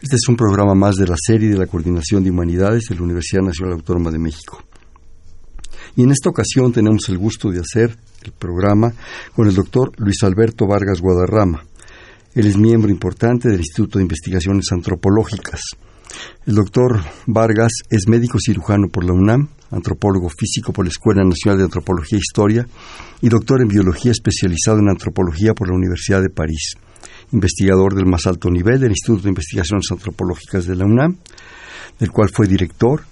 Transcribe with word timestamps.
Este 0.00 0.14
es 0.14 0.28
un 0.28 0.36
programa 0.36 0.76
más 0.76 0.94
de 0.94 1.08
la 1.08 1.16
serie 1.18 1.48
de 1.48 1.58
la 1.58 1.66
Coordinación 1.66 2.22
de 2.22 2.30
Humanidades 2.30 2.84
de 2.88 2.94
la 2.94 3.02
Universidad 3.02 3.42
Nacional 3.42 3.74
Autónoma 3.74 4.12
de 4.12 4.20
México. 4.20 4.62
Y 5.96 6.04
en 6.04 6.12
esta 6.12 6.30
ocasión 6.30 6.72
tenemos 6.72 7.08
el 7.08 7.18
gusto 7.18 7.50
de 7.50 7.58
hacer 7.58 7.96
el 8.22 8.30
programa 8.30 8.92
con 9.34 9.48
el 9.48 9.56
doctor 9.56 9.90
Luis 9.96 10.22
Alberto 10.22 10.68
Vargas 10.68 11.00
Guadarrama. 11.00 11.64
Él 12.32 12.46
es 12.46 12.56
miembro 12.56 12.92
importante 12.92 13.48
del 13.48 13.58
Instituto 13.58 13.98
de 13.98 14.04
Investigaciones 14.04 14.66
Antropológicas. 14.70 15.62
El 16.46 16.54
doctor 16.54 17.00
Vargas 17.26 17.72
es 17.90 18.06
médico 18.06 18.38
cirujano 18.38 18.86
por 18.88 19.04
la 19.04 19.14
UNAM, 19.14 19.48
antropólogo 19.72 20.28
físico 20.28 20.72
por 20.72 20.84
la 20.84 20.90
Escuela 20.90 21.24
Nacional 21.24 21.58
de 21.58 21.64
Antropología 21.64 22.18
e 22.18 22.20
Historia 22.20 22.68
y 23.20 23.28
doctor 23.28 23.62
en 23.62 23.68
biología 23.68 24.12
especializado 24.12 24.78
en 24.78 24.90
antropología 24.90 25.54
por 25.54 25.68
la 25.68 25.74
Universidad 25.74 26.22
de 26.22 26.30
París. 26.30 26.76
Investigador 27.32 27.94
del 27.94 28.06
más 28.06 28.26
alto 28.26 28.50
nivel 28.50 28.80
del 28.80 28.90
Instituto 28.90 29.24
de 29.24 29.30
Investigaciones 29.30 29.86
Antropológicas 29.90 30.66
de 30.66 30.76
la 30.76 30.84
UNAM, 30.84 31.16
del 31.98 32.10
cual 32.10 32.30
fue 32.32 32.46
director, 32.46 33.02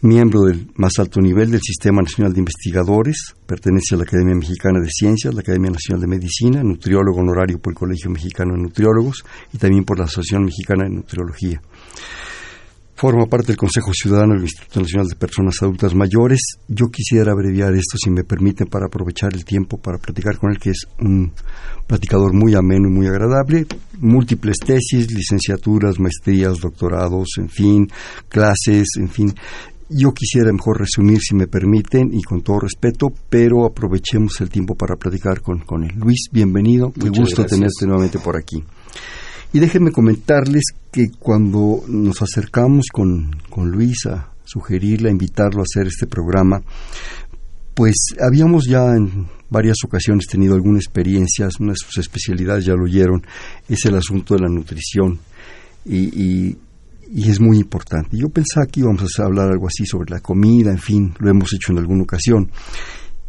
miembro 0.00 0.42
del 0.42 0.68
más 0.76 0.98
alto 0.98 1.20
nivel 1.20 1.50
del 1.50 1.60
Sistema 1.60 2.02
Nacional 2.02 2.32
de 2.32 2.38
Investigadores, 2.38 3.34
pertenece 3.46 3.94
a 3.94 3.98
la 3.98 4.04
Academia 4.04 4.36
Mexicana 4.36 4.80
de 4.80 4.88
Ciencias, 4.90 5.34
la 5.34 5.40
Academia 5.40 5.70
Nacional 5.70 6.02
de 6.02 6.06
Medicina, 6.06 6.62
nutriólogo 6.62 7.18
honorario 7.18 7.58
por 7.58 7.72
el 7.72 7.78
Colegio 7.78 8.10
Mexicano 8.10 8.54
de 8.54 8.62
Nutriólogos 8.62 9.24
y 9.52 9.58
también 9.58 9.84
por 9.84 9.98
la 9.98 10.04
Asociación 10.04 10.44
Mexicana 10.44 10.84
de 10.84 10.90
Nutriología. 10.90 11.60
Forma 13.00 13.26
parte 13.26 13.48
del 13.52 13.56
Consejo 13.56 13.92
Ciudadano 13.92 14.34
del 14.34 14.42
Instituto 14.42 14.80
Nacional 14.80 15.06
de 15.06 15.14
Personas 15.14 15.54
Adultas 15.62 15.94
Mayores. 15.94 16.40
Yo 16.66 16.88
quisiera 16.88 17.30
abreviar 17.30 17.72
esto, 17.74 17.96
si 17.96 18.10
me 18.10 18.24
permiten, 18.24 18.66
para 18.66 18.86
aprovechar 18.86 19.32
el 19.34 19.44
tiempo 19.44 19.78
para 19.78 19.98
platicar 19.98 20.36
con 20.36 20.50
él, 20.50 20.58
que 20.58 20.70
es 20.70 20.80
un 20.98 21.32
platicador 21.86 22.34
muy 22.34 22.56
ameno 22.56 22.88
y 22.88 22.92
muy 22.92 23.06
agradable. 23.06 23.66
Múltiples 24.00 24.56
tesis, 24.66 25.12
licenciaturas, 25.12 26.00
maestrías, 26.00 26.58
doctorados, 26.58 27.28
en 27.38 27.48
fin, 27.48 27.88
clases, 28.28 28.88
en 28.96 29.08
fin. 29.08 29.32
Yo 29.88 30.12
quisiera 30.12 30.52
mejor 30.52 30.80
resumir, 30.80 31.20
si 31.20 31.36
me 31.36 31.46
permiten, 31.46 32.10
y 32.12 32.22
con 32.22 32.42
todo 32.42 32.58
respeto, 32.58 33.12
pero 33.30 33.64
aprovechemos 33.64 34.40
el 34.40 34.50
tiempo 34.50 34.74
para 34.74 34.96
platicar 34.96 35.40
con, 35.40 35.60
con 35.60 35.84
él. 35.84 35.92
Luis, 35.94 36.26
bienvenido. 36.32 36.92
Me 36.96 37.10
gusta 37.10 37.46
tenerte 37.46 37.86
nuevamente 37.86 38.18
por 38.18 38.36
aquí. 38.36 38.64
Y 39.52 39.60
déjenme 39.60 39.92
comentarles 39.92 40.64
que 40.92 41.10
cuando 41.18 41.82
nos 41.88 42.20
acercamos 42.20 42.86
con, 42.92 43.30
con 43.48 43.70
Luis 43.70 44.04
a 44.06 44.28
sugerirle, 44.44 45.08
a 45.08 45.12
invitarlo 45.12 45.60
a 45.60 45.64
hacer 45.64 45.86
este 45.86 46.06
programa, 46.06 46.60
pues 47.74 47.94
habíamos 48.20 48.66
ya 48.66 48.94
en 48.94 49.26
varias 49.48 49.76
ocasiones 49.84 50.26
tenido 50.26 50.54
alguna 50.54 50.78
experiencia, 50.78 51.48
una 51.60 51.72
de 51.72 51.78
sus 51.78 51.96
especialidades 51.96 52.66
ya 52.66 52.74
lo 52.74 52.84
oyeron, 52.84 53.24
es 53.68 53.84
el 53.86 53.94
asunto 53.96 54.34
de 54.34 54.40
la 54.40 54.48
nutrición. 54.48 55.18
Y, 55.86 55.96
y, 55.96 56.58
y, 57.10 57.30
es 57.30 57.40
muy 57.40 57.56
importante. 57.58 58.18
Yo 58.18 58.28
pensaba 58.28 58.66
que 58.66 58.80
íbamos 58.80 59.18
a 59.18 59.24
hablar 59.24 59.48
algo 59.48 59.68
así 59.68 59.86
sobre 59.86 60.10
la 60.10 60.20
comida, 60.20 60.70
en 60.70 60.78
fin, 60.78 61.14
lo 61.18 61.30
hemos 61.30 61.54
hecho 61.54 61.72
en 61.72 61.78
alguna 61.78 62.02
ocasión. 62.02 62.50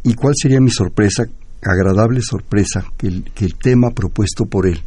¿Y 0.02 0.12
cuál 0.12 0.34
sería 0.36 0.60
mi 0.60 0.70
sorpresa, 0.70 1.24
agradable 1.62 2.20
sorpresa, 2.20 2.84
que 2.98 3.06
el, 3.06 3.24
que 3.32 3.46
el 3.46 3.54
tema 3.54 3.90
propuesto 3.92 4.44
por 4.44 4.66
él 4.66 4.82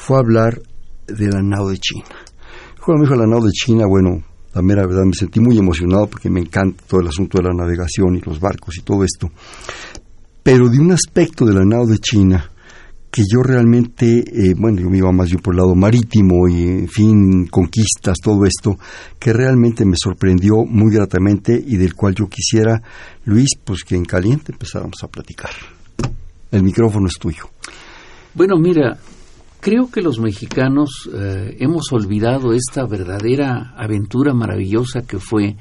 fue 0.00 0.18
hablar 0.18 0.62
de 1.06 1.28
la 1.28 1.42
nao 1.42 1.68
de 1.68 1.76
China. 1.76 2.08
Cuando 2.82 3.02
me 3.02 3.06
dijo 3.06 3.20
la 3.20 3.26
nao 3.26 3.44
de 3.44 3.50
China, 3.52 3.84
bueno, 3.86 4.22
la 4.54 4.62
mera 4.62 4.86
verdad 4.86 5.04
me 5.04 5.12
sentí 5.12 5.40
muy 5.40 5.58
emocionado 5.58 6.06
porque 6.06 6.30
me 6.30 6.40
encanta 6.40 6.82
todo 6.88 7.00
el 7.02 7.08
asunto 7.08 7.36
de 7.36 7.44
la 7.44 7.54
navegación 7.54 8.16
y 8.16 8.20
los 8.20 8.40
barcos 8.40 8.78
y 8.78 8.82
todo 8.82 9.04
esto. 9.04 9.30
Pero 10.42 10.70
de 10.70 10.78
un 10.78 10.92
aspecto 10.92 11.44
de 11.44 11.52
la 11.52 11.66
nao 11.66 11.86
de 11.86 11.98
China 11.98 12.50
que 13.10 13.22
yo 13.30 13.42
realmente, 13.42 14.20
eh, 14.20 14.54
bueno, 14.56 14.80
yo 14.80 14.88
me 14.88 14.98
iba 14.98 15.12
más 15.12 15.28
bien 15.28 15.42
por 15.42 15.52
el 15.52 15.58
lado 15.58 15.74
marítimo 15.74 16.48
y, 16.48 16.62
en 16.62 16.88
fin, 16.88 17.46
conquistas, 17.48 18.16
todo 18.22 18.46
esto, 18.46 18.78
que 19.18 19.34
realmente 19.34 19.84
me 19.84 19.96
sorprendió 20.02 20.64
muy 20.64 20.94
gratamente 20.94 21.62
y 21.66 21.76
del 21.76 21.94
cual 21.94 22.14
yo 22.14 22.26
quisiera, 22.26 22.80
Luis, 23.24 23.50
pues 23.62 23.84
que 23.84 23.96
en 23.96 24.04
caliente 24.04 24.52
empezáramos 24.52 24.96
a 25.02 25.08
platicar. 25.08 25.50
El 26.50 26.62
micrófono 26.62 27.06
es 27.06 27.18
tuyo. 27.18 27.50
Bueno, 28.32 28.56
mira, 28.58 28.96
Creo 29.60 29.90
que 29.90 30.00
los 30.00 30.18
mexicanos 30.18 31.10
eh, 31.12 31.56
hemos 31.60 31.92
olvidado 31.92 32.54
esta 32.54 32.86
verdadera 32.86 33.74
aventura 33.76 34.32
maravillosa 34.32 35.02
que 35.02 35.18
fue 35.18 35.54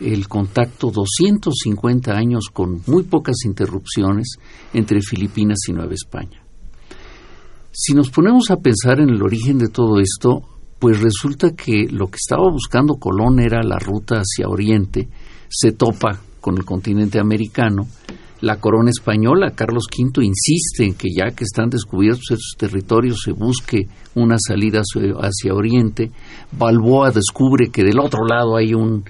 el 0.00 0.26
contacto 0.26 0.90
250 0.90 2.12
años 2.12 2.46
con 2.50 2.80
muy 2.86 3.02
pocas 3.02 3.44
interrupciones 3.44 4.36
entre 4.72 5.02
Filipinas 5.02 5.58
y 5.68 5.72
Nueva 5.72 5.92
España. 5.92 6.42
Si 7.70 7.92
nos 7.92 8.10
ponemos 8.10 8.50
a 8.50 8.56
pensar 8.56 9.00
en 9.00 9.10
el 9.10 9.22
origen 9.22 9.58
de 9.58 9.68
todo 9.68 10.00
esto, 10.00 10.42
pues 10.78 11.00
resulta 11.00 11.54
que 11.54 11.86
lo 11.90 12.06
que 12.06 12.16
estaba 12.16 12.50
buscando 12.50 12.94
Colón 12.94 13.38
era 13.38 13.62
la 13.62 13.78
ruta 13.78 14.16
hacia 14.16 14.48
Oriente, 14.48 15.08
se 15.48 15.72
topa 15.72 16.18
con 16.40 16.56
el 16.56 16.64
continente 16.64 17.20
americano, 17.20 17.86
la 18.42 18.56
corona 18.56 18.90
española, 18.90 19.52
Carlos 19.54 19.86
V, 19.86 20.24
insiste 20.24 20.84
en 20.84 20.94
que 20.94 21.08
ya 21.16 21.30
que 21.30 21.44
están 21.44 21.70
descubiertos 21.70 22.24
esos 22.32 22.54
territorios 22.58 23.22
se 23.24 23.32
busque 23.32 23.86
una 24.16 24.36
salida 24.36 24.80
hacia, 24.80 25.54
Oriente. 25.54 26.10
Balboa 26.50 27.12
descubre 27.12 27.70
que 27.70 27.84
del 27.84 28.00
otro 28.00 28.26
lado 28.26 28.56
hay 28.56 28.74
un 28.74 29.04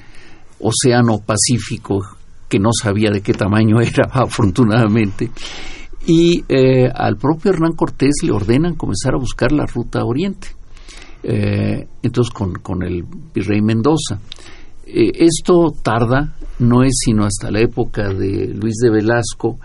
océano 0.60 1.18
Pacífico 1.24 2.00
que 2.46 2.58
no 2.58 2.70
sabía 2.78 3.10
de 3.10 3.22
qué 3.22 3.32
tamaño 3.32 3.80
era, 3.80 4.10
afortunadamente. 4.12 5.30
Y 6.06 6.44
eh, 6.46 6.90
al 6.94 7.16
propio 7.16 7.52
Hernán 7.52 7.72
Cortés 7.72 8.16
le 8.22 8.32
ordenan 8.32 8.74
comenzar 8.74 9.14
a 9.14 9.18
buscar 9.18 9.50
la 9.50 9.64
ruta 9.64 10.00
a 10.00 10.04
Oriente. 10.04 10.48
Eh, 11.22 11.86
entonces 12.02 12.34
con, 12.34 12.52
con 12.54 12.82
el 12.82 13.04
virrey 13.32 13.62
Mendoza. 13.62 14.20
Eh, 14.86 15.10
esto 15.14 15.72
tarda, 15.82 16.34
no 16.62 16.82
es 16.82 16.92
sino 17.04 17.24
hasta 17.24 17.50
la 17.50 17.60
época 17.60 18.08
de 18.08 18.48
Luis 18.54 18.76
de 18.82 18.90
Velasco 18.90 19.58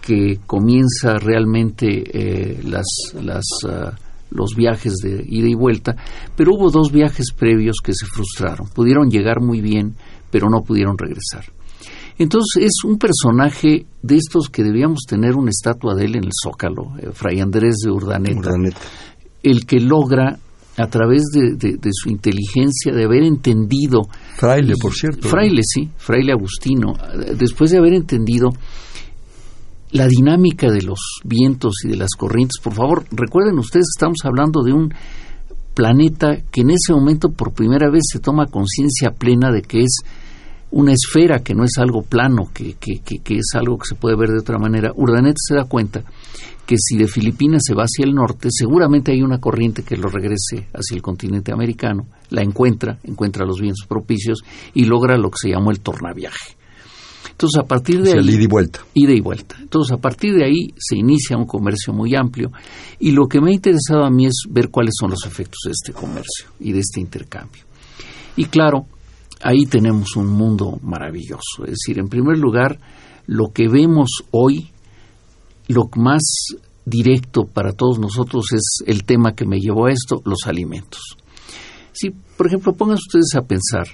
que 0.00 0.40
comienza 0.46 1.14
realmente 1.18 1.86
eh, 1.88 2.60
las, 2.64 2.86
las, 3.22 3.44
uh, 3.64 3.90
los 4.30 4.54
viajes 4.54 4.94
de 5.02 5.24
ida 5.26 5.48
y 5.48 5.54
vuelta, 5.54 5.96
pero 6.36 6.52
hubo 6.54 6.70
dos 6.70 6.92
viajes 6.92 7.32
previos 7.32 7.76
que 7.82 7.94
se 7.94 8.06
frustraron. 8.06 8.68
Pudieron 8.68 9.08
llegar 9.08 9.40
muy 9.40 9.60
bien, 9.60 9.94
pero 10.30 10.50
no 10.50 10.62
pudieron 10.62 10.98
regresar. 10.98 11.44
Entonces 12.18 12.64
es 12.64 12.84
un 12.84 12.98
personaje 12.98 13.86
de 14.02 14.16
estos 14.16 14.48
que 14.48 14.62
debíamos 14.62 15.00
tener 15.08 15.36
una 15.36 15.50
estatua 15.50 15.94
de 15.94 16.04
él 16.04 16.16
en 16.16 16.24
el 16.24 16.32
Zócalo, 16.44 16.96
eh, 16.98 17.10
Fray 17.12 17.40
Andrés 17.40 17.76
de 17.84 17.90
Urdaneta, 17.90 18.38
Urdaneta, 18.38 18.80
el 19.42 19.66
que 19.66 19.80
logra 19.80 20.38
a 20.76 20.86
través 20.88 21.24
de, 21.32 21.54
de, 21.56 21.76
de, 21.76 21.90
su 21.92 22.10
inteligencia, 22.10 22.92
de 22.92 23.04
haber 23.04 23.22
entendido. 23.22 24.02
Fraile, 24.36 24.74
por 24.80 24.92
cierto. 24.92 25.28
Fraile, 25.28 25.62
sí, 25.62 25.88
fraile 25.96 26.32
Agustino. 26.32 26.94
Después 27.38 27.70
de 27.70 27.78
haber 27.78 27.94
entendido 27.94 28.50
la 29.92 30.08
dinámica 30.08 30.70
de 30.70 30.82
los 30.82 30.98
vientos 31.24 31.74
y 31.84 31.88
de 31.88 31.96
las 31.96 32.10
corrientes, 32.18 32.60
por 32.62 32.74
favor, 32.74 33.04
recuerden 33.12 33.58
ustedes, 33.58 33.86
estamos 33.94 34.18
hablando 34.24 34.62
de 34.62 34.72
un 34.72 34.92
planeta 35.74 36.38
que 36.50 36.62
en 36.62 36.70
ese 36.70 36.92
momento 36.92 37.30
por 37.30 37.52
primera 37.52 37.90
vez 37.90 38.02
se 38.10 38.18
toma 38.18 38.46
conciencia 38.46 39.10
plena 39.10 39.52
de 39.52 39.62
que 39.62 39.80
es 39.80 39.98
una 40.74 40.92
esfera, 40.92 41.38
que 41.38 41.54
no 41.54 41.62
es 41.62 41.78
algo 41.78 42.02
plano, 42.02 42.50
que, 42.52 42.74
que, 42.74 42.98
que, 43.04 43.18
que 43.18 43.36
es 43.36 43.54
algo 43.54 43.78
que 43.78 43.86
se 43.86 43.94
puede 43.94 44.16
ver 44.16 44.30
de 44.30 44.40
otra 44.40 44.58
manera. 44.58 44.90
Urdaneta 44.96 45.36
se 45.36 45.54
da 45.54 45.64
cuenta 45.64 46.02
que 46.66 46.74
si 46.78 46.96
de 46.96 47.06
Filipinas 47.06 47.62
se 47.64 47.74
va 47.74 47.84
hacia 47.84 48.04
el 48.04 48.12
norte, 48.12 48.48
seguramente 48.50 49.12
hay 49.12 49.22
una 49.22 49.38
corriente 49.38 49.84
que 49.84 49.96
lo 49.96 50.08
regrese 50.08 50.66
hacia 50.72 50.96
el 50.96 51.02
continente 51.02 51.52
americano, 51.52 52.08
la 52.30 52.42
encuentra, 52.42 52.98
encuentra 53.04 53.46
los 53.46 53.60
vientos 53.60 53.86
propicios 53.86 54.40
y 54.72 54.86
logra 54.86 55.16
lo 55.16 55.30
que 55.30 55.38
se 55.42 55.50
llamó 55.50 55.70
el 55.70 55.78
tornaviaje. 55.78 56.56
Entonces, 57.30 57.60
a 57.62 57.66
partir 57.66 58.02
de 58.02 58.10
o 58.10 58.12
sea, 58.12 58.20
ahí. 58.20 58.34
ida 58.34 58.42
y 58.42 58.46
vuelta. 58.46 58.80
Ida 58.94 59.12
y 59.12 59.20
vuelta. 59.20 59.56
Entonces, 59.60 59.92
a 59.92 60.00
partir 60.00 60.34
de 60.34 60.44
ahí 60.44 60.74
se 60.76 60.96
inicia 60.96 61.36
un 61.36 61.46
comercio 61.46 61.92
muy 61.92 62.16
amplio. 62.16 62.50
Y 62.98 63.12
lo 63.12 63.26
que 63.26 63.40
me 63.40 63.50
ha 63.50 63.54
interesado 63.54 64.04
a 64.04 64.10
mí 64.10 64.26
es 64.26 64.42
ver 64.50 64.70
cuáles 64.70 64.94
son 64.98 65.10
los 65.10 65.24
efectos 65.24 65.58
de 65.66 65.72
este 65.72 65.92
comercio 65.92 66.46
y 66.58 66.72
de 66.72 66.80
este 66.80 67.00
intercambio. 67.00 67.62
Y 68.36 68.46
claro, 68.46 68.86
ahí 69.44 69.66
tenemos 69.66 70.16
un 70.16 70.28
mundo 70.28 70.78
maravilloso. 70.82 71.64
Es 71.64 71.76
decir, 71.84 71.98
en 71.98 72.08
primer 72.08 72.38
lugar, 72.38 72.80
lo 73.26 73.52
que 73.52 73.68
vemos 73.68 74.24
hoy 74.30 74.70
lo 75.68 75.88
más 75.96 76.22
directo 76.84 77.44
para 77.44 77.72
todos 77.72 77.98
nosotros 77.98 78.46
es 78.52 78.78
el 78.86 79.04
tema 79.04 79.34
que 79.34 79.46
me 79.46 79.58
llevó 79.58 79.86
a 79.86 79.92
esto, 79.92 80.20
los 80.24 80.46
alimentos. 80.46 81.16
Si, 81.92 82.10
por 82.10 82.46
ejemplo, 82.46 82.72
pongan 82.72 82.96
ustedes 82.96 83.34
a 83.36 83.42
pensar, 83.42 83.86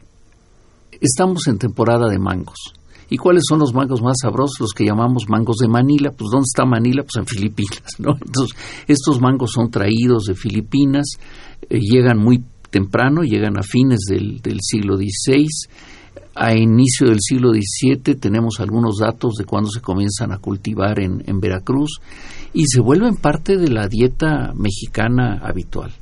estamos 1.01 1.47
en 1.49 1.59
temporada 1.59 2.09
de 2.09 2.19
mangos. 2.19 2.75
¿Y 3.13 3.17
cuáles 3.17 3.43
son 3.49 3.59
los 3.59 3.75
mangos 3.75 4.03
más 4.03 4.19
sabrosos? 4.23 4.61
Los 4.61 4.73
que 4.73 4.85
llamamos 4.85 5.29
mangos 5.29 5.57
de 5.57 5.67
Manila. 5.67 6.13
Pues 6.17 6.31
¿dónde 6.31 6.45
está 6.47 6.65
Manila? 6.65 7.03
Pues 7.03 7.17
en 7.17 7.27
Filipinas, 7.27 7.99
¿no? 7.99 8.13
Entonces, 8.13 8.57
estos 8.87 9.21
mangos 9.21 9.51
son 9.51 9.69
traídos 9.69 10.27
de 10.27 10.37
Filipinas, 10.37 11.07
eh, 11.69 11.81
llegan 11.81 12.19
muy 12.19 12.45
temprano, 12.71 13.23
llegan 13.23 13.59
a 13.59 13.63
fines 13.63 14.01
del, 14.09 14.41
siglo 14.61 14.97
XVI. 14.97 15.47
A 16.35 16.55
inicio 16.55 17.09
del 17.09 17.19
siglo 17.21 17.51
XVII 17.53 18.15
tenemos 18.15 18.61
algunos 18.61 18.99
datos 18.99 19.35
de 19.35 19.45
cuándo 19.45 19.69
se 19.71 19.81
comienzan 19.81 20.33
a 20.33 20.39
cultivar 20.39 21.01
en, 21.01 21.41
Veracruz 21.41 22.01
y 22.53 22.67
se 22.67 22.81
vuelven 22.81 23.17
parte 23.17 23.57
de 23.57 23.69
la 23.69 23.89
dieta 23.89 24.53
mexicana 24.55 25.41
habitual. 25.43 25.93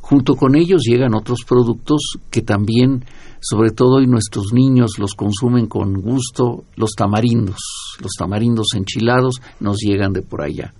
Junto 0.00 0.34
con 0.34 0.56
ellos 0.56 0.82
llegan 0.84 1.14
otros 1.14 1.40
productos 1.46 2.18
que 2.30 2.42
también 2.42 3.04
sobre 3.40 3.70
todo 3.70 3.96
hoy 3.96 4.06
nuestros 4.06 4.52
niños 4.52 4.98
los 4.98 5.14
consumen 5.14 5.66
con 5.66 5.94
gusto, 5.94 6.64
los 6.76 6.92
tamarindos, 6.96 7.58
los 8.00 8.12
tamarindos 8.18 8.68
enchilados 8.74 9.40
nos 9.60 9.78
llegan 9.78 10.12
de 10.12 10.22
por 10.22 10.42
allá. 10.42 10.72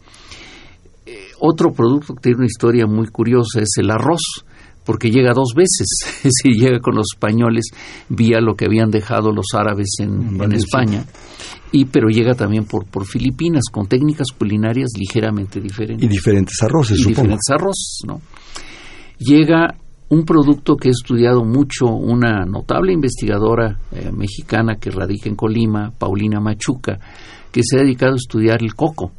Eh, 1.05 1.29
otro 1.39 1.73
producto 1.73 2.15
que 2.15 2.23
tiene 2.23 2.39
una 2.39 2.47
historia 2.47 2.87
muy 2.87 3.07
curiosa 3.09 3.61
es 3.61 3.71
el 3.79 3.91
arroz, 3.91 4.45
porque 4.87 5.11
llega 5.11 5.33
dos 5.35 5.53
veces, 5.55 5.87
es 6.25 6.33
decir, 6.43 6.53
llega 6.59 6.81
con 6.81 6.95
los 6.95 7.09
españoles 7.13 7.67
vía 8.09 8.41
lo 8.41 8.55
que 8.55 8.65
habían 8.65 8.91
dejado 8.91 9.33
los 9.33 9.47
árabes 9.53 9.97
en, 9.99 10.41
España, 10.53 11.05
y 11.73 11.85
pero 11.87 12.09
llega 12.09 12.35
también 12.35 12.65
por, 12.65 12.87
por 12.87 13.05
Filipinas 13.05 13.65
con 13.71 13.87
técnicas 13.89 14.29
culinarias 14.31 14.91
ligeramente 14.97 15.61
diferentes. 15.61 16.05
Y 16.05 16.09
diferentes 16.09 16.57
arroces, 16.63 17.01
y 17.01 17.09
diferentes 17.09 17.51
arroz, 17.51 18.01
¿no? 18.07 18.21
Llega 19.19 19.75
un 20.09 20.25
producto 20.25 20.77
que 20.77 20.89
he 20.89 20.93
estudiado 20.93 21.45
mucho 21.45 21.87
una 21.87 22.45
notable 22.45 22.93
investigadora 22.93 23.81
eh, 23.91 24.11
mexicana 24.13 24.77
que 24.77 24.91
radica 24.91 25.29
en 25.29 25.35
Colima, 25.35 25.93
Paulina 25.99 26.39
Machuca, 26.39 26.99
que 27.51 27.63
se 27.65 27.77
ha 27.77 27.83
dedicado 27.83 28.13
a 28.13 28.17
estudiar 28.17 28.63
el 28.63 28.75
coco. 28.75 29.11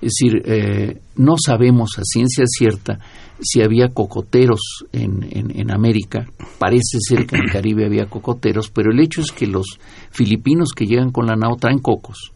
Es 0.00 0.12
decir, 0.18 0.42
eh, 0.44 1.00
no 1.16 1.34
sabemos 1.44 1.98
a 1.98 2.02
ciencia 2.04 2.44
cierta 2.46 2.98
si 3.44 3.62
había 3.62 3.88
cocoteros 3.88 4.84
en, 4.92 5.26
en, 5.30 5.70
América. 5.70 6.26
Parece 6.58 6.98
ser 7.00 7.26
que 7.26 7.36
en 7.36 7.42
el 7.44 7.50
Caribe 7.52 7.84
había 7.84 8.06
cocoteros, 8.06 8.70
pero 8.70 8.90
el 8.90 9.00
hecho 9.00 9.20
es 9.20 9.32
que 9.32 9.46
los 9.46 9.78
filipinos 10.10 10.70
que 10.74 10.86
llegan 10.86 11.10
con 11.10 11.26
la 11.26 11.36
nao 11.36 11.56
traen 11.56 11.78
cocos 11.78 12.32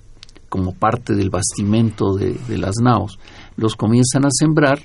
como 0.48 0.74
parte 0.74 1.14
del 1.14 1.30
bastimento 1.30 2.14
de, 2.14 2.34
de 2.48 2.58
las 2.58 2.76
naos. 2.82 3.18
Los 3.56 3.76
comienzan 3.76 4.24
a 4.24 4.30
sembrar 4.30 4.80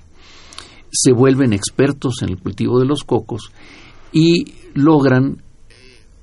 se 0.94 1.12
vuelven 1.12 1.54
expertos 1.54 2.22
en 2.22 2.30
el 2.30 2.38
cultivo 2.38 2.80
de 2.80 2.86
los 2.86 3.04
cocos 3.04 3.52
y 4.12 4.46
logran 4.76 5.42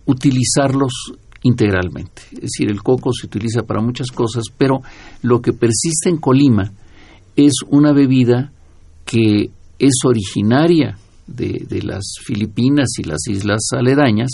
utilizarlos 0.06 0.92
integralmente. 1.42 2.22
Es 2.32 2.40
decir, 2.42 2.70
el 2.70 2.82
coco 2.82 3.12
se 3.12 3.26
utiliza 3.26 3.62
para 3.62 3.82
muchas 3.82 4.12
cosas, 4.12 4.44
pero 4.56 4.80
lo 5.22 5.42
que 5.42 5.52
persiste 5.52 6.08
en 6.08 6.18
Colima 6.18 6.72
es 7.34 7.54
una 7.68 7.92
bebida 7.92 8.52
que 9.04 9.50
es 9.80 9.94
originaria 10.04 10.96
de, 11.26 11.64
de 11.68 11.82
las 11.82 12.14
Filipinas 12.24 12.88
y 12.98 13.04
las 13.04 13.26
islas 13.28 13.60
aledañas, 13.72 14.30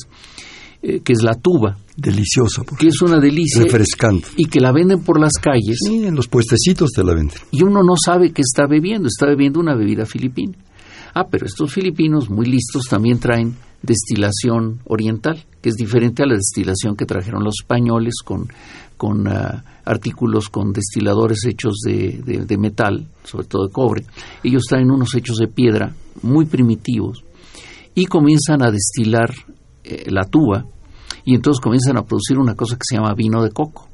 eh, 0.83 1.01
que 1.01 1.13
es 1.13 1.23
la 1.23 1.35
tuba. 1.35 1.79
Deliciosa. 1.97 2.63
Que 2.79 2.89
es 2.89 3.01
una 3.01 3.19
delicia. 3.19 3.63
Refrescante. 3.63 4.29
Y 4.37 4.47
que 4.47 4.61
la 4.61 4.73
venden 4.73 5.03
por 5.03 5.21
las 5.21 5.35
calles. 5.35 5.79
Sí, 5.87 6.05
en 6.05 6.15
los 6.15 6.29
puestecitos 6.29 6.91
te 6.91 7.03
la 7.03 7.15
venden. 7.15 7.39
Y 7.53 7.63
uno 7.63 7.83
no 7.83 7.95
sabe 7.97 8.33
qué 8.33 8.43
está 8.43 8.67
bebiendo, 8.67 9.09
está 9.09 9.27
bebiendo 9.27 9.61
una 9.61 9.75
bebida 9.75 10.05
filipina. 10.05 10.59
Ah, 11.15 11.27
pero 11.31 11.47
estos 11.47 11.73
filipinos 11.73 12.29
muy 12.29 12.45
listos 12.45 12.85
también 12.91 13.19
traen 13.19 13.57
destilación 13.81 14.81
oriental, 14.85 15.45
que 15.63 15.71
es 15.71 15.77
diferente 15.77 16.23
a 16.23 16.27
la 16.27 16.35
destilación 16.35 16.97
que 16.97 17.07
trajeron 17.07 17.43
los 17.43 17.55
españoles 17.63 18.17
con, 18.23 18.49
con 18.99 19.27
ah, 19.29 19.65
artículos 19.87 20.49
con 20.51 20.73
destiladores 20.73 21.45
hechos 21.47 21.77
de, 21.85 22.21
de, 22.25 22.59
metal, 22.59 23.07
sobre 23.25 23.47
todo 23.47 23.69
de 23.69 23.73
cobre. 23.73 24.05
Ellos 24.43 24.65
traen 24.69 24.91
unos 24.91 25.15
hechos 25.15 25.39
de 25.39 25.47
piedra 25.47 25.95
muy 26.23 26.45
primitivos 26.45 27.25
y 27.95 28.07
comienzan 28.07 28.63
a 28.63 28.71
destilar 28.71 29.33
eh, 29.85 30.11
la 30.11 30.25
tuba 30.25 30.67
y 31.25 31.35
entonces 31.35 31.61
comienzan 31.61 31.97
a 31.97 32.03
producir 32.03 32.39
una 32.39 32.55
cosa 32.55 32.75
que 32.75 32.83
se 32.85 32.97
llama 32.97 33.15
vino 33.15 33.43
de 33.43 33.51
coco. 33.51 33.89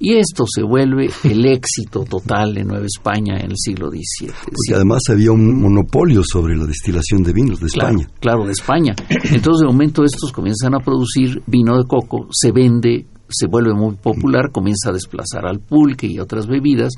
Y 0.00 0.14
esto 0.14 0.44
se 0.46 0.62
vuelve 0.62 1.10
el 1.24 1.44
éxito 1.52 2.04
total 2.04 2.54
de 2.54 2.64
Nueva 2.64 2.86
España 2.86 3.36
en 3.38 3.50
el 3.50 3.56
siglo 3.56 3.90
XVII. 3.90 4.32
Porque 4.44 4.74
además 4.74 5.02
había 5.08 5.32
un 5.32 5.60
monopolio 5.60 6.22
sobre 6.24 6.56
la 6.56 6.66
destilación 6.66 7.22
de 7.22 7.32
vinos 7.32 7.60
de 7.60 7.66
España. 7.66 8.08
Claro, 8.20 8.44
de 8.44 8.52
España. 8.52 8.94
Entonces 9.08 9.60
de 9.60 9.66
momento 9.66 10.04
estos 10.04 10.32
comienzan 10.32 10.74
a 10.74 10.80
producir 10.80 11.42
vino 11.46 11.76
de 11.76 11.84
coco, 11.84 12.28
se 12.30 12.52
vende, 12.52 13.06
se 13.28 13.46
vuelve 13.46 13.74
muy 13.74 13.96
popular, 13.96 14.50
comienza 14.50 14.90
a 14.90 14.92
desplazar 14.92 15.46
al 15.46 15.60
pulque 15.60 16.06
y 16.06 16.18
otras 16.18 16.46
bebidas, 16.46 16.94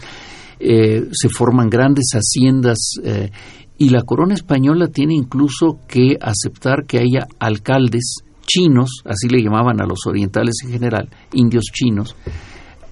eh, 0.59 1.09
se 1.13 1.29
forman 1.29 1.71
grandes 1.71 2.11
haciendas 2.13 2.79
eh, 3.03 3.31
y 3.79 3.89
la 3.89 4.03
corona 4.03 4.35
española 4.35 4.89
tiene 4.89 5.15
incluso 5.15 5.79
que 5.89 6.19
aceptar 6.21 6.85
que 6.87 6.99
haya 6.99 7.27
alcaldes 7.39 8.17
chinos, 8.47 9.03
así 9.05 9.29
le 9.29 9.43
llamaban 9.43 9.81
a 9.81 9.87
los 9.87 10.07
orientales 10.07 10.57
en 10.65 10.73
general, 10.73 11.09
indios 11.33 11.65
chinos, 11.73 12.15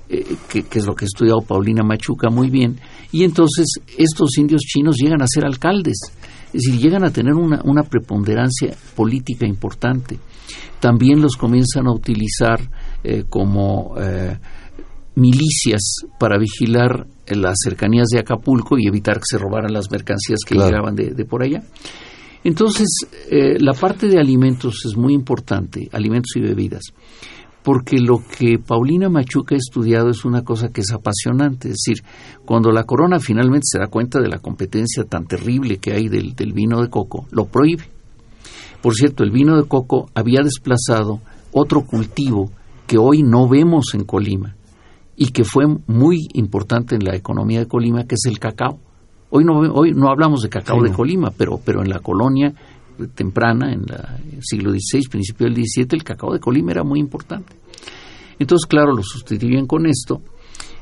eh, 0.09 0.25
que, 0.49 0.65
es 0.71 0.87
lo 0.87 0.95
que 0.95 1.05
ha 1.05 1.13
estudiado 1.13 1.43
Paulina 1.43 1.83
Machuca 1.83 2.31
muy 2.31 2.49
bien, 2.49 2.79
y 3.13 3.25
entonces 3.25 3.67
estos 3.99 4.39
indios 4.39 4.63
chinos 4.63 4.97
llegan 4.97 5.21
a 5.21 5.27
ser 5.27 5.45
alcaldes, 5.45 5.99
es 6.47 6.53
decir, 6.53 6.81
llegan 6.81 7.05
a 7.05 7.11
tener 7.11 7.35
una, 7.35 7.61
una 7.65 7.83
preponderancia 7.83 8.75
política 8.97 9.47
importante. 9.47 10.19
También 10.81 11.21
los 11.21 11.37
comienzan 11.37 11.87
a 11.87 11.93
utilizar 11.93 12.61
eh, 13.05 13.25
como 13.29 13.95
eh, 14.01 14.39
milicias 15.15 16.03
para 16.19 16.39
vigilar 16.39 17.07
las 17.27 17.57
cercanías 17.63 18.09
de 18.09 18.21
Acapulco 18.21 18.79
y 18.79 18.87
evitar 18.87 19.17
que 19.17 19.27
se 19.27 19.39
robaran 19.39 19.73
las 19.73 19.91
mercancías 19.91 20.41
que 20.47 20.55
llegaban 20.55 20.95
de, 20.95 21.11
de 21.11 21.25
por 21.25 21.43
allá. 21.43 21.63
Entonces, 22.45 22.89
eh, 23.31 23.59
la 23.59 23.75
parte 23.75 24.09
de 24.09 24.19
alimentos 24.19 24.85
es 24.87 24.97
muy 24.97 25.13
importante, 25.13 25.89
alimentos 25.93 26.37
y 26.37 26.41
bebidas, 26.41 26.83
porque 27.63 27.99
lo 27.99 28.23
que 28.27 28.59
Paulina 28.59 29.09
Machuca 29.09 29.55
ha 29.55 29.59
estudiado 29.59 30.11
es 30.11 30.25
una 30.25 30.43
cosa 30.43 30.69
que 30.69 30.81
es 30.81 30.93
apasionante, 30.93 31.69
es 31.69 31.83
decir, 31.85 32.05
cuando 32.45 32.71
la 32.71 32.85
corona 32.85 33.19
finalmente 33.19 33.65
se 33.65 33.79
da 33.79 33.89
cuenta 33.89 34.21
de 34.21 34.29
la 34.29 34.39
competencia 34.39 35.05
tan 35.05 35.27
terrible 35.27 35.79
que 35.79 35.93
hay 35.93 36.09
del, 36.09 36.35
del 36.35 36.53
vino 36.53 36.81
de 36.81 36.89
coco, 36.89 37.27
lo 37.31 37.47
prohíbe. 37.47 37.85
Por 38.81 38.95
cierto, 38.95 39.25
el 39.25 39.33
vino 39.33 39.57
de 39.57 39.67
coco 39.67 40.09
había 40.15 40.41
desplazado 40.43 41.21
otro 41.53 41.85
cultivo 41.85 42.53
que 42.89 42.97
hoy 42.99 43.23
no 43.23 43.47
vemos 43.47 43.95
en 43.95 44.05
Colima 44.05 44.57
y 45.15 45.29
que 45.29 45.45
fue 45.45 45.67
muy 45.87 46.27
importante 46.33 46.95
en 46.95 47.05
la 47.05 47.15
economía 47.15 47.61
de 47.61 47.69
Colima, 47.69 48.05
que 48.05 48.15
es 48.15 48.25
el 48.25 48.39
cacao. 48.39 48.81
Hoy 49.31 49.45
no, 49.45 49.61
hoy 49.75 49.93
no 49.93 50.09
hablamos 50.09 50.41
de 50.41 50.49
cacao 50.49 50.83
de 50.83 50.91
Colima, 50.91 51.31
pero, 51.31 51.61
pero 51.63 51.83
en 51.83 51.91
la 51.91 51.99
colonia 51.99 52.53
temprana, 53.15 53.73
en 53.73 53.83
el 53.83 54.43
siglo 54.43 54.71
XVI, 54.71 55.09
principio 55.11 55.47
del 55.47 55.55
XVII, 55.55 55.89
el 55.93 56.03
cacao 56.03 56.33
de 56.33 56.41
Colima 56.41 56.73
era 56.73 56.83
muy 56.83 56.99
importante. 56.99 57.55
Entonces, 58.39 58.67
claro, 58.67 58.95
lo 58.95 59.03
sustituyen 59.03 59.67
con 59.67 59.87
esto 59.87 60.23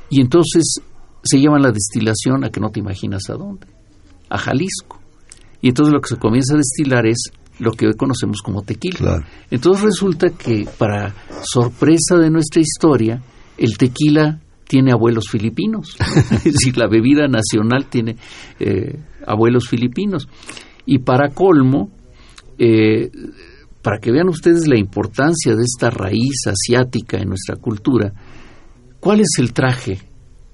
y 0.09 0.21
entonces 0.21 0.81
se 1.25 1.41
llevan 1.41 1.63
la 1.63 1.73
destilación 1.73 2.45
a 2.45 2.51
que 2.51 2.61
no 2.61 2.71
te 2.71 2.79
imaginas 2.79 3.29
a 3.31 3.35
dónde, 3.35 3.67
a 4.31 4.39
Jalisco. 4.39 5.01
Y 5.61 5.71
entonces 5.71 5.93
lo 5.93 6.01
que 6.01 6.09
se 6.11 6.19
comienza 6.19 6.55
a 6.55 6.59
destilar 6.59 7.05
es 7.05 7.33
lo 7.59 7.73
que 7.73 7.87
hoy 7.87 7.95
conocemos 7.95 8.43
como 8.43 8.63
tequila. 8.63 9.25
Entonces 9.51 9.83
resulta 9.83 10.31
que, 10.31 10.67
para 10.79 11.15
sorpresa 11.43 12.17
de 12.17 12.31
nuestra 12.31 12.61
historia, 12.61 13.23
el 13.57 13.79
tequila 13.79 14.41
tiene 14.67 14.93
abuelos 14.93 15.29
filipinos. 15.31 15.97
es 16.45 16.45
decir, 16.45 16.77
la 16.77 16.89
bebida 16.89 17.29
nacional 17.29 17.87
tiene 17.89 18.17
eh, 18.59 18.99
abuelos 19.27 19.69
filipinos. 19.69 20.29
Y 20.85 20.99
para 20.99 21.31
colmo, 21.31 21.91
eh, 22.59 23.11
para 23.83 23.99
que 23.99 24.11
vean 24.11 24.29
ustedes 24.29 24.67
la 24.67 24.79
importancia 24.79 25.55
de 25.55 25.63
esta 25.63 25.91
raíz 25.91 26.47
asiática 26.47 27.19
en 27.19 27.29
nuestra 27.29 27.57
cultura, 27.57 28.13
¿cuál 29.01 29.21
es 29.21 29.39
el 29.39 29.53
traje 29.53 29.99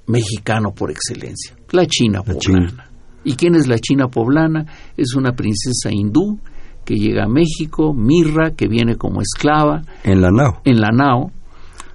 mexicano 0.06 0.72
por 0.74 0.90
excelencia? 0.90 1.56
La 1.70 1.86
China 1.86 2.22
poblana. 2.22 2.90
¿Y 3.24 3.34
quién 3.34 3.54
es 3.54 3.68
la 3.68 3.78
China 3.78 4.08
poblana? 4.08 4.66
Es 4.96 5.14
una 5.14 5.32
princesa 5.32 5.90
hindú 5.90 6.40
que 6.84 6.96
llega 6.96 7.24
a 7.24 7.28
México, 7.28 7.94
Mirra, 7.94 8.52
que 8.56 8.68
viene 8.68 8.96
como 8.96 9.20
esclava. 9.20 9.82
En 10.04 10.20
la 10.20 10.30
nao. 10.30 10.60
En 10.64 10.80
la 10.80 10.90
nao 10.90 11.30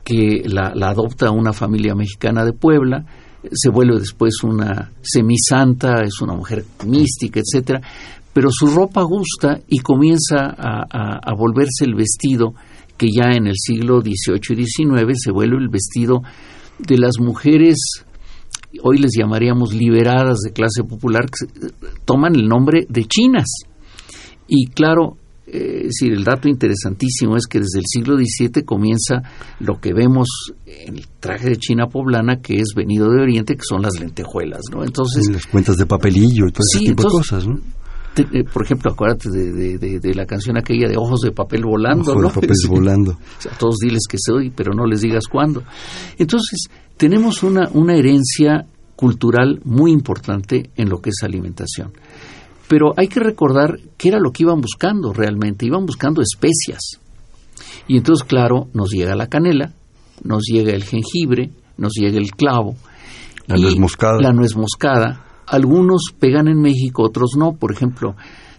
que 0.07 0.43
la, 0.45 0.71
adopta 0.87 1.31
una 1.31 1.51
familia 1.51 1.93
mexicana 1.93 2.45
de 2.45 2.53
Puebla, 2.53 3.03
se 3.51 3.69
vuelve 3.69 3.99
después 3.99 4.41
una 4.41 4.91
semisanta, 5.01 6.01
es 6.01 6.21
una 6.21 6.33
mujer 6.33 6.63
mística, 6.85 7.41
etcétera, 7.41 7.81
pero 8.31 8.49
su 8.49 8.67
ropa 8.67 9.03
gusta 9.03 9.59
y 9.67 9.79
comienza 9.79 10.55
a, 10.57 11.33
volverse 11.35 11.83
el 11.83 11.95
vestido 11.95 12.53
que 12.95 13.07
ya 13.07 13.31
en 13.35 13.47
el 13.47 13.55
siglo 13.57 13.99
XVIII 13.99 14.61
y 14.61 14.65
XIX 14.65 15.11
se 15.15 15.31
vuelve 15.31 15.57
el 15.57 15.67
vestido 15.67 16.21
de 16.79 16.97
las 16.97 17.19
mujeres, 17.19 17.75
hoy 18.83 18.99
les 18.99 19.11
llamaríamos 19.17 19.73
liberadas 19.73 20.39
de 20.39 20.53
clase 20.53 20.83
popular, 20.83 21.25
que 21.25 21.67
toman 22.05 22.35
el 22.35 22.47
nombre 22.47 22.85
de 22.87 23.03
chinas. 23.03 23.47
Y 24.47 24.67
claro, 24.67 25.17
eh, 25.47 25.81
es 25.81 25.99
decir, 25.99 26.13
el 26.13 26.23
dato 26.23 26.49
interesantísimo 26.49 27.37
es 27.37 27.47
que 27.47 27.59
desde 27.59 27.79
el 27.79 27.85
siglo 27.87 28.17
XVII 28.17 28.63
comienza 28.63 29.21
lo 29.59 29.79
que 29.79 29.93
vemos 29.93 30.27
en 30.65 30.97
el 30.97 31.07
traje 31.19 31.49
de 31.49 31.55
China 31.57 31.87
poblana, 31.87 32.41
que 32.41 32.55
es 32.55 32.73
venido 32.75 33.09
de 33.09 33.21
Oriente, 33.21 33.55
que 33.55 33.63
son 33.67 33.81
las 33.81 33.99
lentejuelas, 33.99 34.61
¿no? 34.71 34.83
Entonces... 34.83 35.27
las 35.29 35.45
cuentas 35.45 35.77
de 35.77 35.85
papelillo 35.85 36.47
y 36.47 36.51
todo 36.51 36.63
ese 36.69 36.85
tipo 36.85 37.03
de 37.03 37.09
cosas, 37.09 37.47
¿no? 37.47 37.59
Eh, 38.17 38.43
por 38.51 38.63
ejemplo, 38.63 38.91
acuérdate 38.91 39.29
de, 39.29 40.15
la 40.15 40.25
canción 40.25 40.57
aquella 40.57 40.87
de 40.87 40.97
Ojos 40.97 41.21
de 41.21 41.31
Papel 41.31 41.63
Volando, 41.63 42.11
Ojos 42.11 42.33
de 42.33 42.41
papel 42.41 42.57
volando. 42.69 43.11
a 43.11 43.57
todos 43.57 43.77
diles 43.77 44.03
que 44.09 44.17
soy, 44.19 44.49
pero 44.49 44.73
no 44.73 44.85
les 44.85 45.01
digas 45.01 45.25
cuándo. 45.31 45.63
Entonces, 46.17 46.67
tenemos 46.97 47.43
una, 47.43 47.69
una 47.73 47.95
herencia 47.95 48.65
cultural 48.95 49.61
muy 49.63 49.91
importante 49.91 50.71
en 50.75 50.89
lo 50.89 50.99
que 50.99 51.11
es 51.11 51.23
alimentación. 51.23 51.93
Pero 52.67 52.93
hay 52.97 53.07
que 53.07 53.19
recordar 53.19 53.79
qué 53.97 54.09
era 54.09 54.19
lo 54.19 54.31
que 54.31 54.43
iban 54.43 54.59
buscando 54.59 55.13
realmente. 55.13 55.65
Iban 55.65 55.85
buscando 55.85 56.21
especias. 56.21 56.99
Y 57.87 57.97
entonces, 57.97 58.27
claro, 58.27 58.67
nos 58.73 58.91
llega 58.91 59.15
la 59.15 59.27
canela, 59.27 59.73
nos 60.23 60.43
llega 60.43 60.73
el 60.73 60.83
jengibre, 60.83 61.51
nos 61.77 61.93
llega 61.93 62.17
el 62.17 62.31
clavo. 62.31 62.75
La 63.47 63.55
nuez 63.55 63.77
moscada. 63.77 64.21
La 64.21 64.33
nuez 64.33 64.55
moscada. 64.55 65.23
Algunos 65.45 66.11
pegan 66.19 66.49
en 66.49 66.59
México, 66.59 67.03
otros 67.03 67.35
no. 67.37 67.53
Por 67.53 67.71
ejemplo, 67.71 68.15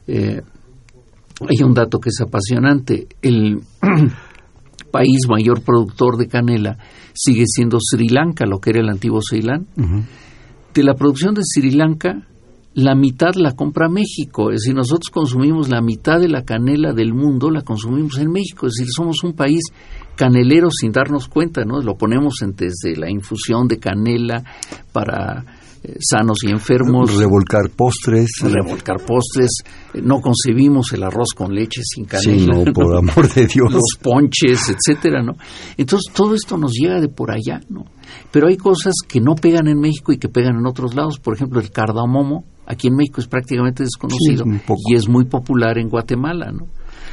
eh, 0.06 0.40
hay 1.46 1.62
un 1.62 1.74
dato 1.74 1.98
que 1.98 2.08
es 2.08 2.20
apasionante. 2.20 3.08
El 3.20 3.60
país 4.90 5.28
mayor 5.28 5.60
productor 5.60 6.16
de 6.16 6.28
canela 6.28 6.78
sigue 7.12 7.44
siendo 7.46 7.78
Sri 7.80 8.08
Lanka, 8.08 8.46
lo 8.46 8.58
que 8.58 8.70
era 8.70 8.80
el 8.80 8.88
antiguo 8.88 9.20
Ceilán. 9.28 9.66
De 10.72 10.82
la 10.82 10.94
producción 10.94 11.34
de 11.34 11.42
Sri 11.44 11.72
Lanka, 11.72 12.26
la 12.78 12.94
mitad 12.94 13.34
la 13.34 13.56
compra 13.56 13.88
México. 13.88 14.50
Es 14.50 14.60
decir, 14.60 14.74
nosotros 14.74 15.10
consumimos 15.10 15.68
la 15.68 15.80
mitad 15.80 16.20
de 16.20 16.28
la 16.28 16.44
canela 16.44 16.92
del 16.92 17.12
mundo, 17.12 17.50
la 17.50 17.62
consumimos 17.62 18.18
en 18.18 18.30
México. 18.30 18.68
Es 18.68 18.74
decir, 18.78 18.92
somos 18.94 19.24
un 19.24 19.32
país 19.32 19.62
canelero 20.14 20.68
sin 20.70 20.92
darnos 20.92 21.26
cuenta, 21.26 21.64
¿no? 21.64 21.80
Lo 21.82 21.96
ponemos 21.96 22.36
desde 22.54 22.96
la 22.96 23.10
infusión 23.10 23.66
de 23.66 23.78
canela 23.78 24.44
para 24.92 25.44
eh, 25.82 25.96
sanos 25.98 26.38
y 26.44 26.52
enfermos. 26.52 27.16
Revolcar 27.16 27.68
postres. 27.70 28.30
Revolcar 28.42 29.04
postres. 29.04 29.50
No 30.00 30.20
concebimos 30.20 30.92
el 30.92 31.02
arroz 31.02 31.30
con 31.34 31.52
leche 31.52 31.82
sin 31.82 32.04
canela. 32.04 32.54
Sí, 32.54 32.64
no, 32.64 32.72
por 32.72 32.96
amor 32.96 33.28
de 33.34 33.48
Dios. 33.48 33.72
Los 33.72 33.98
ponches, 34.00 34.70
etcétera, 34.70 35.20
¿no? 35.20 35.32
Entonces, 35.76 36.12
todo 36.14 36.36
esto 36.36 36.56
nos 36.56 36.74
llega 36.74 37.00
de 37.00 37.08
por 37.08 37.32
allá, 37.32 37.60
¿no? 37.68 37.86
Pero 38.30 38.46
hay 38.46 38.56
cosas 38.56 38.94
que 39.08 39.20
no 39.20 39.34
pegan 39.34 39.66
en 39.66 39.80
México 39.80 40.12
y 40.12 40.18
que 40.18 40.28
pegan 40.28 40.56
en 40.60 40.66
otros 40.66 40.94
lados. 40.94 41.18
Por 41.18 41.34
ejemplo, 41.34 41.58
el 41.58 41.72
cardamomo, 41.72 42.44
aquí 42.68 42.88
en 42.88 42.96
México 42.96 43.20
es 43.20 43.26
prácticamente 43.26 43.82
desconocido 43.82 44.44
y 44.86 44.94
es 44.94 45.08
muy 45.08 45.24
popular 45.24 45.78
en 45.78 45.88
Guatemala, 45.88 46.52
¿no? 46.52 46.66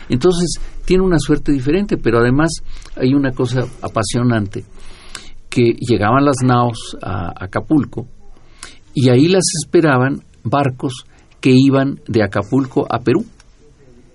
Entonces, 0.09 0.59
tiene 0.83 1.03
una 1.03 1.17
suerte 1.17 1.51
diferente, 1.51 1.97
pero 1.97 2.19
además 2.19 2.51
hay 2.95 3.13
una 3.13 3.31
cosa 3.31 3.61
apasionante, 3.81 4.63
que 5.49 5.73
llegaban 5.79 6.25
las 6.25 6.37
naos 6.43 6.97
a 7.01 7.31
Acapulco 7.43 8.05
y 8.93 9.09
ahí 9.09 9.27
las 9.27 9.45
esperaban 9.63 10.21
barcos 10.43 11.05
que 11.39 11.51
iban 11.55 12.01
de 12.07 12.23
Acapulco 12.23 12.85
a 12.89 12.99
Perú. 12.99 13.25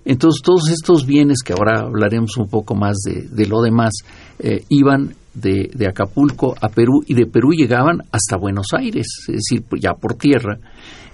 Entonces 0.04 0.42
todos 0.42 0.68
estos 0.70 1.06
bienes, 1.06 1.38
que 1.44 1.52
ahora 1.52 1.80
hablaremos 1.80 2.36
un 2.36 2.48
poco 2.48 2.74
más 2.74 2.98
de, 3.04 3.46
lo 3.46 3.62
demás, 3.62 3.92
eh, 4.38 4.64
iban 4.68 5.14
de, 5.34 5.70
Acapulco 5.88 6.54
a 6.60 6.68
Perú 6.68 7.02
y 7.06 7.14
de 7.14 7.26
Perú 7.26 7.52
llegaban 7.52 8.02
hasta 8.12 8.36
Buenos 8.36 8.68
Aires, 8.76 9.06
es 9.28 9.34
decir, 9.34 9.64
ya 9.78 9.94
por 9.94 10.14
tierra. 10.14 10.58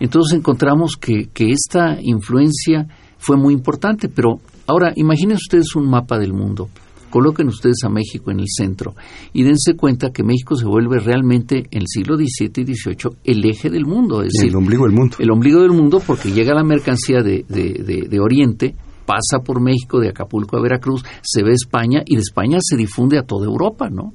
Entonces 0.00 0.38
encontramos 0.38 0.96
que, 1.00 1.28
que 1.32 1.50
esta 1.50 1.98
influencia 2.00 2.86
fue 3.18 3.36
muy 3.36 3.54
importante, 3.54 4.08
pero 4.08 4.40
ahora 4.66 4.92
imaginen 4.96 5.36
ustedes 5.36 5.74
un 5.74 5.88
mapa 5.88 6.18
del 6.18 6.32
mundo 6.32 6.68
coloquen 7.16 7.48
ustedes 7.48 7.78
a 7.84 7.88
México 7.88 8.30
en 8.30 8.40
el 8.40 8.46
centro 8.46 8.94
y 9.32 9.42
dense 9.42 9.74
cuenta 9.74 10.10
que 10.10 10.22
México 10.22 10.54
se 10.54 10.66
vuelve 10.66 10.98
realmente 10.98 11.64
en 11.70 11.80
el 11.80 11.86
siglo 11.86 12.16
XVII 12.16 12.62
y 12.62 12.74
XVIII 12.74 13.16
el 13.24 13.44
eje 13.44 13.70
del 13.70 13.86
mundo. 13.86 14.22
Es 14.22 14.34
el 14.42 14.54
ombligo 14.54 14.84
del 14.84 14.94
mundo. 14.94 15.16
El 15.18 15.30
ombligo 15.30 15.60
del 15.62 15.72
mundo 15.72 16.02
porque 16.06 16.30
llega 16.30 16.52
la 16.54 16.62
mercancía 16.62 17.22
de, 17.22 17.44
de, 17.48 18.20
Oriente, 18.20 18.74
pasa 19.06 19.38
por 19.42 19.62
México, 19.62 20.00
de 20.00 20.08
Acapulco 20.08 20.58
a 20.58 20.62
Veracruz, 20.62 21.04
se 21.22 21.42
ve 21.42 21.52
España 21.52 22.02
y 22.04 22.16
de 22.16 22.20
España 22.20 22.58
se 22.60 22.76
difunde 22.76 23.18
a 23.18 23.22
toda 23.22 23.46
Europa, 23.46 23.88
¿no? 23.88 24.12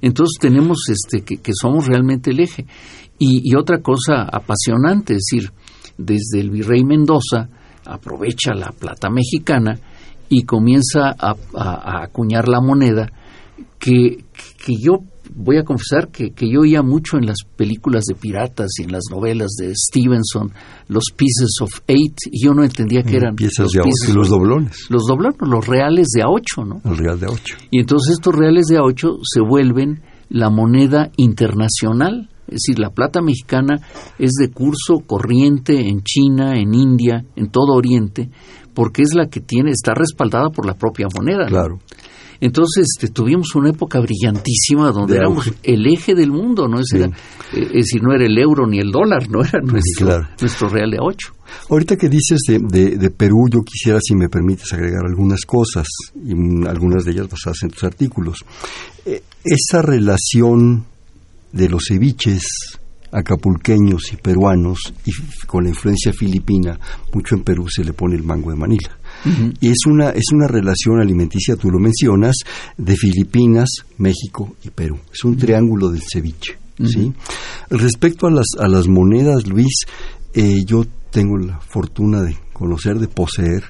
Entonces 0.00 0.36
tenemos 0.40 0.78
este 0.88 1.22
que, 1.22 1.36
que 1.36 1.52
somos 1.54 1.86
realmente 1.86 2.30
el 2.30 2.40
eje. 2.40 2.66
Y, 3.24 3.52
y, 3.52 3.54
otra 3.54 3.80
cosa 3.80 4.24
apasionante, 4.24 5.14
es 5.14 5.26
decir, 5.30 5.52
desde 5.96 6.40
el 6.40 6.50
virrey 6.50 6.82
Mendoza 6.82 7.48
aprovecha 7.84 8.52
la 8.52 8.72
plata 8.72 9.10
mexicana 9.10 9.78
y 10.28 10.42
comienza 10.42 11.14
a, 11.16 12.02
acuñar 12.02 12.48
la 12.48 12.60
moneda 12.60 13.06
que, 13.78 14.24
que, 14.64 14.74
yo 14.80 15.04
voy 15.34 15.58
a 15.58 15.62
confesar 15.62 16.08
que, 16.08 16.30
que, 16.30 16.50
yo 16.50 16.62
oía 16.62 16.82
mucho 16.82 17.16
en 17.16 17.26
las 17.26 17.38
películas 17.56 18.04
de 18.06 18.16
piratas 18.16 18.70
y 18.80 18.82
en 18.82 18.92
las 18.92 19.04
novelas 19.10 19.52
de 19.56 19.72
Stevenson, 19.74 20.50
los 20.88 21.04
Pieces 21.14 21.60
of 21.60 21.70
Eight, 21.86 22.16
y 22.30 22.44
yo 22.44 22.54
no 22.54 22.64
entendía 22.64 23.02
qué 23.02 23.12
mm, 23.12 23.22
eran. 23.22 23.36
Piezas 23.36 23.66
los 23.66 23.72
de 23.72 23.80
a 23.80 24.14
los 24.14 24.28
doblones. 24.30 24.86
Los 24.88 25.06
doblones, 25.06 25.36
los 25.40 25.66
reales 25.66 26.08
de 26.08 26.22
a 26.22 26.28
ocho, 26.28 26.64
¿no? 26.64 26.80
El 26.84 26.96
real 26.96 27.20
de 27.20 27.26
a 27.26 27.30
ocho. 27.30 27.56
Y 27.70 27.80
entonces 27.80 28.14
estos 28.14 28.34
reales 28.34 28.66
de 28.66 28.78
a 28.78 28.82
ocho 28.82 29.18
se 29.22 29.40
vuelven 29.40 30.02
la 30.28 30.50
moneda 30.50 31.10
internacional. 31.16 32.30
Es 32.46 32.54
decir, 32.66 32.78
la 32.78 32.90
plata 32.90 33.20
mexicana 33.22 33.80
es 34.18 34.32
de 34.32 34.50
curso 34.50 35.00
corriente 35.06 35.88
en 35.88 36.02
China, 36.02 36.58
en 36.58 36.74
India, 36.74 37.24
en 37.36 37.50
todo 37.50 37.74
Oriente, 37.74 38.28
porque 38.74 39.02
es 39.02 39.14
la 39.14 39.26
que 39.28 39.40
tiene, 39.40 39.70
está 39.70 39.94
respaldada 39.94 40.50
por 40.50 40.66
la 40.66 40.74
propia 40.74 41.06
moneda. 41.16 41.46
Claro. 41.46 41.78
Entonces 42.42 42.88
este, 42.92 43.12
tuvimos 43.12 43.54
una 43.54 43.70
época 43.70 44.00
brillantísima 44.00 44.90
donde 44.90 45.16
éramos 45.16 45.48
el 45.62 45.86
eje 45.86 46.12
del 46.12 46.32
mundo, 46.32 46.66
¿no? 46.66 46.80
Es, 46.80 46.92
eh, 46.92 47.08
es, 47.52 47.72
decir, 47.72 48.02
no 48.02 48.12
era 48.12 48.26
el 48.26 48.36
euro 48.36 48.66
ni 48.66 48.80
el 48.80 48.90
dólar, 48.90 49.30
no 49.30 49.44
era 49.44 49.60
nuestro, 49.62 50.26
nuestro 50.40 50.68
real 50.68 50.90
de 50.90 50.98
ocho. 51.00 51.34
Ahorita 51.70 51.96
que 51.96 52.08
dices 52.08 52.40
de, 52.48 52.96
de, 52.96 53.10
Perú, 53.10 53.46
yo 53.48 53.60
quisiera, 53.60 54.00
si 54.02 54.16
me 54.16 54.28
permites, 54.28 54.72
agregar 54.72 55.06
algunas 55.06 55.42
cosas, 55.42 55.86
y 56.16 56.32
algunas 56.66 57.04
de 57.04 57.12
ellas 57.12 57.28
basadas 57.28 57.62
en 57.62 57.70
tus 57.70 57.84
artículos. 57.84 58.38
Eh, 59.06 59.22
esa 59.44 59.80
relación 59.80 60.84
de 61.52 61.68
los 61.68 61.84
ceviches 61.88 62.42
acapulqueños 63.12 64.12
y 64.12 64.16
peruanos 64.16 64.94
y 65.04 65.10
con 65.46 65.64
la 65.64 65.70
influencia 65.70 66.12
filipina, 66.12 66.78
mucho 67.12 67.34
en 67.34 67.42
Perú 67.42 67.68
se 67.68 67.84
le 67.84 67.92
pone 67.92 68.16
el 68.16 68.22
mango 68.22 68.50
de 68.50 68.56
Manila. 68.56 68.98
Y 69.60 69.68
es 69.68 69.86
una, 69.86 70.10
es 70.10 70.32
una 70.32 70.48
relación 70.48 71.00
alimenticia, 71.00 71.54
tú 71.54 71.70
lo 71.70 71.78
mencionas, 71.78 72.34
de 72.76 72.96
Filipinas, 72.96 73.68
México 73.98 74.56
y 74.64 74.70
Perú. 74.70 74.98
Es 75.12 75.22
un 75.24 75.36
triángulo 75.36 75.90
del 75.90 76.02
ceviche. 76.02 76.58
¿sí? 76.84 77.12
Respecto 77.70 78.26
a 78.26 78.30
las, 78.30 78.46
a 78.58 78.66
las 78.66 78.88
monedas, 78.88 79.46
Luis, 79.46 79.84
eh, 80.34 80.64
yo 80.66 80.86
tengo 81.10 81.36
la 81.36 81.60
fortuna 81.60 82.22
de 82.22 82.36
conocer, 82.52 82.98
de 82.98 83.06
poseer 83.06 83.62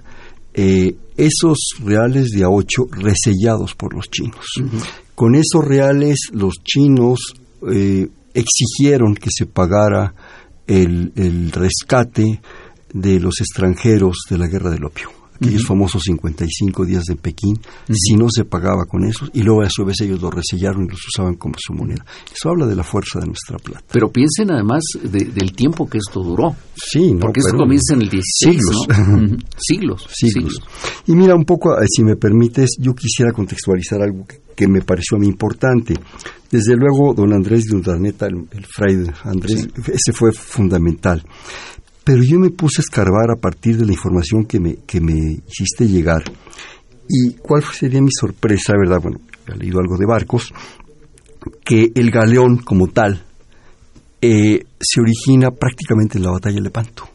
eh, 0.54 0.96
esos 1.16 1.58
reales 1.84 2.30
de 2.30 2.44
a 2.44 2.48
ocho 2.48 2.86
resellados 2.90 3.74
por 3.74 3.94
los 3.94 4.08
chinos. 4.10 4.46
Con 5.14 5.34
esos 5.34 5.64
reales 5.64 6.30
los 6.32 6.54
chinos 6.64 7.34
eh, 7.71 8.09
exigieron 8.35 9.14
que 9.14 9.31
se 9.31 9.47
pagara 9.47 10.14
el, 10.66 11.12
el, 11.16 11.52
rescate 11.52 12.40
de 12.92 13.21
los 13.21 13.40
extranjeros 13.40 14.19
de 14.28 14.38
la 14.38 14.47
guerra 14.47 14.71
del 14.71 14.85
opio. 14.85 15.21
Aquellos 15.42 15.66
famosos 15.66 16.02
55 16.04 16.84
días 16.84 17.04
de 17.04 17.16
Pekín, 17.16 17.58
si 17.92 18.14
no 18.14 18.26
se 18.30 18.44
pagaba 18.44 18.84
con 18.87 19.04
eso, 19.04 19.26
y 19.32 19.42
luego 19.42 19.62
a 19.62 19.70
su 19.70 19.84
vez 19.84 20.00
ellos 20.00 20.20
lo 20.20 20.30
resellaron 20.30 20.84
y 20.84 20.88
los 20.88 21.00
usaban 21.08 21.34
como 21.34 21.54
su 21.58 21.72
moneda. 21.72 22.04
Eso 22.32 22.50
habla 22.50 22.66
de 22.66 22.76
la 22.76 22.84
fuerza 22.84 23.20
de 23.20 23.26
nuestra 23.26 23.58
plata. 23.58 23.84
Pero 23.90 24.11
piensen 24.11 24.50
además 24.50 24.82
del 25.02 25.52
tiempo 25.52 25.88
que 25.88 25.99
esto 25.99 26.22
duró. 26.22 26.54
Sí, 26.75 27.14
Porque 27.20 27.40
esto 27.40 27.56
comienza 27.56 27.94
en 27.94 28.02
el 28.02 28.08
16, 28.08 28.56
siglos. 28.56 28.87
siglos. 29.58 30.06
siglos. 30.12 30.61
Y 31.06 31.12
mira, 31.14 31.34
un 31.34 31.44
poco, 31.44 31.75
eh, 31.75 31.87
si 31.88 32.02
me 32.02 32.16
permites, 32.16 32.76
yo 32.78 32.94
quisiera 32.94 33.32
contextualizar 33.32 34.00
algo 34.00 34.26
que, 34.26 34.40
que 34.54 34.68
me 34.68 34.82
pareció 34.82 35.16
a 35.16 35.20
mí 35.20 35.26
importante. 35.26 35.94
Desde 36.50 36.76
luego, 36.76 37.14
don 37.14 37.32
Andrés 37.32 37.64
de 37.64 37.76
Urdaneta, 37.76 38.26
el, 38.26 38.46
el 38.50 39.12
Andrés, 39.25 39.68
ese 39.87 40.12
fue 40.12 40.32
fundamental. 40.32 41.25
Pero 42.04 42.23
yo 42.23 42.38
me 42.38 42.50
puse 42.50 42.80
a 42.80 42.85
escarbar 42.85 43.30
a 43.30 43.40
partir 43.40 43.76
de 43.76 43.87
la 43.87 43.92
información 43.92 44.44
que 44.44 44.59
me, 44.59 44.76
que 44.87 45.00
me 45.00 45.40
hiciste 45.47 45.87
llegar. 45.87 46.25
¿Y 47.09 47.35
cuál 47.35 47.62
sería 47.64 48.00
mi 48.00 48.11
sorpresa, 48.11 48.73
verdad? 48.76 49.00
Bueno, 49.02 49.21
he 49.47 49.56
leído 49.56 49.78
algo 49.80 49.97
de 49.97 50.06
barcos, 50.06 50.52
que 51.64 51.92
el 51.94 52.11
galeón 52.11 52.59
como 52.59 52.88
tal 52.88 53.23
eh, 54.21 54.64
se 54.78 55.00
origina 55.00 55.50
prácticamente 55.50 56.18
en 56.18 56.25
la 56.25 56.30
batalla 56.30 56.56
de 56.56 56.62
Lepanto. 56.62 57.09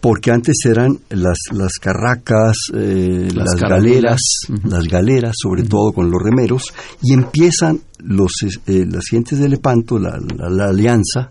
Porque 0.00 0.30
antes 0.30 0.56
eran 0.66 0.98
las, 1.08 1.38
las 1.52 1.72
carracas, 1.80 2.56
eh, 2.74 3.28
las, 3.34 3.54
galeras, 3.56 4.20
las 4.64 4.84
galeras, 4.84 5.34
sobre 5.40 5.62
todo 5.62 5.92
con 5.92 6.10
los 6.10 6.20
remeros, 6.22 6.64
y 7.02 7.14
empiezan 7.14 7.80
los, 7.98 8.32
eh, 8.66 8.84
las 8.86 9.04
gentes 9.10 9.38
de 9.38 9.48
Lepanto, 9.48 9.98
la, 9.98 10.18
la, 10.50 10.66
alianza, 10.66 11.30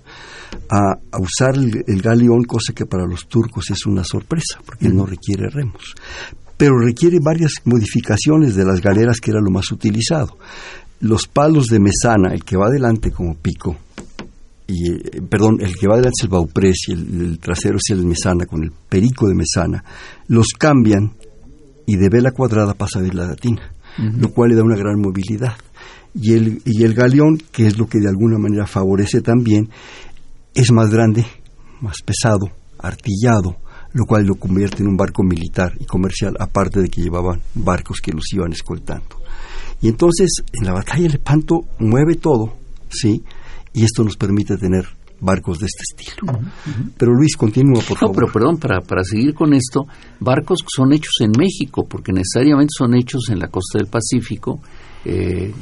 a, 0.69 0.99
usar 1.19 1.55
el, 1.55 2.01
galeón, 2.01 2.43
cosa 2.43 2.73
que 2.73 2.85
para 2.85 3.05
los 3.05 3.27
turcos 3.27 3.69
es 3.71 3.85
una 3.85 4.03
sorpresa, 4.03 4.59
porque 4.65 4.89
no 4.89 5.05
requiere 5.05 5.49
remos. 5.49 5.95
pero 6.57 6.77
requiere 6.77 7.19
varias 7.23 7.53
modificaciones 7.65 8.55
de 8.55 8.65
las 8.65 8.81
galeras 8.81 9.19
que 9.19 9.31
era 9.31 9.39
lo 9.39 9.49
más 9.49 9.71
utilizado. 9.71 10.37
Los 11.01 11.27
palos 11.27 11.67
de 11.67 11.79
mesana, 11.79 12.33
el 12.33 12.43
que 12.43 12.57
va 12.57 12.67
adelante 12.67 13.11
como 13.11 13.35
pico, 13.35 13.77
y, 14.67 14.91
eh, 14.91 15.21
perdón, 15.27 15.57
el 15.61 15.75
que 15.75 15.87
va 15.87 15.95
adelante 15.95 16.17
es 16.19 16.23
el 16.25 16.29
bauprés 16.29 16.77
y 16.89 16.91
el, 16.91 17.39
trasero 17.39 17.77
es 17.77 17.89
el 17.91 18.05
mesana 18.05 18.45
con 18.45 18.63
el 18.63 18.71
perico 18.89 19.27
de 19.27 19.35
mesana, 19.35 19.83
los 20.27 20.47
cambian 20.57 21.13
y 21.87 21.95
de 21.95 22.09
vela 22.09 22.31
cuadrada 22.31 22.75
pasa 22.75 22.99
a 22.99 23.01
vela 23.01 23.25
latina, 23.25 23.73
lo 23.97 24.29
cual 24.29 24.51
le 24.51 24.55
da 24.55 24.63
una 24.63 24.77
gran 24.77 24.99
movilidad. 25.01 25.55
Y 26.13 26.33
el, 26.33 26.61
y 26.65 26.83
el 26.83 26.93
galeón, 26.93 27.37
que 27.51 27.67
es 27.67 27.77
lo 27.77 27.87
que 27.87 27.99
de 27.99 28.09
alguna 28.09 28.37
manera 28.37 28.67
favorece 28.67 29.21
también, 29.21 29.69
es 30.53 30.71
más 30.71 30.89
grande, 30.89 31.25
más 31.81 31.97
pesado, 32.01 32.49
artillado, 32.77 33.57
lo 33.93 34.05
cual 34.05 34.25
lo 34.25 34.35
convierte 34.35 34.83
en 34.83 34.89
un 34.89 34.97
barco 34.97 35.23
militar 35.23 35.73
y 35.79 35.85
comercial, 35.85 36.35
aparte 36.39 36.81
de 36.81 36.89
que 36.89 37.01
llevaban 37.01 37.41
barcos 37.55 37.99
que 38.01 38.11
los 38.11 38.31
iban 38.33 38.51
escoltando. 38.51 39.17
Y 39.81 39.87
entonces, 39.87 40.43
en 40.53 40.65
la 40.65 40.73
batalla 40.73 41.03
de 41.03 41.09
Lepanto 41.09 41.61
mueve 41.79 42.15
todo, 42.15 42.53
¿sí? 42.89 43.23
Y 43.73 43.83
esto 43.83 44.03
nos 44.03 44.17
permite 44.17 44.57
tener 44.57 44.85
barcos 45.21 45.59
de 45.59 45.67
este 45.67 45.83
estilo. 45.83 46.39
Pero 46.97 47.13
Luis, 47.13 47.35
continúa, 47.35 47.81
por 47.81 47.97
favor. 47.97 48.15
No, 48.15 48.19
pero 48.19 48.31
perdón, 48.31 48.57
para, 48.57 48.81
para 48.81 49.03
seguir 49.03 49.33
con 49.33 49.53
esto, 49.53 49.85
barcos 50.19 50.59
que 50.61 50.69
son 50.75 50.93
hechos 50.93 51.13
en 51.21 51.31
México, 51.37 51.85
porque 51.87 52.11
necesariamente 52.11 52.71
son 52.77 52.95
hechos 52.95 53.29
en 53.29 53.39
la 53.39 53.47
costa 53.47 53.79
del 53.79 53.87
Pacífico, 53.87 54.61
eh, 55.05 55.53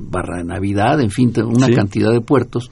Barra 0.00 0.38
de 0.38 0.44
Navidad, 0.44 1.00
en 1.00 1.10
fin, 1.10 1.32
una 1.44 1.68
cantidad 1.68 2.12
de 2.12 2.20
puertos, 2.20 2.70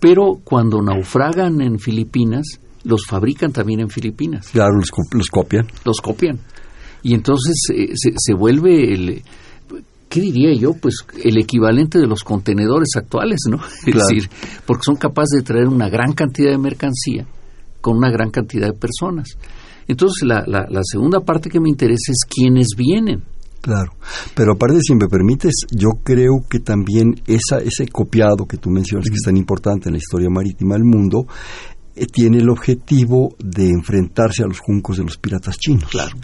pero 0.00 0.40
cuando 0.44 0.82
naufragan 0.82 1.60
en 1.60 1.78
Filipinas, 1.78 2.60
los 2.84 3.06
fabrican 3.06 3.52
también 3.52 3.80
en 3.80 3.90
Filipinas. 3.90 4.48
Claro, 4.48 4.74
los, 4.76 4.90
los 5.12 5.28
copian. 5.28 5.66
Los 5.84 6.00
copian. 6.00 6.38
Y 7.02 7.14
entonces 7.14 7.54
eh, 7.74 7.92
se, 7.94 8.12
se, 8.16 8.34
vuelve 8.34 8.92
el... 8.92 9.22
¿Qué 10.08 10.20
diría 10.20 10.54
yo? 10.54 10.72
Pues 10.74 11.04
el 11.22 11.36
equivalente 11.38 11.98
de 11.98 12.06
los 12.06 12.22
contenedores 12.22 12.90
actuales, 12.96 13.40
¿no? 13.50 13.58
Es 13.86 13.94
decir, 13.94 14.30
porque 14.64 14.84
son 14.84 14.96
capaces 14.96 15.38
de 15.38 15.42
traer 15.42 15.68
una 15.68 15.88
gran 15.88 16.12
cantidad 16.12 16.50
de 16.50 16.58
mercancía 16.58 17.26
con 17.80 17.96
una 17.96 18.10
gran 18.10 18.30
cantidad 18.30 18.66
de 18.68 18.72
personas. 18.72 19.28
Entonces, 19.88 20.26
la, 20.26 20.44
la, 20.46 20.66
la 20.68 20.80
segunda 20.82 21.20
parte 21.20 21.48
que 21.48 21.60
me 21.60 21.68
interesa 21.68 22.10
es 22.12 22.24
quiénes 22.28 22.68
vienen. 22.76 23.22
Claro, 23.60 23.92
pero 24.34 24.52
aparte, 24.52 24.78
si 24.80 24.94
me 24.94 25.08
permites, 25.08 25.66
yo 25.70 25.88
creo 26.04 26.44
que 26.48 26.60
también 26.60 27.20
esa, 27.26 27.58
ese 27.58 27.88
copiado 27.88 28.46
que 28.46 28.58
tú 28.58 28.70
mencionas, 28.70 29.08
que 29.08 29.14
es 29.14 29.24
tan 29.24 29.36
importante 29.36 29.88
en 29.88 29.94
la 29.94 29.98
historia 29.98 30.30
marítima 30.30 30.74
del 30.74 30.84
mundo, 30.84 31.26
eh, 31.98 32.06
tiene 32.12 32.38
el 32.38 32.50
objetivo 32.50 33.34
de 33.38 33.70
enfrentarse 33.70 34.42
a 34.44 34.46
los 34.46 34.60
juncos 34.60 34.98
de 34.98 35.04
los 35.04 35.16
piratas 35.16 35.58
chinos, 35.58 35.88
claro. 35.90 36.14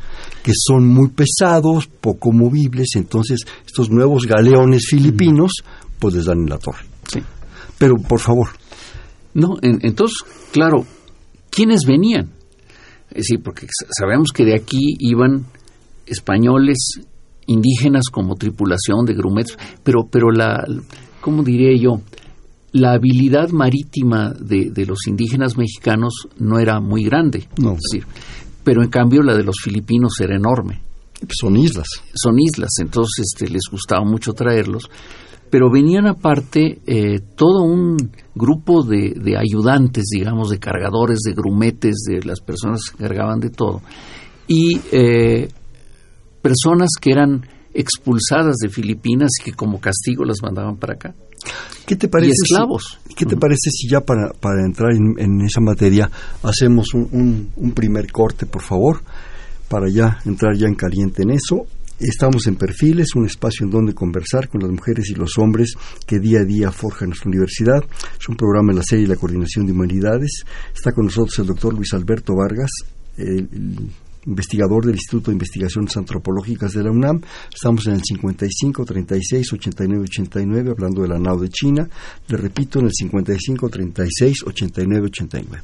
que 0.43 0.53
son 0.55 0.87
muy 0.87 1.09
pesados, 1.09 1.87
poco 1.87 2.31
movibles, 2.31 2.91
entonces 2.95 3.41
estos 3.67 3.91
nuevos 3.91 4.27
galeones 4.27 4.87
filipinos, 4.89 5.51
pues 5.99 6.15
les 6.15 6.27
dan 6.27 6.41
en 6.41 6.51
la 6.51 6.59
torre. 6.59 6.85
Sí. 7.09 7.21
Pero, 7.79 7.97
por 7.97 8.21
favor. 8.21 8.49
No, 9.35 9.57
entonces, 9.63 10.19
claro, 10.53 10.85
¿quiénes 11.51 11.87
venían? 11.87 12.31
Decir, 13.11 13.41
porque 13.43 13.67
sabemos 13.99 14.29
que 14.33 14.45
de 14.45 14.55
aquí 14.55 14.97
iban 15.01 15.47
españoles, 16.07 17.01
indígenas 17.53 18.05
como 18.11 18.35
tripulación 18.35 19.05
de 19.05 19.15
grumetes, 19.15 19.57
pero, 19.83 20.07
pero 20.11 20.31
la, 20.31 20.67
¿cómo 21.21 21.43
diré 21.43 21.79
yo? 21.79 22.01
La 22.73 22.93
habilidad 22.95 23.51
marítima 23.51 24.33
de, 24.33 24.71
de 24.71 24.87
los 24.87 25.07
indígenas 25.07 25.57
mexicanos 25.57 26.29
no 26.39 26.59
era 26.59 26.81
muy 26.81 27.05
grande, 27.05 27.47
no. 27.59 27.73
es 27.73 27.81
decir, 27.91 28.07
pero 28.65 28.83
en 28.83 28.89
cambio 28.89 29.23
la 29.23 29.37
de 29.37 29.45
los 29.45 29.57
filipinos 29.63 30.13
era 30.21 30.37
enorme. 30.37 30.81
Son 31.29 31.57
islas. 31.57 31.87
Son 32.15 32.39
islas, 32.41 32.71
entonces 32.81 33.27
este, 33.33 33.53
les 33.53 33.63
gustaba 33.71 34.05
mucho 34.05 34.33
traerlos, 34.33 34.91
pero 35.51 35.71
venían 35.71 36.07
aparte 36.07 36.81
eh, 36.87 37.21
todo 37.37 37.63
un 37.63 37.97
grupo 38.35 38.83
de, 38.83 39.15
de 39.15 39.37
ayudantes, 39.37 40.07
digamos, 40.11 40.51
de 40.51 40.59
cargadores, 40.59 41.21
de 41.25 41.35
grumetes, 41.35 42.05
de 42.09 42.23
las 42.25 42.41
personas 42.41 42.81
que 42.91 43.05
cargaban 43.05 43.39
de 43.39 43.51
todo, 43.51 43.83
y 44.49 44.81
eh, 44.91 45.49
personas 46.43 46.91
que 47.01 47.13
eran 47.13 47.47
expulsadas 47.75 48.57
de 48.57 48.69
Filipinas 48.69 49.31
y 49.41 49.45
que 49.45 49.53
como 49.53 49.81
castigo 49.81 50.25
las 50.25 50.43
mandaban 50.43 50.77
para 50.77 50.95
acá. 50.95 51.15
¿Qué 51.87 51.97
te 51.97 52.09
parece? 52.09 52.31
Y 52.31 52.45
esclavos. 52.45 52.99
Si, 53.09 53.15
¿Qué 53.15 53.27
te 53.27 53.37
parece 53.37 53.71
si 53.71 53.89
ya 53.89 54.01
para, 54.01 54.33
para 54.33 54.65
entrar 54.65 54.93
en, 54.93 55.15
en, 55.19 55.41
esa 55.43 55.61
materia 55.61 56.11
hacemos 56.43 56.95
un, 56.95 57.09
un, 57.13 57.51
un, 57.57 57.73
primer 57.73 58.11
corte, 58.13 58.47
por 58.47 58.63
favor, 58.63 59.03
para 59.69 59.89
ya 59.89 60.19
entrar 60.25 60.55
ya 60.57 60.67
en 60.67 60.75
caliente 60.75 61.23
en 61.23 61.31
eso? 61.31 61.67
Estamos 61.99 62.47
en 62.47 62.57
Perfiles, 62.57 63.15
un 63.15 63.27
espacio 63.27 63.65
en 63.65 63.71
donde 63.71 63.95
conversar 63.95 64.49
con 64.49 64.61
las 64.61 64.71
mujeres 64.71 65.09
y 65.11 65.15
los 65.15 65.39
hombres 65.39 65.75
que 66.07 66.19
día 66.19 66.41
a 66.41 66.45
día 66.45 66.73
forjan 66.73 67.11
nuestra 67.11 67.29
universidad. 67.29 67.85
Es 68.19 68.29
un 68.29 68.37
programa 68.37 68.73
en 68.73 68.79
la 68.79 68.85
serie 68.85 69.07
La 69.07 69.17
Coordinación 69.17 69.67
de 69.67 69.73
Humanidades. 69.73 70.45
Está 70.75 70.93
con 70.93 71.05
nosotros 71.07 71.39
el 71.39 71.47
doctor 71.47 71.75
Luis 71.75 71.93
Alberto 71.95 72.35
Vargas, 72.35 72.71
el, 73.17 73.49
el 73.53 73.91
investigador 74.27 74.85
del 74.85 74.95
Instituto 74.95 75.31
de 75.31 75.35
Investigaciones 75.35 75.97
Antropológicas 75.97 76.73
de 76.73 76.83
la 76.83 76.91
UNAM. 76.91 77.21
Estamos 77.53 77.87
en 77.87 77.95
el 77.95 78.03
55 78.03 78.85
36 78.85 79.53
89 79.53 80.05
89 80.05 80.71
hablando 80.71 81.03
de 81.03 81.09
la 81.09 81.19
NAO 81.19 81.39
de 81.39 81.49
China. 81.49 81.89
Le 82.29 82.37
repito, 82.37 82.79
en 82.79 82.87
el 82.87 82.93
55 82.93 83.69
36 83.69 84.45
89 84.47 85.07
89. 85.07 85.59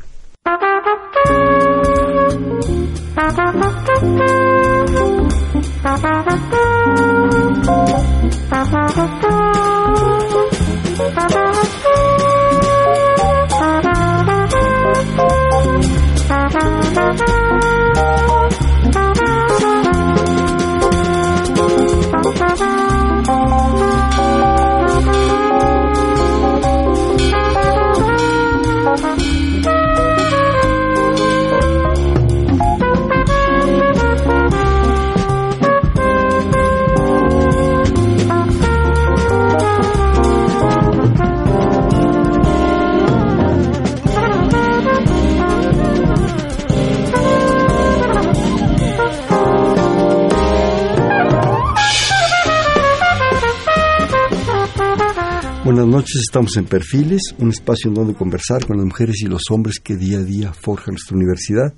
Buenas 55.79 55.95
noches, 55.95 56.23
estamos 56.23 56.57
en 56.57 56.65
Perfiles, 56.65 57.37
un 57.39 57.51
espacio 57.51 57.89
en 57.89 57.95
donde 57.95 58.13
conversar 58.13 58.67
con 58.67 58.79
las 58.79 58.85
mujeres 58.85 59.23
y 59.23 59.27
los 59.27 59.43
hombres 59.53 59.79
que 59.79 59.95
día 59.95 60.19
a 60.19 60.25
día 60.25 60.53
forjan 60.53 60.95
nuestra 60.95 61.17
universidad. 61.17 61.73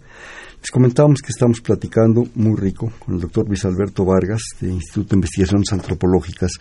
Les 0.58 0.70
comentábamos 0.70 1.20
que 1.20 1.28
estamos 1.28 1.60
platicando 1.60 2.26
muy 2.34 2.58
rico 2.58 2.90
con 2.98 3.16
el 3.16 3.20
doctor 3.20 3.46
Luis 3.46 3.62
Alberto 3.66 4.06
Vargas 4.06 4.40
del 4.58 4.70
Instituto 4.70 5.10
de 5.10 5.16
Investigaciones 5.16 5.70
Antropológicas 5.74 6.52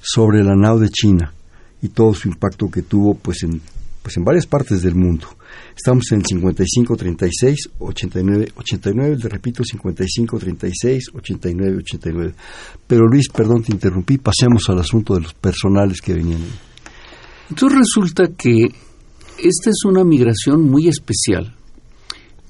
sobre 0.00 0.42
la 0.42 0.56
NAO 0.56 0.78
de 0.78 0.88
China 0.88 1.34
y 1.82 1.88
todo 1.88 2.14
su 2.14 2.28
impacto 2.28 2.70
que 2.70 2.80
tuvo 2.80 3.14
pues 3.14 3.42
en, 3.42 3.60
pues 4.02 4.16
en 4.16 4.24
varias 4.24 4.46
partes 4.46 4.80
del 4.80 4.94
mundo. 4.94 5.28
Estamos 5.76 6.10
en 6.12 6.20
el 6.20 6.24
55 6.24 6.96
36 6.96 7.58
89 7.78 8.52
89, 8.56 9.16
le 9.22 9.28
repito 9.28 9.62
55 9.62 10.38
36 10.38 11.10
89 11.12 11.76
89. 11.76 12.34
Pero 12.86 13.06
Luis, 13.06 13.28
perdón, 13.28 13.64
te 13.64 13.72
interrumpí, 13.72 14.16
pasemos 14.16 14.70
al 14.70 14.78
asunto 14.78 15.14
de 15.14 15.20
los 15.20 15.34
personales 15.34 16.00
que 16.00 16.14
venían. 16.14 16.40
Entonces 17.50 17.78
resulta 17.78 18.28
que 18.28 18.66
esta 19.38 19.70
es 19.70 19.84
una 19.84 20.02
migración 20.04 20.68
muy 20.68 20.88
especial, 20.88 21.54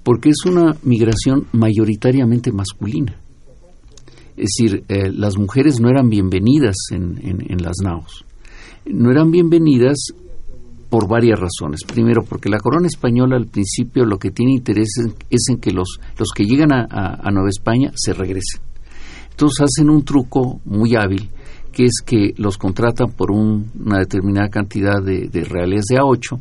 porque 0.03 0.31
es 0.31 0.45
una 0.47 0.77
migración 0.83 1.47
mayoritariamente 1.53 2.53
masculina. 2.53 3.17
Es 4.37 4.51
decir, 4.57 4.85
eh, 4.89 5.11
las 5.11 5.37
mujeres 5.37 5.81
no 5.81 5.89
eran 5.89 6.09
bienvenidas 6.09 6.77
en, 6.91 7.19
en, 7.23 7.63
las 7.63 7.77
naos. 7.83 8.25
No 8.85 9.11
eran 9.11 9.31
bienvenidas 9.31 9.97
por 10.91 11.09
varias 11.09 11.41
razones. 11.41 11.81
Primero, 11.85 12.23
porque 12.23 12.51
la 12.51 12.61
corona 12.61 12.87
española 12.87 13.37
al 13.37 13.47
principio 13.47 14.05
lo 14.05 14.19
que 14.19 14.31
tiene 14.31 14.53
interés 14.53 14.89
es 15.31 15.49
en 15.49 15.59
que 15.59 15.73
los, 15.73 15.99
los 16.19 16.29
que 16.35 16.45
llegan 16.45 16.73
a, 16.73 16.87
a 16.91 17.31
Nueva 17.31 17.49
España 17.49 17.93
se 17.95 18.13
regresen. 18.13 18.61
Entonces 19.31 19.67
hacen 19.67 19.91
un 19.91 20.05
truco 20.05 20.61
muy 20.67 20.95
hábil 20.95 21.31
que 21.77 21.85
es 21.85 22.01
que 22.03 22.33
los 22.39 22.57
contratan 22.57 23.11
por 23.11 23.31
un, 23.31 23.71
una 23.79 23.99
determinada 23.99 24.49
cantidad 24.49 25.03
de, 25.03 25.29
de, 25.29 25.45
reales 25.45 25.85
de 25.91 25.99
A8, 25.99 26.41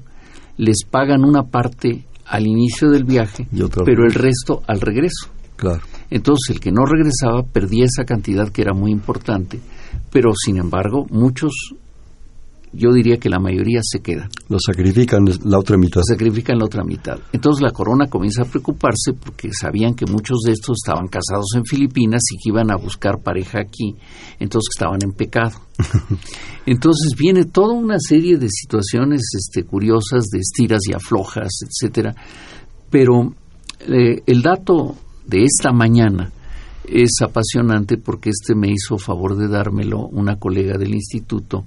les 0.55 0.85
pagan 0.89 1.25
una 1.25 1.43
parte 1.43 2.05
al 2.25 2.47
inicio 2.47 2.89
del 2.89 3.03
viaje, 3.03 3.45
pero 3.83 4.05
el 4.05 4.13
resto 4.13 4.63
al 4.65 4.79
regreso. 4.79 5.27
Claro. 5.57 5.81
Entonces 6.09 6.55
el 6.55 6.61
que 6.61 6.71
no 6.71 6.85
regresaba 6.85 7.43
perdía 7.43 7.83
esa 7.83 8.05
cantidad 8.05 8.47
que 8.47 8.61
era 8.61 8.73
muy 8.73 8.91
importante, 8.91 9.59
pero 10.09 10.31
sin 10.33 10.55
embargo 10.55 11.05
muchos 11.09 11.51
yo 12.75 12.91
diría 12.91 13.17
que 13.17 13.29
la 13.29 13.39
mayoría 13.39 13.79
se 13.83 13.99
queda. 13.99 14.29
Lo 14.49 14.57
sacrifican 14.59 15.25
la 15.43 15.59
otra 15.59 15.77
mitad. 15.77 16.01
Sacrifican 16.07 16.57
la 16.57 16.65
otra 16.65 16.83
mitad. 16.83 17.19
Entonces 17.31 17.61
la 17.61 17.71
corona 17.71 18.07
comienza 18.07 18.43
a 18.43 18.45
preocuparse 18.45 19.13
porque 19.13 19.49
sabían 19.53 19.93
que 19.93 20.05
muchos 20.05 20.39
de 20.45 20.51
estos 20.51 20.77
estaban 20.83 21.07
casados 21.07 21.47
en 21.55 21.65
Filipinas 21.65 22.21
y 22.31 22.37
que 22.37 22.49
iban 22.49 22.71
a 22.71 22.77
buscar 22.77 23.21
pareja 23.21 23.59
aquí, 23.59 23.95
entonces 24.39 24.69
estaban 24.75 24.99
en 25.03 25.13
pecado. 25.13 25.59
Entonces 26.65 27.11
viene 27.17 27.45
toda 27.45 27.73
una 27.73 27.97
serie 27.99 28.37
de 28.37 28.47
situaciones 28.49 29.21
este, 29.37 29.67
curiosas, 29.67 30.25
de 30.31 30.39
estiras 30.39 30.79
y 30.89 30.93
aflojas, 30.93 31.49
etcétera. 31.61 32.15
Pero 32.89 33.35
eh, 33.81 34.23
el 34.25 34.41
dato 34.41 34.95
de 35.27 35.43
esta 35.43 35.71
mañana 35.71 36.31
es 36.87 37.21
apasionante 37.21 37.97
porque 37.97 38.29
este 38.29 38.55
me 38.55 38.69
hizo 38.71 38.97
favor 38.97 39.35
de 39.35 39.47
dármelo 39.47 40.07
una 40.07 40.37
colega 40.37 40.77
del 40.77 40.93
instituto 40.93 41.65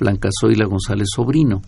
Blanca 0.00 0.30
Zoila 0.40 0.64
González 0.64 1.08
Sobrino. 1.14 1.60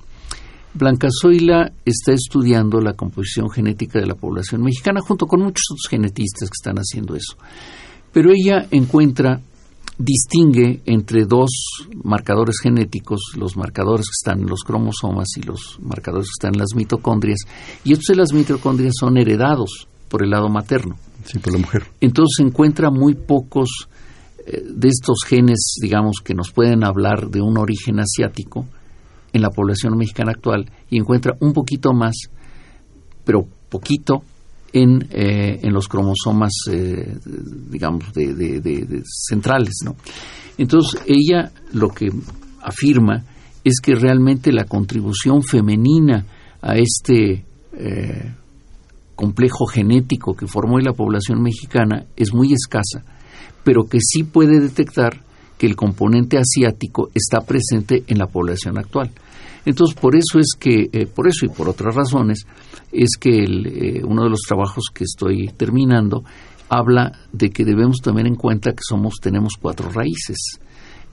Blanca 0.74 1.08
Zoila 1.10 1.70
está 1.84 2.12
estudiando 2.12 2.80
la 2.80 2.94
composición 2.94 3.50
genética 3.50 4.00
de 4.00 4.06
la 4.06 4.14
población 4.14 4.62
mexicana 4.62 5.00
junto 5.06 5.26
con 5.26 5.40
muchos 5.40 5.64
otros 5.70 5.86
genetistas 5.90 6.48
que 6.48 6.56
están 6.58 6.78
haciendo 6.78 7.14
eso. 7.14 7.36
Pero 8.10 8.30
ella 8.30 8.66
encuentra, 8.70 9.40
distingue 9.98 10.80
entre 10.86 11.26
dos 11.26 11.50
marcadores 12.02 12.58
genéticos, 12.62 13.20
los 13.36 13.54
marcadores 13.56 14.06
que 14.06 14.16
están 14.18 14.40
en 14.40 14.48
los 14.48 14.62
cromosomas 14.62 15.28
y 15.36 15.42
los 15.42 15.78
marcadores 15.82 16.28
que 16.28 16.38
están 16.38 16.54
en 16.54 16.60
las 16.60 16.74
mitocondrias, 16.74 17.40
y 17.84 17.92
estos 17.92 18.06
de 18.06 18.16
las 18.16 18.32
mitocondrias 18.32 18.94
son 18.98 19.18
heredados 19.18 19.88
por 20.08 20.22
el 20.22 20.30
lado 20.30 20.48
materno. 20.48 20.96
Sí, 21.24 21.38
por 21.38 21.52
la 21.52 21.58
mujer. 21.58 21.84
Entonces 22.00 22.44
encuentra 22.44 22.90
muy 22.90 23.14
pocos 23.14 23.88
de 24.46 24.88
estos 24.88 25.24
genes, 25.26 25.76
digamos, 25.80 26.16
que 26.24 26.34
nos 26.34 26.50
pueden 26.52 26.84
hablar 26.84 27.28
de 27.30 27.40
un 27.40 27.58
origen 27.58 28.00
asiático 28.00 28.66
en 29.32 29.42
la 29.42 29.50
población 29.50 29.96
mexicana 29.96 30.32
actual 30.32 30.70
y 30.90 30.98
encuentra 30.98 31.34
un 31.40 31.52
poquito 31.52 31.92
más, 31.92 32.14
pero 33.24 33.46
poquito, 33.68 34.22
en, 34.72 35.06
eh, 35.10 35.60
en 35.62 35.72
los 35.72 35.86
cromosomas, 35.86 36.52
eh, 36.70 37.18
digamos, 37.70 38.12
de, 38.14 39.02
centrales, 39.28 39.74
¿no? 39.84 39.96
Entonces, 40.58 41.00
ella 41.06 41.52
lo 41.72 41.88
que 41.88 42.10
afirma 42.62 43.22
es 43.64 43.80
que 43.80 43.94
realmente 43.94 44.50
la 44.50 44.64
contribución 44.64 45.42
femenina 45.42 46.24
a 46.60 46.76
este 46.76 47.44
complejo 49.14 49.66
genético 49.66 50.34
que 50.34 50.46
formó 50.46 50.78
la 50.78 50.92
población 50.92 51.42
mexicana 51.42 52.04
es 52.16 52.34
muy 52.34 52.52
escasa 52.52 53.04
pero 53.64 53.84
que 53.84 53.98
sí 54.00 54.24
puede 54.24 54.60
detectar 54.60 55.20
que 55.58 55.66
el 55.66 55.76
componente 55.76 56.38
asiático 56.38 57.10
está 57.14 57.40
presente 57.40 58.04
en 58.08 58.18
la 58.18 58.26
población 58.26 58.78
actual. 58.78 59.10
Entonces, 59.64 59.96
por 59.98 60.16
eso 60.16 60.38
es 60.38 60.56
que, 60.58 60.90
eh, 60.92 61.06
por 61.06 61.28
eso 61.28 61.46
y 61.46 61.48
por 61.48 61.68
otras 61.68 61.94
razones, 61.94 62.46
es 62.90 63.10
que 63.18 63.44
eh, 63.44 64.02
uno 64.04 64.24
de 64.24 64.30
los 64.30 64.40
trabajos 64.40 64.86
que 64.92 65.04
estoy 65.04 65.48
terminando 65.56 66.24
habla 66.68 67.12
de 67.32 67.50
que 67.50 67.64
debemos 67.64 67.98
tener 67.98 68.26
en 68.26 68.34
cuenta 68.34 68.72
que 68.72 68.82
somos, 68.82 69.14
tenemos 69.22 69.52
cuatro 69.60 69.88
raíces. 69.90 70.58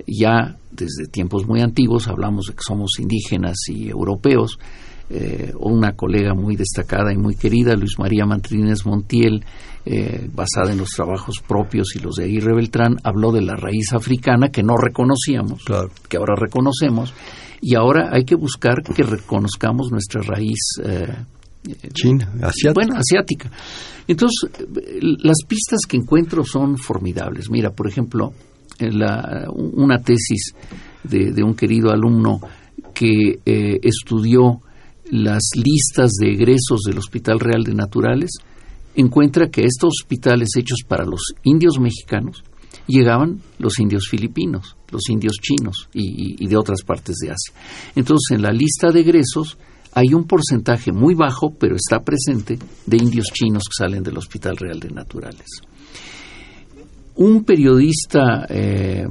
Ya 0.07 0.55
desde 0.71 1.07
tiempos 1.11 1.45
muy 1.45 1.61
antiguos 1.61 2.07
hablamos 2.07 2.45
de 2.47 2.53
que 2.53 2.63
somos 2.65 2.91
indígenas 2.99 3.57
y 3.67 3.89
europeos, 3.89 4.57
eh, 5.09 5.53
una 5.59 5.93
colega 5.93 6.33
muy 6.33 6.55
destacada 6.55 7.11
y 7.13 7.17
muy 7.17 7.35
querida, 7.35 7.75
Luis 7.75 7.99
María 7.99 8.25
Mantrines 8.25 8.85
Montiel, 8.85 9.43
eh, 9.85 10.29
basada 10.33 10.71
en 10.71 10.77
los 10.77 10.89
trabajos 10.89 11.37
propios 11.47 11.95
y 11.95 11.99
los 11.99 12.15
de 12.15 12.25
Aguirre 12.25 12.53
Beltrán, 12.53 12.97
habló 13.03 13.31
de 13.31 13.41
la 13.41 13.55
raíz 13.55 13.93
africana 13.93 14.49
que 14.49 14.61
no 14.61 14.75
reconocíamos, 14.77 15.63
que 16.07 16.17
ahora 16.17 16.35
reconocemos, 16.37 17.13
y 17.61 17.75
ahora 17.75 18.09
hay 18.11 18.25
que 18.25 18.35
buscar 18.35 18.83
que 18.83 19.03
reconozcamos 19.03 19.91
nuestra 19.91 20.21
raíz. 20.21 20.59
Eh, 20.83 21.15
China, 21.93 22.31
asiática. 22.41 22.73
Bueno, 22.73 22.95
asiática. 22.97 23.51
Entonces, 24.07 24.49
las 25.23 25.37
pistas 25.47 25.81
que 25.87 25.97
encuentro 25.97 26.43
son 26.43 26.77
formidables. 26.77 27.49
Mira, 27.49 27.71
por 27.71 27.87
ejemplo, 27.87 28.33
una 28.79 30.01
tesis 30.01 30.53
de, 31.03 31.43
un 31.43 31.53
querido 31.53 31.91
alumno 31.91 32.39
que 32.93 33.39
estudió 33.83 34.61
las 35.11 35.51
listas 35.55 36.11
de 36.13 36.31
egresos 36.31 36.81
del 36.85 36.97
Hospital 36.97 37.39
Real 37.39 37.63
de 37.63 37.73
Naturales, 37.73 38.31
encuentra 38.95 39.49
que 39.49 39.65
estos 39.65 39.93
hospitales 40.01 40.49
hechos 40.57 40.79
para 40.87 41.05
los 41.05 41.33
indios 41.43 41.79
mexicanos 41.79 42.43
llegaban 42.87 43.41
los 43.59 43.79
indios 43.79 44.07
filipinos, 44.09 44.75
los 44.91 45.09
indios 45.09 45.37
chinos 45.41 45.89
y, 45.93 46.45
de 46.45 46.57
otras 46.57 46.81
partes 46.81 47.17
de 47.21 47.31
Asia. 47.31 47.53
Entonces, 47.95 48.35
en 48.35 48.41
la 48.41 48.51
lista 48.51 48.91
de 48.91 49.01
egresos 49.01 49.57
hay 49.93 50.13
un 50.13 50.25
porcentaje 50.25 50.91
muy 50.91 51.15
bajo, 51.15 51.53
pero 51.53 51.75
está 51.75 51.99
presente, 52.01 52.59
de 52.85 52.97
indios 52.97 53.27
chinos 53.33 53.63
que 53.63 53.83
salen 53.83 54.03
del 54.03 54.17
Hospital 54.17 54.57
Real 54.57 54.79
de 54.79 54.89
Naturales. 54.89 55.47
Un 57.15 57.43
periodista 57.43 58.45
eh, 58.49 59.05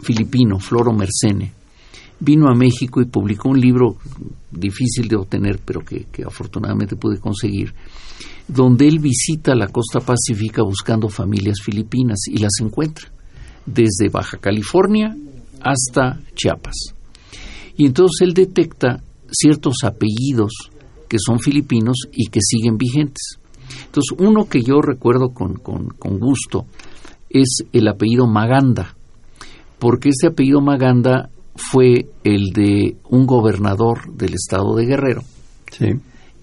filipino, 0.00 0.58
Floro 0.58 0.92
Mercene, 0.92 1.52
vino 2.20 2.48
a 2.48 2.54
México 2.54 3.00
y 3.00 3.06
publicó 3.06 3.48
un 3.48 3.60
libro 3.60 3.96
difícil 4.50 5.08
de 5.08 5.16
obtener, 5.16 5.60
pero 5.64 5.80
que, 5.80 6.06
afortunadamente 6.24 6.96
pude 6.96 7.18
conseguir, 7.18 7.74
donde 8.48 8.88
él 8.88 8.98
visita 8.98 9.54
la 9.54 9.68
costa 9.68 10.00
pacífica 10.00 10.62
buscando 10.62 11.08
familias 11.08 11.58
filipinas 11.62 12.20
y 12.26 12.38
las 12.38 12.52
encuentra, 12.60 13.08
desde 13.66 14.08
Baja 14.10 14.38
California 14.38 15.14
hasta 15.60 16.20
Chiapas. 16.34 16.94
Y 17.76 17.86
entonces 17.86 18.26
él 18.26 18.34
detecta 18.34 19.02
ciertos 19.30 19.84
apellidos 19.84 20.52
que 21.08 21.18
son 21.18 21.38
filipinos 21.38 21.96
y 22.12 22.26
que 22.28 22.40
siguen 22.40 22.76
vigentes. 22.76 23.38
Entonces, 23.84 24.16
uno 24.18 24.48
que 24.48 24.62
yo 24.62 24.80
recuerdo 24.80 25.30
con, 25.30 25.54
con 25.54 26.18
gusto 26.18 26.66
es 27.28 27.64
el 27.72 27.88
apellido 27.88 28.26
Maganda, 28.26 28.96
porque 29.78 30.08
este 30.08 30.28
apellido 30.28 30.60
Maganda 30.60 31.30
fue 31.54 32.06
el 32.24 32.52
de 32.52 32.96
un 33.10 33.26
gobernador 33.26 34.14
del 34.14 34.34
estado 34.34 34.74
de 34.76 34.86
Guerrero. 34.86 35.22
Sí. 35.70 35.86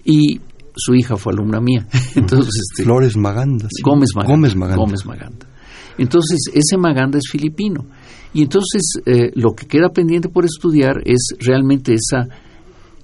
Y 0.04 0.40
su 0.76 0.94
hija 0.94 1.16
fue 1.16 1.32
alumna 1.32 1.60
mía. 1.60 1.86
Entonces, 2.14 2.54
este, 2.70 2.84
Flores 2.84 3.16
Maganda. 3.16 3.68
Gómez 3.82 4.10
Maganda. 4.14 4.76
Gómez 4.76 5.06
Maganda. 5.06 5.46
Entonces, 5.98 6.50
ese 6.52 6.76
Maganda 6.76 7.18
es 7.18 7.24
filipino. 7.30 7.86
Y 8.34 8.42
entonces, 8.42 9.00
eh, 9.06 9.30
lo 9.34 9.54
que 9.54 9.66
queda 9.66 9.88
pendiente 9.88 10.28
por 10.28 10.44
estudiar 10.44 11.00
es 11.06 11.34
realmente 11.40 11.94
esa 11.94 12.28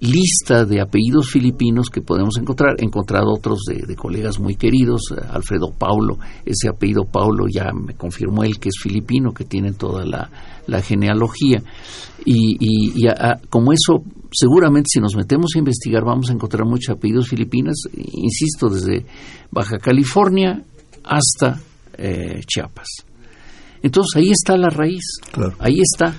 lista 0.03 0.65
de 0.65 0.81
apellidos 0.81 1.31
filipinos 1.31 1.89
que 1.89 2.03
podemos 2.03 2.37
encontrar. 2.37 2.75
He 2.79 2.85
encontrado 2.85 3.33
otros 3.33 3.61
de, 3.67 3.95
colegas 3.95 4.39
muy 4.39 4.57
queridos, 4.57 5.01
eh, 5.13 5.21
Alfredo 5.31 5.73
Paulo, 5.73 6.19
ese 6.45 6.69
apellido 6.69 7.05
Paulo 7.05 7.47
ya 7.49 7.73
me 7.73 7.95
confirmó 7.95 8.43
él 8.43 8.59
que 8.59 8.69
es 8.69 8.75
filipino, 8.83 9.33
que 9.33 9.45
tiene 9.45 9.73
toda 9.73 10.05
la, 10.05 10.29
genealogía. 10.83 11.63
Y, 12.27 13.07
como 13.49 13.73
eso, 13.73 14.03
seguramente 14.33 14.89
si 14.93 15.01
nos 15.01 15.15
metemos 15.15 15.53
a 15.55 15.59
investigar 15.59 16.05
vamos 16.05 16.31
a 16.31 16.33
encontrar 16.33 16.67
muchos 16.67 16.97
apellidos 16.97 17.29
filipinos, 17.29 17.85
insisto, 17.93 18.69
desde 18.69 19.05
Baja 19.51 19.79
California 19.79 20.63
hasta 21.05 21.61
eh, 21.99 22.41
Chiapas. 22.47 22.89
Entonces 23.83 24.17
ahí 24.17 24.31
está 24.31 24.57
la 24.57 24.71
raíz, 24.71 25.05
ahí 25.59 25.81
está. 25.81 26.15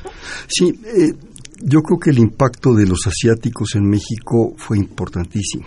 Sí, 0.47 0.65
eh, 0.65 1.13
yo 1.61 1.79
creo 1.81 1.97
que 1.97 2.09
el 2.09 2.19
impacto 2.19 2.73
de 2.73 2.85
los 2.85 3.07
asiáticos 3.07 3.75
en 3.75 3.89
México 3.89 4.53
fue 4.57 4.77
importantísimo. 4.77 5.65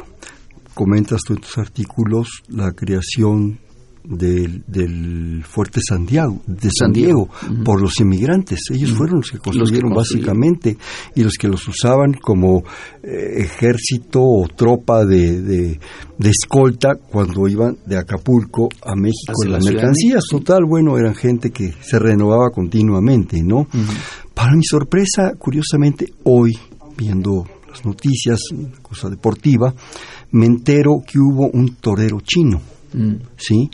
Comentas 0.75 1.23
tú 1.27 1.33
en 1.33 1.41
tus 1.41 1.57
artículos 1.57 2.43
la 2.49 2.73
creación 2.73 3.59
del, 4.09 5.45
fuerte 5.45 5.81
San 5.87 6.07
Diego, 6.07 6.41
de 6.47 6.71
San, 6.77 6.93
Diego, 6.93 7.29
por 7.65 7.81
los 7.81 7.99
inmigrantes. 8.01 8.61
Ellos 8.71 8.93
fueron 8.93 9.17
los 9.17 9.31
que 9.31 9.39
construyeron 9.39 9.93
básicamente 9.93 10.77
y 11.15 11.23
los 11.23 11.35
que 11.35 11.49
los 11.49 11.67
usaban 11.69 12.15
como 12.15 12.63
eh, 13.03 13.43
ejército 13.43 14.21
o 14.23 14.49
tropa 14.49 15.05
de, 15.05 15.43
de, 15.43 15.79
escolta 16.31 16.95
cuando 16.95 17.47
iban 17.49 17.77
de 17.87 17.97
Acapulco 17.97 18.69
a 18.83 18.95
México 18.95 19.45
en 19.45 19.53
las 19.53 19.65
mercancías. 19.65 20.25
Total, 20.31 20.65
bueno, 20.67 20.99
eran 20.99 21.15
gente 21.15 21.51
que 21.51 21.73
se 21.81 21.99
renovaba 21.99 22.51
continuamente, 22.51 23.43
¿no? 23.43 23.69
Para 24.35 24.55
mi 24.55 24.65
sorpresa, 24.65 25.33
curiosamente, 25.39 26.13
hoy, 26.25 26.53
viendo 26.97 27.47
las 27.69 27.85
noticias, 27.85 28.41
cosa 28.83 29.09
deportiva, 29.09 29.75
me 30.33 30.47
entero 30.47 31.03
que 31.07 31.19
hubo 31.19 31.49
un 31.51 31.77
torero 31.77 32.21
chino, 32.21 32.61
mm. 32.93 33.15
¿sí? 33.37 33.71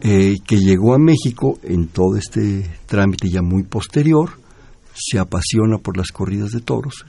Eh, 0.00 0.36
que 0.46 0.58
llegó 0.58 0.94
a 0.94 0.98
México 0.98 1.58
en 1.62 1.88
todo 1.88 2.16
este 2.16 2.68
trámite 2.86 3.28
ya 3.30 3.42
muy 3.42 3.62
posterior, 3.62 4.30
se 4.94 5.18
apasiona 5.18 5.78
por 5.78 5.96
las 5.96 6.10
corridas 6.12 6.50
de 6.52 6.60
toros, 6.60 7.06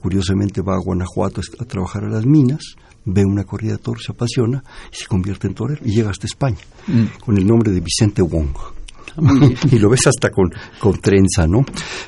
curiosamente 0.00 0.62
va 0.62 0.74
a 0.74 0.82
Guanajuato 0.84 1.40
a 1.58 1.64
trabajar 1.64 2.04
a 2.04 2.10
las 2.10 2.26
minas, 2.26 2.60
ve 3.04 3.24
una 3.24 3.44
corrida 3.44 3.72
de 3.72 3.78
toros, 3.78 4.04
se 4.04 4.12
apasiona 4.12 4.62
y 4.92 4.96
se 4.96 5.06
convierte 5.06 5.46
en 5.46 5.54
torero 5.54 5.80
y 5.84 5.94
llega 5.94 6.10
hasta 6.10 6.26
España 6.26 6.58
Mm. 6.86 7.04
con 7.24 7.38
el 7.38 7.46
nombre 7.46 7.70
de 7.70 7.80
Vicente 7.80 8.22
Wong. 8.22 8.56
Y 9.72 9.78
lo 9.78 9.90
ves 9.90 10.06
hasta 10.06 10.30
con, 10.30 10.50
con 10.78 10.98
trenza, 11.00 11.46
¿no? 11.46 11.64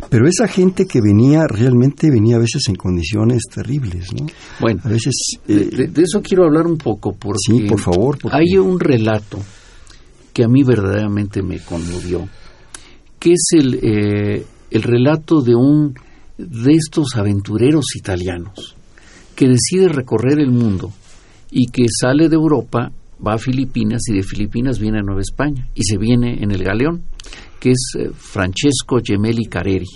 Pero 0.09 0.27
esa 0.29 0.47
gente 0.49 0.87
que 0.87 1.01
venía, 1.01 1.47
realmente 1.47 2.11
venía 2.11 2.37
a 2.37 2.41
veces 2.41 2.63
en 2.69 2.77
condiciones 2.77 3.43
terribles, 3.53 4.13
¿no? 4.13 4.27
Bueno, 4.61 4.81
A 4.85 4.89
veces... 4.89 5.15
de, 5.47 5.55
eh, 5.55 5.65
de- 5.71 5.87
de 5.89 6.03
eso 6.03 6.21
quiero 6.23 6.45
hablar 6.45 6.67
un 6.67 6.79
poco 6.79 7.13
porque 7.13 7.39
Sí, 7.47 7.61
por 7.69 7.81
favor, 7.81 8.19
porque- 8.21 8.37
hay 8.37 8.57
un 8.59 8.79
relato 8.81 9.39
que 10.33 10.45
a 10.45 10.49
mí 10.49 10.63
verdaderamente 10.65 11.43
me 11.43 11.61
conmovió, 11.61 12.29
que 13.19 13.33
es 13.33 13.45
el, 13.53 13.75
eh, 13.83 14.45
el 14.71 14.83
relato 14.83 15.41
de 15.41 15.55
un 15.55 15.95
de 16.37 16.73
estos 16.73 17.15
aventureros 17.15 17.85
italianos 17.97 18.75
que 19.37 19.47
decide 19.47 19.89
recorrer 19.89 20.41
el 20.41 20.51
mundo 20.51 20.91
y 21.51 21.67
que 21.67 21.85
sale 21.89 22.29
de 22.29 22.35
Europa, 22.35 22.91
va 23.27 23.35
a 23.35 23.39
Filipinas 23.39 24.03
y 24.09 24.15
de 24.15 24.23
Filipinas 24.23 24.79
viene 24.79 24.99
a 24.99 25.03
Nueva 25.03 25.21
España 25.21 25.69
y 25.75 25.83
se 25.85 25.97
viene 25.99 26.43
en 26.43 26.51
el 26.51 26.63
galeón, 26.63 27.03
que 27.59 27.71
es 27.71 27.93
eh, 27.99 28.11
Francesco 28.15 28.99
Gemelli 29.03 29.47
Careri. 29.47 29.87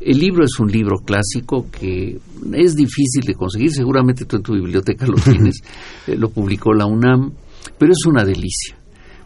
El 0.00 0.18
libro 0.18 0.44
es 0.44 0.58
un 0.58 0.70
libro 0.70 0.98
clásico 0.98 1.70
que 1.70 2.18
es 2.54 2.74
difícil 2.74 3.22
de 3.24 3.34
conseguir, 3.34 3.70
seguramente 3.70 4.24
tú 4.24 4.36
en 4.36 4.42
tu 4.42 4.54
biblioteca 4.54 5.06
lo 5.06 5.14
tienes, 5.24 5.60
eh, 6.06 6.16
lo 6.16 6.30
publicó 6.30 6.72
la 6.72 6.86
UNAM, 6.86 7.32
pero 7.78 7.92
es 7.92 8.04
una 8.06 8.24
delicia, 8.24 8.76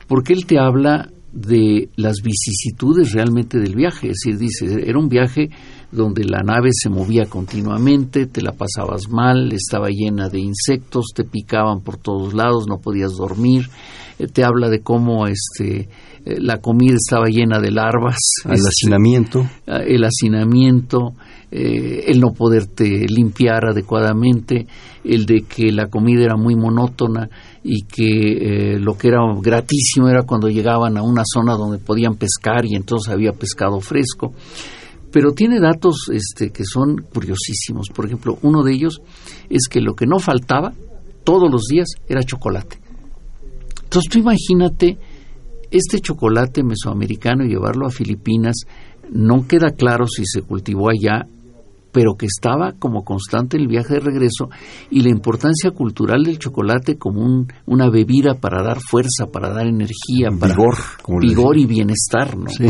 porque 0.06 0.34
él 0.34 0.44
te 0.44 0.58
habla 0.58 1.10
de 1.32 1.90
las 1.96 2.22
vicisitudes 2.22 3.12
realmente 3.12 3.58
del 3.58 3.74
viaje, 3.74 4.08
es 4.08 4.18
decir, 4.24 4.38
dice, 4.38 4.88
era 4.88 4.98
un 4.98 5.08
viaje 5.08 5.50
donde 5.92 6.24
la 6.24 6.42
nave 6.42 6.70
se 6.72 6.88
movía 6.88 7.26
continuamente, 7.26 8.26
te 8.26 8.42
la 8.42 8.52
pasabas 8.52 9.08
mal, 9.08 9.52
estaba 9.52 9.88
llena 9.88 10.28
de 10.28 10.40
insectos, 10.40 11.06
te 11.14 11.24
picaban 11.24 11.80
por 11.82 11.96
todos 11.96 12.34
lados, 12.34 12.66
no 12.68 12.78
podías 12.78 13.12
dormir, 13.12 13.68
eh, 14.18 14.26
te 14.26 14.44
habla 14.44 14.68
de 14.68 14.80
cómo 14.80 15.26
este 15.26 15.88
eh, 16.26 16.40
la 16.40 16.60
comida 16.60 16.96
estaba 16.96 17.26
llena 17.26 17.60
de 17.60 17.70
larvas, 17.70 18.18
este, 18.38 18.68
hacinamiento. 18.68 19.48
ah, 19.68 19.78
el 19.86 20.02
hacinamiento, 20.02 21.14
eh, 21.52 22.02
el 22.08 22.18
no 22.18 22.32
poderte 22.32 23.06
limpiar 23.08 23.66
adecuadamente, 23.66 24.66
el 25.04 25.24
de 25.24 25.42
que 25.42 25.70
la 25.70 25.86
comida 25.86 26.24
era 26.24 26.36
muy 26.36 26.56
monótona 26.56 27.30
y 27.62 27.82
que 27.82 28.74
eh, 28.74 28.80
lo 28.80 28.98
que 28.98 29.06
era 29.08 29.20
gratísimo 29.40 30.08
era 30.08 30.24
cuando 30.24 30.48
llegaban 30.48 30.96
a 30.96 31.02
una 31.02 31.22
zona 31.24 31.54
donde 31.54 31.78
podían 31.78 32.16
pescar 32.16 32.64
y 32.64 32.74
entonces 32.74 33.12
había 33.12 33.30
pescado 33.30 33.80
fresco. 33.80 34.32
Pero 35.16 35.32
tiene 35.32 35.60
datos 35.60 36.10
este, 36.12 36.50
que 36.50 36.62
son 36.66 36.98
curiosísimos. 36.98 37.88
Por 37.88 38.04
ejemplo, 38.04 38.36
uno 38.42 38.62
de 38.62 38.74
ellos 38.74 39.00
es 39.48 39.66
que 39.66 39.80
lo 39.80 39.94
que 39.94 40.04
no 40.04 40.18
faltaba 40.18 40.74
todos 41.24 41.50
los 41.50 41.62
días 41.70 41.88
era 42.06 42.22
chocolate. 42.22 42.78
Entonces 43.84 44.10
tú 44.10 44.18
imagínate 44.18 44.98
este 45.70 46.00
chocolate 46.00 46.62
mesoamericano 46.62 47.46
y 47.46 47.48
llevarlo 47.48 47.86
a 47.86 47.90
Filipinas, 47.90 48.56
no 49.10 49.46
queda 49.48 49.70
claro 49.70 50.06
si 50.06 50.26
se 50.26 50.42
cultivó 50.42 50.90
allá, 50.90 51.26
pero 51.96 52.14
que 52.14 52.26
estaba 52.26 52.72
como 52.78 53.04
constante 53.04 53.56
en 53.56 53.62
el 53.62 53.68
viaje 53.68 53.94
de 53.94 54.00
regreso 54.00 54.50
y 54.90 55.00
la 55.00 55.08
importancia 55.08 55.70
cultural 55.70 56.24
del 56.24 56.38
chocolate 56.38 56.98
como 56.98 57.22
un- 57.22 57.46
una 57.64 57.88
bebida 57.88 58.34
para 58.34 58.62
dar 58.62 58.80
fuerza, 58.80 59.28
para 59.32 59.48
dar 59.48 59.66
energía, 59.66 60.28
para 60.38 60.52
Vigor, 60.54 60.74
como 61.00 61.20
vigor 61.20 61.56
y 61.56 61.64
bienestar, 61.64 62.36
¿no? 62.36 62.50
Sí. 62.50 62.66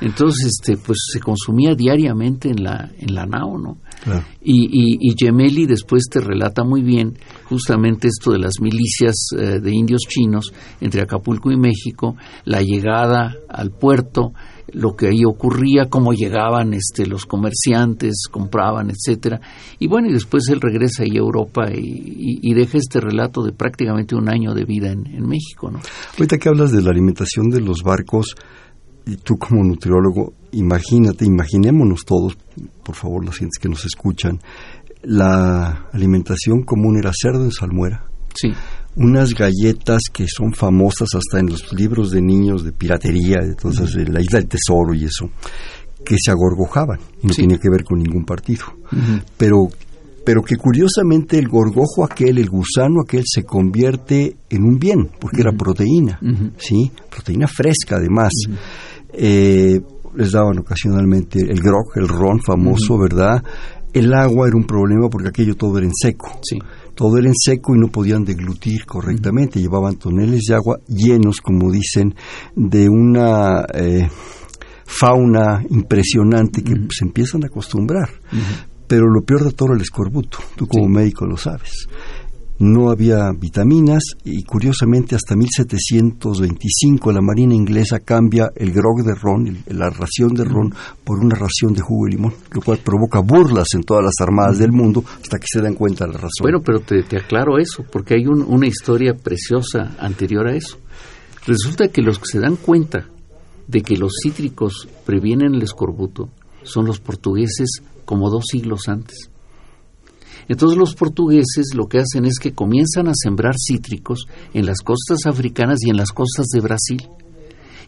Entonces, 0.00 0.46
este, 0.58 0.78
pues 0.78 0.96
se 1.12 1.20
consumía 1.20 1.74
diariamente 1.74 2.48
en 2.48 2.64
la 2.64 2.90
en 2.98 3.14
la 3.14 3.26
nao, 3.26 3.58
¿no? 3.58 3.76
Claro. 4.02 4.24
Y, 4.42 4.64
y, 4.64 5.10
y 5.10 5.14
Gemelli 5.14 5.66
después 5.66 6.04
te 6.10 6.20
relata 6.20 6.64
muy 6.64 6.80
bien 6.80 7.18
justamente 7.44 8.08
esto 8.08 8.32
de 8.32 8.38
las 8.38 8.54
milicias 8.62 9.14
eh, 9.38 9.60
de 9.60 9.74
indios 9.74 10.00
chinos 10.08 10.54
entre 10.80 11.02
Acapulco 11.02 11.50
y 11.50 11.58
México, 11.58 12.16
la 12.46 12.62
llegada 12.62 13.34
al 13.46 13.72
puerto, 13.72 14.32
lo 14.72 14.94
que 14.96 15.08
ahí 15.08 15.24
ocurría, 15.24 15.86
cómo 15.88 16.12
llegaban 16.12 16.74
este, 16.74 17.06
los 17.06 17.26
comerciantes, 17.26 18.24
compraban, 18.30 18.90
etcétera. 18.90 19.40
Y 19.78 19.86
bueno, 19.88 20.08
y 20.08 20.12
después 20.12 20.44
él 20.48 20.60
regresa 20.60 21.02
ahí 21.02 21.16
a 21.16 21.20
Europa 21.20 21.70
y, 21.72 21.78
y- 21.80 22.38
y 22.42 22.54
deja 22.54 22.78
este 22.78 23.00
relato 23.00 23.42
de 23.42 23.52
prácticamente 23.52 24.14
un 24.14 24.28
año 24.28 24.54
de 24.54 24.64
vida 24.64 24.90
en, 24.92 25.06
en 25.06 25.26
México, 25.28 25.70
¿no? 25.70 25.80
Ahorita 26.18 26.38
que 26.38 26.48
hablas 26.48 26.72
de 26.72 26.82
la 26.82 26.90
alimentación 26.90 27.50
de 27.50 27.60
los 27.60 27.82
barcos, 27.82 28.34
y 29.06 29.16
tú 29.16 29.36
como 29.38 29.64
nutriólogo, 29.64 30.34
imagínate, 30.52 31.24
imaginémonos 31.24 32.04
todos, 32.04 32.36
por 32.84 32.94
favor, 32.94 33.24
las 33.24 33.36
gentes 33.38 33.58
que 33.60 33.68
nos 33.68 33.84
escuchan, 33.84 34.38
la 35.02 35.88
alimentación 35.92 36.62
común 36.62 36.98
era 36.98 37.10
cerdo 37.14 37.44
en 37.44 37.52
salmuera, 37.52 38.04
Sí, 38.34 38.52
unas 38.96 39.34
galletas 39.34 40.02
que 40.12 40.26
son 40.28 40.52
famosas 40.52 41.08
hasta 41.14 41.38
en 41.40 41.46
los 41.50 41.72
libros 41.72 42.10
de 42.10 42.20
niños 42.20 42.64
de 42.64 42.72
piratería, 42.72 43.38
entonces 43.42 43.92
de 43.94 44.04
la 44.06 44.20
isla 44.20 44.40
del 44.40 44.48
tesoro 44.48 44.94
y 44.94 45.04
eso, 45.04 45.30
que 46.04 46.16
se 46.18 46.30
agorgojaban 46.30 46.98
no 47.22 47.32
Sí. 47.32 47.42
tenía 47.42 47.58
que 47.58 47.70
ver 47.70 47.84
con 47.84 47.98
ningún 47.98 48.24
partido. 48.24 48.64
Pero 49.36 49.68
pero 50.22 50.42
que 50.42 50.56
curiosamente 50.56 51.38
el 51.38 51.48
gorgojo 51.48 52.04
aquel, 52.04 52.36
el 52.38 52.50
gusano 52.50 53.00
aquel, 53.02 53.22
se 53.26 53.42
convierte 53.44 54.36
en 54.50 54.64
un 54.64 54.78
bien, 54.78 55.08
porque 55.18 55.40
era 55.40 55.50
proteína. 55.50 56.20
¿sí? 56.58 56.92
Proteína 57.10 57.48
fresca, 57.48 57.96
además. 57.96 58.30
Eh, 59.12 59.80
les 60.14 60.32
daban 60.32 60.58
ocasionalmente 60.58 61.40
el 61.40 61.60
grog, 61.60 61.86
el 61.96 62.06
ron 62.08 62.38
famoso, 62.40 62.98
¿verdad? 62.98 63.42
El 63.92 64.12
agua 64.12 64.46
era 64.48 64.56
un 64.56 64.66
problema 64.66 65.08
porque 65.08 65.28
aquello 65.28 65.56
todo 65.56 65.78
era 65.78 65.86
en 65.86 65.94
seco. 65.94 66.38
sí. 66.42 66.58
Todo 67.00 67.16
era 67.16 67.28
en 67.28 67.34
seco 67.34 67.74
y 67.74 67.78
no 67.78 67.88
podían 67.88 68.24
deglutir 68.24 68.84
correctamente. 68.84 69.58
Llevaban 69.58 69.96
toneles 69.96 70.42
de 70.46 70.54
agua 70.54 70.78
llenos, 70.86 71.40
como 71.40 71.70
dicen, 71.72 72.14
de 72.54 72.90
una 72.90 73.64
eh, 73.72 74.06
fauna 74.84 75.64
impresionante 75.70 76.62
que 76.62 76.74
se 76.90 77.06
empiezan 77.06 77.42
a 77.42 77.46
acostumbrar. 77.46 78.10
Pero 78.86 79.06
lo 79.08 79.22
peor 79.22 79.44
de 79.44 79.52
todo 79.52 79.68
era 79.68 79.76
el 79.76 79.82
escorbuto. 79.82 80.40
Tú 80.56 80.66
como 80.66 80.88
Sí. 80.88 80.92
médico 80.92 81.24
lo 81.24 81.38
sabes. 81.38 81.86
No 82.60 82.90
había 82.90 83.30
vitaminas 83.32 84.02
y 84.22 84.42
curiosamente 84.44 85.16
hasta 85.16 85.34
1725 85.34 87.10
la 87.10 87.22
Marina 87.22 87.54
inglesa 87.54 88.00
cambia 88.00 88.50
el 88.54 88.70
grog 88.72 89.02
de 89.02 89.14
ron, 89.14 89.64
la 89.68 89.88
ración 89.88 90.34
de 90.34 90.44
ron, 90.44 90.74
por 91.02 91.18
una 91.20 91.34
ración 91.36 91.72
de 91.72 91.80
jugo 91.80 92.04
de 92.04 92.12
limón, 92.12 92.34
lo 92.52 92.60
cual 92.60 92.78
provoca 92.84 93.20
burlas 93.20 93.68
en 93.74 93.82
todas 93.82 94.04
las 94.04 94.14
armadas 94.20 94.58
del 94.58 94.72
mundo 94.72 95.02
hasta 95.22 95.38
que 95.38 95.46
se 95.50 95.62
dan 95.62 95.74
cuenta 95.74 96.04
de 96.06 96.12
la 96.12 96.18
razón. 96.18 96.42
Bueno, 96.42 96.58
pero 96.64 96.80
te, 96.80 97.02
te 97.02 97.16
aclaro 97.16 97.58
eso, 97.58 97.82
porque 97.90 98.14
hay 98.14 98.26
un- 98.26 98.42
una 98.42 98.66
historia 98.66 99.14
preciosa 99.14 99.96
anterior 99.98 100.46
a 100.46 100.54
eso. 100.54 100.76
Resulta 101.46 101.88
que 101.88 102.02
los 102.02 102.18
que 102.18 102.26
se 102.26 102.40
dan 102.40 102.56
cuenta 102.56 103.06
de 103.68 103.80
que 103.80 103.96
los 103.96 104.12
cítricos 104.22 104.86
previenen 105.06 105.54
el 105.54 105.62
escorbuto 105.62 106.28
son 106.62 106.84
los 106.84 107.00
portugueses 107.00 107.80
como 108.04 108.28
dos 108.28 108.44
siglos 108.50 108.88
antes. 108.88 109.30
Entonces 110.48 110.78
los 110.78 110.94
portugueses 110.94 111.74
lo 111.74 111.86
que 111.86 111.98
hacen 111.98 112.24
es 112.24 112.38
que 112.38 112.52
comienzan 112.52 113.08
a 113.08 113.12
sembrar 113.14 113.54
cítricos 113.58 114.26
en 114.54 114.66
las 114.66 114.80
costas 114.80 115.26
africanas 115.26 115.78
y 115.82 115.90
en 115.90 115.96
las 115.96 116.10
costas 116.12 116.46
de 116.52 116.60
Brasil. 116.60 117.08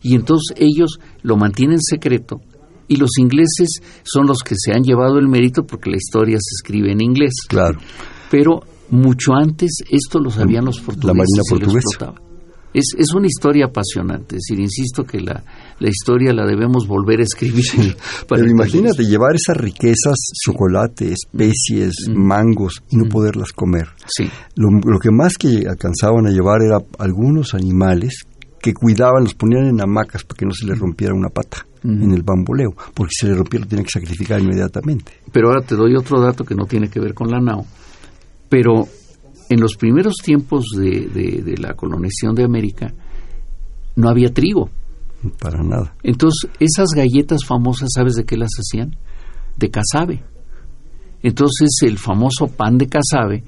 Y 0.02 0.14
entonces 0.14 0.56
ellos 0.58 0.98
lo 1.22 1.36
mantienen 1.36 1.80
secreto 1.80 2.40
y 2.88 2.96
los 2.96 3.10
ingleses 3.18 3.80
son 4.02 4.26
los 4.26 4.38
que 4.44 4.54
se 4.58 4.72
han 4.72 4.82
llevado 4.82 5.18
el 5.18 5.28
mérito 5.28 5.64
porque 5.64 5.90
la 5.90 5.96
historia 5.96 6.36
se 6.40 6.54
escribe 6.56 6.92
en 6.92 7.00
inglés 7.00 7.32
Claro. 7.48 7.78
pero 8.30 8.60
mucho 8.90 9.32
antes 9.34 9.70
esto 9.90 10.18
lo 10.18 10.30
sabían 10.30 10.64
los 10.66 10.80
portugueses. 10.80 11.16
Marina 11.16 11.42
y 11.42 11.54
lo 11.54 11.58
portuguesa. 11.58 12.31
Es, 12.74 12.94
es 12.96 13.12
una 13.14 13.26
historia 13.26 13.66
apasionante, 13.66 14.36
es 14.36 14.42
decir, 14.48 14.60
insisto 14.60 15.04
que 15.04 15.20
la, 15.20 15.44
la 15.78 15.88
historia 15.88 16.32
la 16.32 16.46
debemos 16.46 16.86
volver 16.86 17.20
a 17.20 17.24
escribir. 17.24 17.64
Pero 18.28 18.48
imagínate 18.48 19.04
llevar 19.04 19.34
esas 19.34 19.56
riquezas, 19.56 20.16
chocolate, 20.44 21.12
especies, 21.12 21.94
mangos 22.14 22.82
y 22.90 22.96
no 22.96 23.04
poderlas 23.08 23.52
comer. 23.52 23.88
Sí, 24.06 24.24
Lo, 24.56 24.68
lo 24.70 24.98
que 24.98 25.10
más 25.10 25.36
que 25.36 25.66
alcanzaban 25.68 26.26
a 26.26 26.30
llevar 26.30 26.62
era 26.62 26.78
algunos 26.98 27.54
animales 27.54 28.22
que 28.60 28.72
cuidaban, 28.72 29.24
los 29.24 29.34
ponían 29.34 29.66
en 29.66 29.80
hamacas 29.80 30.24
para 30.24 30.38
que 30.38 30.46
no 30.46 30.52
se 30.52 30.66
les 30.66 30.78
rompiera 30.78 31.12
una 31.14 31.28
pata 31.28 31.66
en 31.84 32.12
el 32.12 32.22
bamboleo, 32.22 32.70
porque 32.94 33.10
si 33.10 33.26
se 33.26 33.32
le 33.32 33.36
rompía 33.36 33.58
lo 33.58 33.66
tenían 33.66 33.84
que 33.84 33.90
sacrificar 33.90 34.40
inmediatamente. 34.40 35.14
pero 35.32 35.48
ahora 35.48 35.66
te 35.66 35.74
doy 35.74 35.96
otro 35.96 36.20
dato 36.20 36.44
que 36.44 36.54
no 36.54 36.64
tiene 36.64 36.88
que 36.88 37.00
ver 37.00 37.12
con 37.12 37.28
la 37.28 37.40
NAO. 37.40 37.66
Pero 38.48 38.86
en 39.52 39.60
los 39.60 39.76
primeros 39.76 40.14
tiempos 40.22 40.66
de, 40.76 41.08
de- 41.08 41.42
de 41.42 41.56
la 41.58 41.74
colonización 41.74 42.34
de 42.34 42.44
América 42.44 42.92
no 43.96 44.08
había 44.08 44.32
trigo. 44.32 44.70
Para 45.40 45.62
nada. 45.62 45.94
Entonces, 46.02 46.50
esas 46.58 46.88
galletas 46.96 47.44
famosas, 47.44 47.90
¿sabes 47.94 48.14
de 48.14 48.24
qué 48.24 48.36
las 48.36 48.50
hacían? 48.58 48.96
De 49.56 49.70
casabe. 49.70 50.22
Entonces, 51.22 51.68
el 51.82 51.98
famoso 51.98 52.48
pan 52.48 52.78
de 52.78 52.88
casabe, 52.88 53.44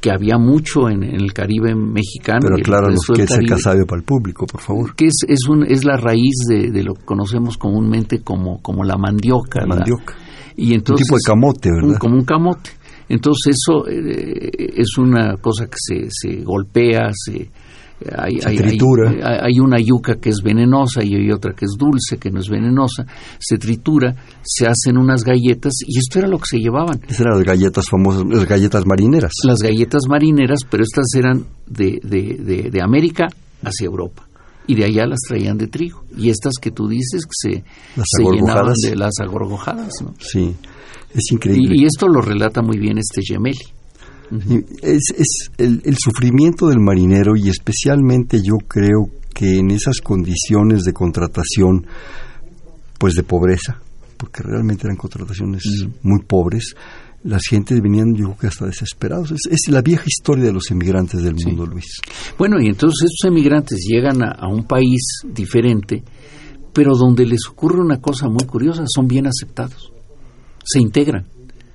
que 0.00 0.10
había 0.10 0.36
mucho 0.36 0.88
en, 0.88 1.04
en 1.04 1.20
el 1.20 1.32
Caribe 1.32 1.74
mexicano. 1.76 2.40
Pero 2.42 2.56
acláranos 2.56 3.06
qué 3.14 3.22
es 3.22 3.30
el 3.30 3.46
casabe 3.48 3.84
para 3.86 4.00
el 4.00 4.04
público, 4.04 4.46
por 4.46 4.60
favor. 4.60 4.96
Que 4.96 5.06
es, 5.06 5.14
es, 5.28 5.46
un, 5.48 5.64
es 5.64 5.84
la 5.84 5.96
raíz 5.96 6.34
de, 6.48 6.70
de 6.72 6.82
lo 6.82 6.94
que 6.94 7.04
conocemos 7.04 7.56
comúnmente 7.56 8.20
como, 8.22 8.60
como 8.60 8.82
la 8.82 8.96
mandioca. 8.96 9.60
La 9.60 9.66
mandioca. 9.76 10.14
y 10.56 10.74
entonces, 10.74 11.02
un 11.02 11.06
tipo 11.06 11.16
de 11.16 11.22
camote, 11.24 11.68
un- 11.70 11.82
¿verdad? 11.82 11.98
como 12.00 12.16
un 12.16 12.24
camote. 12.24 12.70
Entonces 13.08 13.56
eso 13.56 13.86
eh, 13.88 14.50
es 14.76 14.98
una 14.98 15.36
cosa 15.36 15.66
que 15.66 15.76
se, 15.76 16.08
se 16.10 16.42
golpea, 16.42 17.10
se, 17.12 17.50
hay, 18.16 18.38
hay, 18.44 18.58
hay, 19.22 19.60
una 19.60 19.78
yuca 19.78 20.16
que 20.16 20.30
es 20.30 20.42
venenosa 20.42 21.04
y 21.04 21.14
hay 21.14 21.30
otra 21.30 21.52
que 21.52 21.66
es 21.66 21.76
dulce, 21.78 22.18
que 22.18 22.30
no 22.30 22.40
es 22.40 22.48
venenosa, 22.48 23.06
se 23.38 23.58
tritura, 23.58 24.14
se 24.42 24.66
hacen 24.66 24.98
unas 24.98 25.22
galletas 25.22 25.72
y 25.86 25.98
esto 25.98 26.18
era 26.18 26.28
lo 26.28 26.38
que 26.38 26.46
se 26.50 26.58
llevaban. 26.58 27.00
Esas 27.06 27.20
eran 27.20 27.38
las 27.38 27.46
galletas 27.46 27.84
famosas, 27.88 28.24
las 28.28 28.46
galletas 28.46 28.86
marineras. 28.86 29.32
Las 29.44 29.60
galletas 29.60 30.02
marineras, 30.08 30.60
pero 30.68 30.82
estas 30.82 31.06
eran 31.16 31.44
de, 31.66 32.00
de, 32.02 32.70
de, 32.70 32.82
América 32.82 33.28
hacia 33.62 33.86
Europa 33.86 34.26
y 34.66 34.74
de 34.74 34.84
allá 34.84 35.06
las 35.06 35.20
traían 35.26 35.58
de 35.58 35.66
trigo. 35.66 36.04
Y 36.16 36.30
estas 36.30 36.54
que 36.60 36.70
tú 36.70 36.88
dices 36.88 37.24
que 37.24 37.30
se, 37.32 37.64
se 37.96 38.22
llenaban 38.22 38.74
de 38.82 38.96
las 38.96 39.12
agorgojadas. 39.20 39.92
¿no? 40.02 40.14
Sí, 40.18 40.54
es 41.14 41.32
increíble. 41.32 41.74
Y, 41.76 41.84
esto 41.84 42.08
lo 42.08 42.20
relata 42.20 42.62
muy 42.62 42.78
bien 42.78 42.98
este 42.98 43.22
Gemelli. 43.22 43.58
Es, 44.80 45.50
el, 45.58 45.96
sufrimiento 45.98 46.68
del 46.68 46.80
marinero 46.80 47.36
y 47.36 47.50
especialmente 47.50 48.38
yo 48.42 48.56
creo 48.66 49.10
que 49.34 49.58
en 49.58 49.70
esas 49.70 50.00
condiciones 50.00 50.84
de 50.84 50.94
contratación, 50.94 51.86
pues 52.98 53.12
de 53.12 53.24
pobreza, 53.24 53.78
porque 54.16 54.42
realmente 54.42 54.86
eran 54.86 54.96
contrataciones 54.96 55.62
muy 56.02 56.22
pobres, 56.22 56.74
las 57.24 57.42
gentes 57.48 57.80
venían 57.80 58.14
yo 58.14 58.24
creo 58.24 58.36
que 58.36 58.46
hasta 58.48 58.66
desesperados. 58.66 59.32
Es, 59.32 59.68
la 59.68 59.82
vieja 59.82 60.04
historia 60.06 60.44
de 60.44 60.52
los 60.52 60.70
emigrantes 60.70 61.22
del 61.22 61.34
mundo, 61.34 61.66
Luis. 61.66 62.00
Bueno, 62.38 62.60
y 62.60 62.66
entonces 62.66 63.10
estos 63.10 63.30
emigrantes 63.30 63.84
llegan 63.88 64.22
a 64.22 64.48
un 64.48 64.64
país 64.64 65.20
diferente, 65.24 66.02
pero 66.72 66.96
donde 66.96 67.26
les 67.26 67.46
ocurre 67.48 67.80
una 67.80 68.00
cosa 68.00 68.28
muy 68.28 68.46
curiosa, 68.46 68.84
son 68.86 69.06
bien 69.06 69.26
aceptados, 69.26 69.92
se 70.64 70.80
integran 70.80 71.26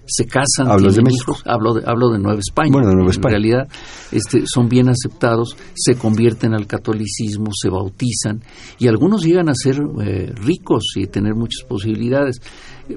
se 0.07 0.25
casan, 0.25 0.71
¿Hablas 0.71 0.95
de 0.95 1.01
México? 1.01 1.37
hablo 1.45 1.73
de, 1.73 1.83
hablo 1.85 2.09
de 2.09 2.19
Nueva 2.19 2.39
España. 2.39 2.71
Bueno, 2.71 2.87
de 2.87 2.95
Nueva 2.95 3.11
España. 3.11 3.35
En 3.35 3.43
realidad 3.43 3.67
este, 4.11 4.43
son 4.45 4.69
bien 4.69 4.87
aceptados, 4.89 5.55
se 5.75 5.95
convierten 5.95 6.53
al 6.53 6.65
catolicismo, 6.65 7.51
se 7.53 7.69
bautizan 7.69 8.41
y 8.79 8.87
algunos 8.87 9.23
llegan 9.23 9.49
a 9.49 9.53
ser 9.53 9.81
eh, 10.01 10.31
ricos 10.33 10.93
y 10.95 11.07
tener 11.07 11.35
muchas 11.35 11.63
posibilidades. 11.67 12.41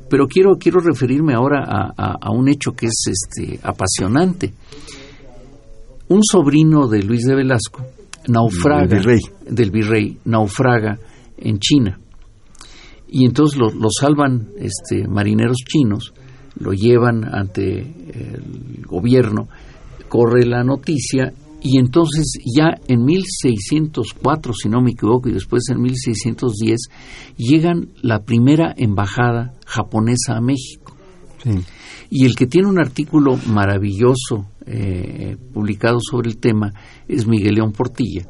Pero 0.09 0.27
quiero, 0.27 0.57
quiero 0.57 0.81
referirme 0.81 1.35
ahora 1.35 1.65
a, 1.67 2.17
a, 2.21 2.31
un 2.31 2.49
hecho 2.49 2.73
que 2.73 2.87
es 2.87 3.05
este, 3.07 3.59
apasionante. 3.63 4.53
Un 6.09 6.23
sobrino 6.23 6.87
de 6.87 7.03
Luis 7.03 7.25
de 7.25 7.35
Velasco 7.35 7.85
naufraga, 8.29 8.87
del 8.87 8.99
virrey, 8.99 9.21
del 9.49 9.71
virrey 9.71 10.19
naufraga 10.25 10.99
en 11.37 11.59
China. 11.59 11.99
Y 13.09 13.25
entonces 13.25 13.59
lo, 13.59 13.71
lo 13.71 13.89
salvan 13.91 14.49
este, 14.59 15.09
marineros 15.09 15.59
chinos 15.67 16.13
lo 16.61 16.73
llevan 16.73 17.25
ante 17.25 17.79
el 17.81 18.85
gobierno, 18.87 19.49
corre 20.09 20.45
la 20.45 20.63
noticia 20.63 21.33
y 21.63 21.79
entonces 21.79 22.33
ya 22.45 22.75
en 22.89 23.05
1604, 23.05 24.53
si 24.55 24.69
no 24.69 24.81
me 24.81 24.93
equivoco, 24.93 25.29
y 25.29 25.33
después 25.33 25.65
en 25.69 25.81
1610, 25.83 26.89
llegan 27.37 27.89
la 28.03 28.21
primera 28.21 28.75
embajada 28.77 29.55
japonesa 29.67 30.37
a 30.37 30.41
México. 30.41 30.95
Y 32.11 32.25
el 32.27 32.35
que 32.35 32.47
tiene 32.47 32.69
un 32.69 32.79
artículo 32.79 33.39
maravilloso 33.47 34.47
eh, 34.67 35.37
publicado 35.53 35.99
sobre 36.01 36.31
el 36.31 36.39
tema 36.39 36.73
es 37.09 37.27
Miguel 37.27 37.55
León 37.55 37.73
Portilla, 37.73 38.27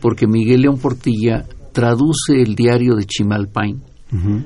porque 0.00 0.26
Miguel 0.26 0.62
León 0.62 0.78
Portilla 0.78 1.44
traduce 1.72 2.40
el 2.40 2.54
diario 2.54 2.94
de 2.94 3.04
Chimalpain, 3.04 3.82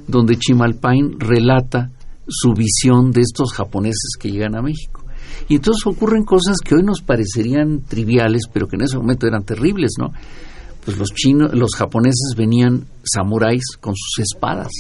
donde 0.09 0.37
Chimalpain 0.37 1.21
relata 1.21 1.91
su 2.27 2.53
visión 2.53 3.13
de 3.13 3.21
estos 3.21 3.53
japoneses 3.53 4.17
que 4.19 4.31
llegan 4.31 4.57
a 4.57 4.63
México. 4.63 5.02
Y 5.49 5.57
entonces 5.57 5.87
ocurren 5.87 6.25
cosas 6.25 6.59
que 6.65 6.75
hoy 6.75 6.83
nos 6.83 7.03
parecerían 7.03 7.83
triviales, 7.83 8.43
pero 8.53 8.67
que 8.67 8.77
en 8.77 8.83
ese 8.83 8.97
momento 8.97 9.27
eran 9.27 9.45
terribles, 9.45 9.93
¿no? 9.99 10.13
Pues 10.85 10.99
los 10.99 11.11
chinos, 11.11 11.55
los 11.55 11.75
japoneses 11.77 12.35
venían 12.37 12.87
samuráis 13.05 13.77
con 13.81 13.95
sus 13.95 14.25
espadas. 14.25 14.71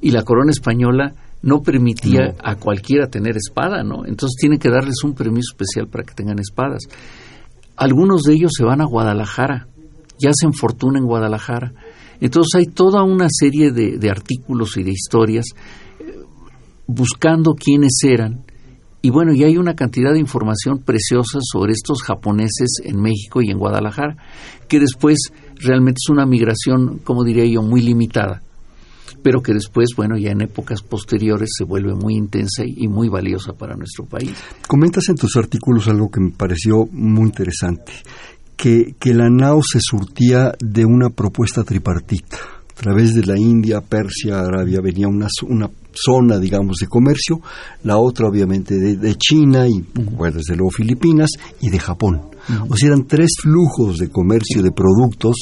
Y 0.00 0.10
la 0.10 0.22
corona 0.22 0.50
española 0.50 1.12
no 1.42 1.60
permitía 1.60 2.34
a 2.42 2.56
cualquiera 2.56 3.08
tener 3.08 3.36
espada, 3.36 3.82
¿no? 3.82 4.06
Entonces 4.06 4.36
tienen 4.40 4.58
que 4.58 4.70
darles 4.70 5.02
un 5.04 5.14
permiso 5.14 5.52
especial 5.52 5.88
para 5.88 6.04
que 6.04 6.14
tengan 6.14 6.38
espadas. 6.38 6.82
Algunos 7.76 8.22
de 8.22 8.34
ellos 8.34 8.52
se 8.56 8.64
van 8.64 8.80
a 8.80 8.86
Guadalajara, 8.86 9.68
ya 10.18 10.30
hacen 10.30 10.52
fortuna 10.52 10.98
en 10.98 11.06
Guadalajara. 11.06 11.72
Entonces 12.20 12.54
hay 12.54 12.66
toda 12.66 13.02
una 13.02 13.26
serie 13.28 13.72
de, 13.72 13.98
de 13.98 14.10
artículos 14.10 14.76
y 14.76 14.84
de 14.84 14.92
historias 14.92 15.46
buscando 16.86 17.54
quiénes 17.54 17.98
eran. 18.04 18.44
Y 19.04 19.10
bueno, 19.10 19.34
y 19.34 19.42
hay 19.42 19.56
una 19.56 19.74
cantidad 19.74 20.12
de 20.12 20.20
información 20.20 20.78
preciosa 20.78 21.40
sobre 21.42 21.72
estos 21.72 22.02
japoneses 22.02 22.80
en 22.84 23.02
México 23.02 23.42
y 23.42 23.50
en 23.50 23.58
Guadalajara, 23.58 24.16
que 24.68 24.78
después 24.78 25.18
realmente 25.56 25.98
es 26.04 26.08
una 26.08 26.24
migración, 26.24 26.98
como 27.02 27.24
diría 27.24 27.44
yo, 27.44 27.62
muy 27.62 27.82
limitada, 27.82 28.42
pero 29.20 29.42
que 29.42 29.54
después, 29.54 29.90
bueno, 29.96 30.16
ya 30.16 30.30
en 30.30 30.42
épocas 30.42 30.82
posteriores 30.82 31.50
se 31.58 31.64
vuelve 31.64 31.94
muy 31.94 32.14
intensa 32.14 32.62
y 32.64 32.86
muy 32.86 33.08
valiosa 33.08 33.52
para 33.54 33.74
nuestro 33.74 34.04
país. 34.04 34.34
Comentas 34.68 35.08
en 35.08 35.16
tus 35.16 35.36
artículos 35.36 35.88
algo 35.88 36.08
que 36.08 36.20
me 36.20 36.30
pareció 36.30 36.86
muy 36.92 37.26
interesante, 37.26 37.92
que, 38.56 38.94
que 39.00 39.14
la 39.14 39.28
NAO 39.28 39.62
se 39.64 39.80
surtía 39.80 40.54
de 40.60 40.84
una 40.84 41.10
propuesta 41.10 41.64
tripartita. 41.64 42.38
A 42.70 42.74
través 42.82 43.14
de 43.14 43.26
la 43.26 43.36
India, 43.36 43.80
Persia, 43.80 44.40
Arabia 44.40 44.80
venía 44.80 45.08
una, 45.08 45.26
una 45.48 45.68
zona, 45.94 46.38
digamos, 46.38 46.76
de 46.78 46.86
comercio, 46.86 47.40
la 47.84 47.98
otra 47.98 48.28
obviamente 48.28 48.74
de, 48.76 49.14
China 49.16 49.66
y, 49.66 49.84
desde 50.32 50.56
luego, 50.56 50.70
Filipinas 50.70 51.30
y 51.60 51.70
de 51.70 51.78
Japón. 51.78 52.22
O 52.68 52.76
sea, 52.76 52.88
eran 52.88 53.06
tres 53.06 53.30
flujos 53.40 53.98
de 53.98 54.08
comercio 54.08 54.62
de 54.62 54.72
productos 54.72 55.36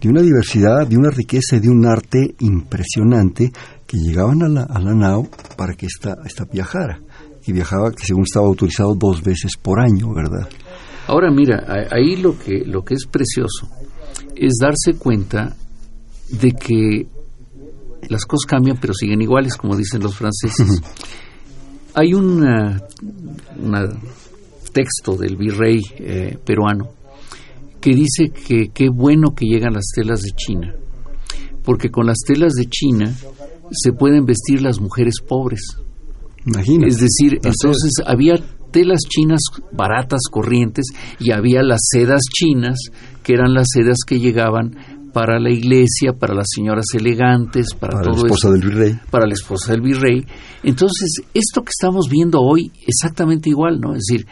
de 0.00 0.08
una 0.08 0.22
diversidad, 0.22 0.86
de 0.86 0.96
una 0.96 1.10
riqueza 1.10 1.56
y 1.56 1.60
de 1.60 1.70
un 1.70 1.86
arte 1.86 2.34
impresionante 2.40 3.52
que 3.86 3.98
llegaban 3.98 4.42
a 4.42 4.48
la, 4.48 4.62
a 4.62 4.80
la 4.80 4.94
nao 4.94 5.28
para 5.56 5.74
que 5.74 5.86
esta, 5.86 6.16
esta 6.24 6.44
viajara. 6.44 7.00
Y 7.46 7.52
viajaba, 7.52 7.92
que 7.92 8.04
según 8.04 8.22
estaba 8.24 8.46
autorizado, 8.46 8.94
dos 8.94 9.22
veces 9.22 9.52
por 9.60 9.80
año, 9.80 10.12
¿verdad? 10.12 10.48
Ahora 11.06 11.30
mira, 11.30 11.64
ahí 11.90 12.16
lo 12.16 12.38
que, 12.38 12.64
lo 12.64 12.84
que 12.84 12.94
es 12.94 13.06
precioso 13.06 13.68
es 14.36 14.54
darse 14.60 14.98
cuenta 14.98 15.54
de 16.30 16.52
que 16.52 17.06
las 18.08 18.24
cosas 18.24 18.46
cambian 18.46 18.78
pero 18.80 18.94
siguen 18.94 19.22
iguales, 19.22 19.56
como 19.56 19.76
dicen 19.76 20.02
los 20.02 20.14
franceses. 20.14 20.80
Hay 21.94 22.14
un 22.14 22.42
texto 24.72 25.16
del 25.16 25.36
virrey 25.36 25.80
eh, 25.98 26.38
peruano 26.44 26.88
que 27.80 27.94
dice 27.94 28.30
que 28.30 28.70
qué 28.72 28.88
bueno 28.88 29.34
que 29.34 29.46
llegan 29.46 29.74
las 29.74 29.86
telas 29.94 30.22
de 30.22 30.30
China, 30.30 30.74
porque 31.64 31.90
con 31.90 32.06
las 32.06 32.18
telas 32.24 32.54
de 32.54 32.66
China 32.66 33.12
se 33.72 33.92
pueden 33.92 34.24
vestir 34.24 34.62
las 34.62 34.80
mujeres 34.80 35.16
pobres. 35.26 35.62
Es 36.46 36.98
decir, 36.98 37.38
entonces 37.42 37.92
había 38.06 38.34
telas 38.72 39.00
chinas 39.08 39.40
baratas, 39.72 40.22
corrientes, 40.30 40.86
y 41.18 41.32
había 41.32 41.62
las 41.62 41.80
sedas 41.90 42.22
chinas, 42.32 42.78
que 43.22 43.34
eran 43.34 43.52
las 43.52 43.68
sedas 43.72 43.98
que 44.06 44.18
llegaban 44.18 44.76
para 45.12 45.38
la 45.38 45.50
iglesia, 45.50 46.12
para 46.18 46.34
las 46.34 46.46
señoras 46.54 46.86
elegantes, 46.94 47.74
para, 47.78 48.02
la 48.02 48.12
esposa 48.12 48.50
del 48.50 48.62
virrey. 48.62 48.98
Para 49.10 49.26
la 49.26 49.34
esposa 49.34 49.72
del 49.72 49.82
virrey. 49.82 50.24
Entonces, 50.62 51.22
esto 51.34 51.62
que 51.62 51.70
estamos 51.70 52.08
viendo 52.10 52.40
hoy, 52.40 52.72
exactamente 52.86 53.50
igual, 53.50 53.80
¿no? 53.80 53.92
Es 53.92 54.02
decir, 54.08 54.26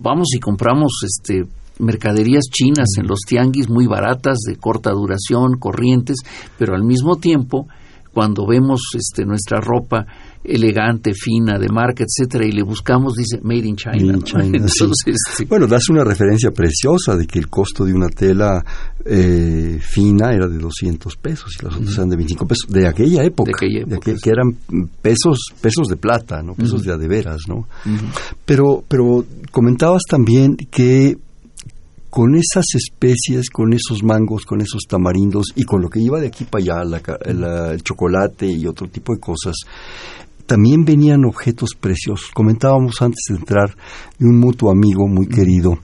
vamos 0.00 0.28
y 0.34 0.38
compramos 0.38 0.92
este 1.04 1.44
mercaderías 1.78 2.44
chinas 2.50 2.88
en 2.98 3.06
los 3.06 3.20
tianguis 3.26 3.68
muy 3.68 3.86
baratas, 3.86 4.38
de 4.46 4.56
corta 4.56 4.90
duración, 4.92 5.58
corrientes, 5.58 6.16
pero 6.58 6.74
al 6.74 6.84
mismo 6.84 7.16
tiempo, 7.16 7.66
cuando 8.12 8.46
vemos 8.46 8.80
este, 8.94 9.26
nuestra 9.26 9.60
ropa 9.60 10.06
elegante, 10.46 11.12
fina, 11.14 11.58
de 11.58 11.68
marca, 11.68 12.04
etcétera, 12.04 12.46
y 12.46 12.52
le 12.52 12.62
buscamos, 12.62 13.14
dice 13.14 13.40
Made 13.42 13.66
in 13.66 13.76
China. 13.76 14.18
Bueno, 15.48 15.66
das 15.66 15.88
una 15.88 16.04
referencia 16.04 16.50
preciosa 16.50 17.16
de 17.16 17.26
que 17.26 17.38
el 17.38 17.48
costo 17.48 17.84
de 17.84 17.92
una 17.92 18.08
tela 18.08 18.64
eh, 19.04 19.78
fina 19.80 20.32
era 20.32 20.48
de 20.48 20.58
200 20.58 21.16
pesos 21.16 21.56
y 21.60 21.64
las 21.64 21.76
otras 21.76 21.94
eran 21.94 22.08
de 22.08 22.16
25 22.16 22.46
pesos, 22.46 22.68
de 22.68 22.86
aquella 22.86 23.24
época, 23.24 23.52
de 23.60 24.00
que 24.00 24.30
eran 24.30 24.56
pesos 25.00 25.38
pesos 25.60 25.88
de 25.88 25.96
plata, 25.96 26.42
no 26.42 26.54
pesos 26.54 26.82
de 26.82 26.92
adeveras, 26.92 27.42
¿no? 27.48 27.66
Pero, 28.44 28.84
pero 28.86 29.24
comentabas 29.50 30.02
también 30.08 30.56
que 30.56 31.16
con 32.16 32.34
esas 32.34 32.64
especies, 32.74 33.50
con 33.50 33.74
esos 33.74 34.02
mangos, 34.02 34.46
con 34.46 34.62
esos 34.62 34.84
tamarindos 34.88 35.48
y 35.54 35.64
con 35.64 35.82
lo 35.82 35.90
que 35.90 36.00
iba 36.00 36.18
de 36.18 36.28
aquí 36.28 36.44
para 36.44 36.82
allá, 36.82 37.00
el 37.26 37.82
chocolate 37.82 38.46
y 38.46 38.66
otro 38.66 38.88
tipo 38.88 39.14
de 39.14 39.20
cosas, 39.20 39.54
también 40.46 40.84
venían 40.84 41.24
objetos 41.24 41.70
preciosos. 41.78 42.30
Comentábamos 42.32 43.02
antes 43.02 43.24
de 43.28 43.36
entrar 43.36 43.76
de 44.18 44.26
un 44.26 44.38
mutuo 44.38 44.70
amigo 44.70 45.06
muy 45.08 45.26
querido 45.26 45.78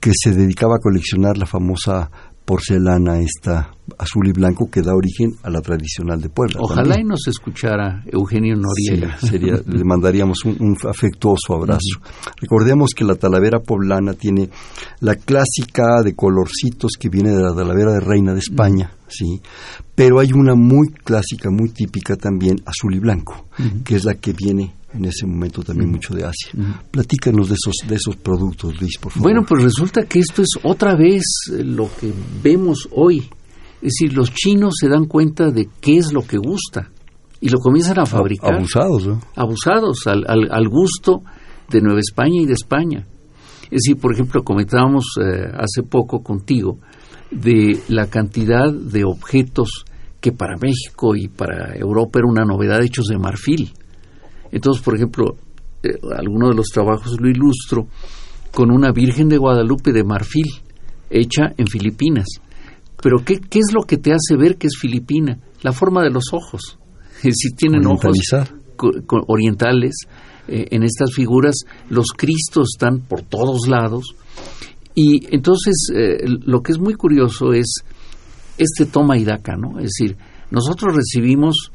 que 0.00 0.12
se 0.14 0.32
dedicaba 0.32 0.76
a 0.76 0.80
coleccionar 0.80 1.36
la 1.38 1.46
famosa 1.46 2.10
porcelana 2.44 3.20
esta 3.20 3.70
azul 3.98 4.28
y 4.28 4.32
blanco 4.32 4.68
que 4.70 4.82
da 4.82 4.94
origen 4.94 5.30
a 5.42 5.50
la 5.50 5.60
tradicional 5.60 6.20
de 6.20 6.28
Puebla. 6.28 6.58
Ojalá 6.60 7.00
y 7.00 7.04
nos 7.04 7.26
escuchara 7.28 8.02
Eugenio 8.06 8.56
Noriega. 8.56 9.16
sería, 9.18 9.54
le 9.66 9.84
mandaríamos 9.84 10.44
un, 10.44 10.76
afectuoso 10.88 11.54
abrazo. 11.54 12.00
Recordemos 12.40 12.90
que 12.96 13.04
la 13.04 13.14
talavera 13.14 13.60
poblana 13.60 14.14
tiene 14.14 14.50
la 15.00 15.16
clásica 15.16 16.02
de 16.02 16.14
colorcitos 16.14 16.92
que 16.98 17.08
viene 17.08 17.30
de 17.30 17.42
la 17.42 17.54
talavera 17.54 17.92
de 17.92 18.00
Reina 18.00 18.32
de 18.32 18.40
España, 18.40 18.92
sí, 19.08 19.40
pero 20.02 20.18
hay 20.18 20.32
una 20.32 20.56
muy 20.56 20.88
clásica, 20.88 21.48
muy 21.48 21.68
típica 21.68 22.16
también, 22.16 22.56
azul 22.66 22.92
y 22.92 22.98
blanco, 22.98 23.46
que 23.84 23.94
es 23.94 24.04
la 24.04 24.14
que 24.14 24.32
viene 24.32 24.74
en 24.92 25.04
ese 25.04 25.26
momento 25.26 25.62
también 25.62 25.92
mucho 25.92 26.12
de 26.12 26.24
Asia. 26.24 26.50
Platícanos 26.90 27.48
de 27.48 27.54
esos, 27.54 27.74
de 27.86 27.94
esos 27.94 28.16
productos, 28.16 28.80
Luis, 28.80 28.98
por 28.98 29.12
favor. 29.12 29.30
Bueno, 29.30 29.46
pues 29.46 29.62
resulta 29.62 30.02
que 30.02 30.18
esto 30.18 30.42
es 30.42 30.48
otra 30.64 30.96
vez 30.96 31.22
lo 31.50 31.88
que 32.00 32.12
vemos 32.42 32.88
hoy. 32.90 33.18
Es 33.80 33.92
decir, 33.96 34.12
los 34.12 34.32
chinos 34.34 34.74
se 34.80 34.88
dan 34.88 35.04
cuenta 35.04 35.52
de 35.52 35.68
qué 35.80 35.98
es 35.98 36.12
lo 36.12 36.22
que 36.22 36.36
gusta 36.36 36.90
y 37.40 37.48
lo 37.48 37.60
comienzan 37.60 38.00
a 38.00 38.06
fabricar. 38.06 38.54
Abusados, 38.54 39.06
¿no? 39.06 39.20
Abusados, 39.36 39.98
al, 40.06 40.24
al, 40.26 40.68
gusto 40.68 41.22
de 41.70 41.80
Nueva 41.80 42.00
España 42.00 42.40
y 42.40 42.46
de 42.46 42.54
España. 42.54 43.06
Es 43.70 43.82
decir, 43.84 43.98
por 43.98 44.12
ejemplo, 44.12 44.42
comentábamos 44.42 45.04
eh, 45.20 45.44
hace 45.54 45.84
poco 45.88 46.24
contigo 46.24 46.80
de 47.30 47.78
la 47.88 48.08
cantidad 48.08 48.72
de 48.72 49.04
objetos 49.04 49.84
que 50.22 50.32
para 50.32 50.56
México 50.56 51.16
y 51.16 51.26
para 51.26 51.74
Europa 51.74 52.20
era 52.20 52.28
una 52.28 52.44
novedad 52.44 52.80
hechos 52.80 53.06
de 53.06 53.18
marfil. 53.18 53.72
Entonces, 54.52 54.82
por 54.82 54.94
ejemplo, 54.94 55.36
eh, 55.82 55.98
alguno 56.16 56.48
de 56.48 56.54
los 56.54 56.68
trabajos 56.68 57.20
lo 57.20 57.28
ilustro 57.28 57.88
con 58.52 58.70
una 58.70 58.92
Virgen 58.92 59.28
de 59.28 59.36
Guadalupe 59.36 59.92
de 59.92 60.04
marfil, 60.04 60.46
hecha 61.10 61.52
en 61.58 61.66
Filipinas. 61.66 62.26
Pero 63.02 63.24
¿qué, 63.24 63.40
qué 63.40 63.58
es 63.58 63.72
lo 63.74 63.82
que 63.82 63.98
te 63.98 64.12
hace 64.12 64.36
ver 64.36 64.56
que 64.56 64.68
es 64.68 64.78
filipina? 64.80 65.38
La 65.62 65.72
forma 65.72 66.02
de 66.02 66.10
los 66.10 66.32
ojos. 66.32 66.78
Si 67.22 67.50
tienen 67.54 67.86
ojos 67.86 68.16
orientales, 69.28 69.94
eh, 70.48 70.66
en 70.70 70.82
estas 70.82 71.14
figuras 71.14 71.54
los 71.88 72.06
cristos 72.16 72.70
están 72.74 73.00
por 73.00 73.22
todos 73.22 73.68
lados. 73.68 74.14
Y 74.94 75.34
entonces 75.34 75.74
eh, 75.94 76.24
lo 76.26 76.62
que 76.62 76.72
es 76.72 76.78
muy 76.78 76.94
curioso 76.94 77.52
es 77.52 77.84
este 78.58 78.86
toma 78.86 79.16
y 79.18 79.24
daca, 79.24 79.56
¿no? 79.56 79.78
Es 79.78 79.92
decir, 79.96 80.16
nosotros 80.50 80.94
recibimos 80.94 81.72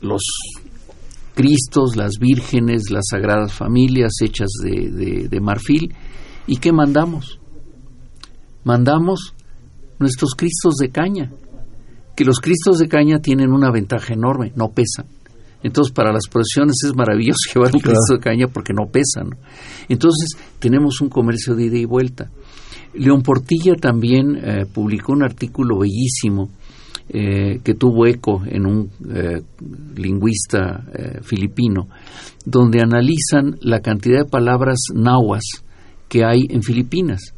los 0.00 0.22
Cristos, 1.34 1.96
las 1.96 2.18
vírgenes, 2.18 2.90
las 2.90 3.04
sagradas 3.10 3.52
familias 3.52 4.12
hechas 4.22 4.48
de, 4.62 5.28
de, 5.28 5.40
marfil. 5.40 5.94
¿Y 6.46 6.56
qué 6.56 6.72
mandamos? 6.72 7.38
Mandamos 8.64 9.34
nuestros 9.98 10.34
Cristos 10.34 10.74
de 10.76 10.90
caña, 10.90 11.30
que 12.16 12.24
los 12.24 12.40
Cristos 12.40 12.78
de 12.78 12.88
caña 12.88 13.20
tienen 13.20 13.52
una 13.52 13.70
ventaja 13.70 14.12
enorme, 14.12 14.52
no 14.56 14.72
pesan. 14.72 15.06
Entonces, 15.62 15.92
para 15.92 16.12
las 16.12 16.26
procesiones 16.28 16.76
es 16.84 16.94
maravilloso 16.94 17.38
llevar 17.54 17.74
un 17.74 17.80
Cristo 17.80 18.14
de 18.14 18.20
caña 18.20 18.46
porque 18.48 18.72
no 18.72 18.90
pesan. 18.90 19.30
Entonces, 19.88 20.36
tenemos 20.58 21.00
un 21.00 21.08
comercio 21.08 21.54
de 21.54 21.66
ida 21.66 21.78
y 21.78 21.84
vuelta. 21.84 22.30
León 22.94 23.22
Portilla 23.22 23.74
también 23.74 24.36
eh, 24.36 24.66
publicó 24.72 25.12
un 25.12 25.22
artículo 25.22 25.78
bellísimo 25.78 26.50
eh, 27.12 27.58
que 27.64 27.74
tuvo 27.74 28.06
eco 28.06 28.42
en 28.46 28.66
un 28.66 28.88
eh, 29.12 29.42
lingüista 29.96 30.84
eh, 30.94 31.18
filipino, 31.22 31.88
donde 32.44 32.80
analizan 32.80 33.56
la 33.62 33.80
cantidad 33.80 34.20
de 34.20 34.30
palabras 34.30 34.78
nahuas 34.94 35.42
que 36.08 36.24
hay 36.24 36.46
en 36.48 36.62
Filipinas. 36.62 37.34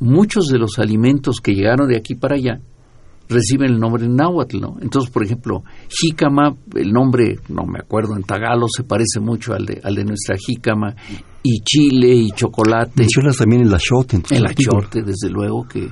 Muchos 0.00 0.46
de 0.46 0.58
los 0.58 0.78
alimentos 0.78 1.40
que 1.42 1.52
llegaron 1.52 1.88
de 1.88 1.98
aquí 1.98 2.14
para 2.14 2.36
allá 2.36 2.60
reciben 3.28 3.72
el 3.72 3.78
nombre 3.78 4.08
náhuatl. 4.08 4.64
Entonces, 4.80 5.10
por 5.10 5.24
ejemplo, 5.24 5.62
jícama, 5.90 6.56
el 6.74 6.90
nombre, 6.90 7.38
no 7.50 7.66
me 7.66 7.80
acuerdo, 7.80 8.16
en 8.16 8.22
tagalo 8.22 8.66
se 8.74 8.84
parece 8.84 9.20
mucho 9.20 9.52
al 9.52 9.66
de, 9.66 9.78
al 9.84 9.94
de 9.94 10.04
nuestra 10.04 10.36
jícama, 10.38 10.94
y 11.46 11.60
chile 11.60 12.14
y 12.14 12.30
chocolate. 12.30 12.92
Mencionas 12.96 13.36
también 13.36 13.62
el 13.62 13.74
achote. 13.74 14.20
el 14.30 14.46
achote, 14.46 15.02
desde 15.02 15.30
luego, 15.30 15.66
que, 15.68 15.88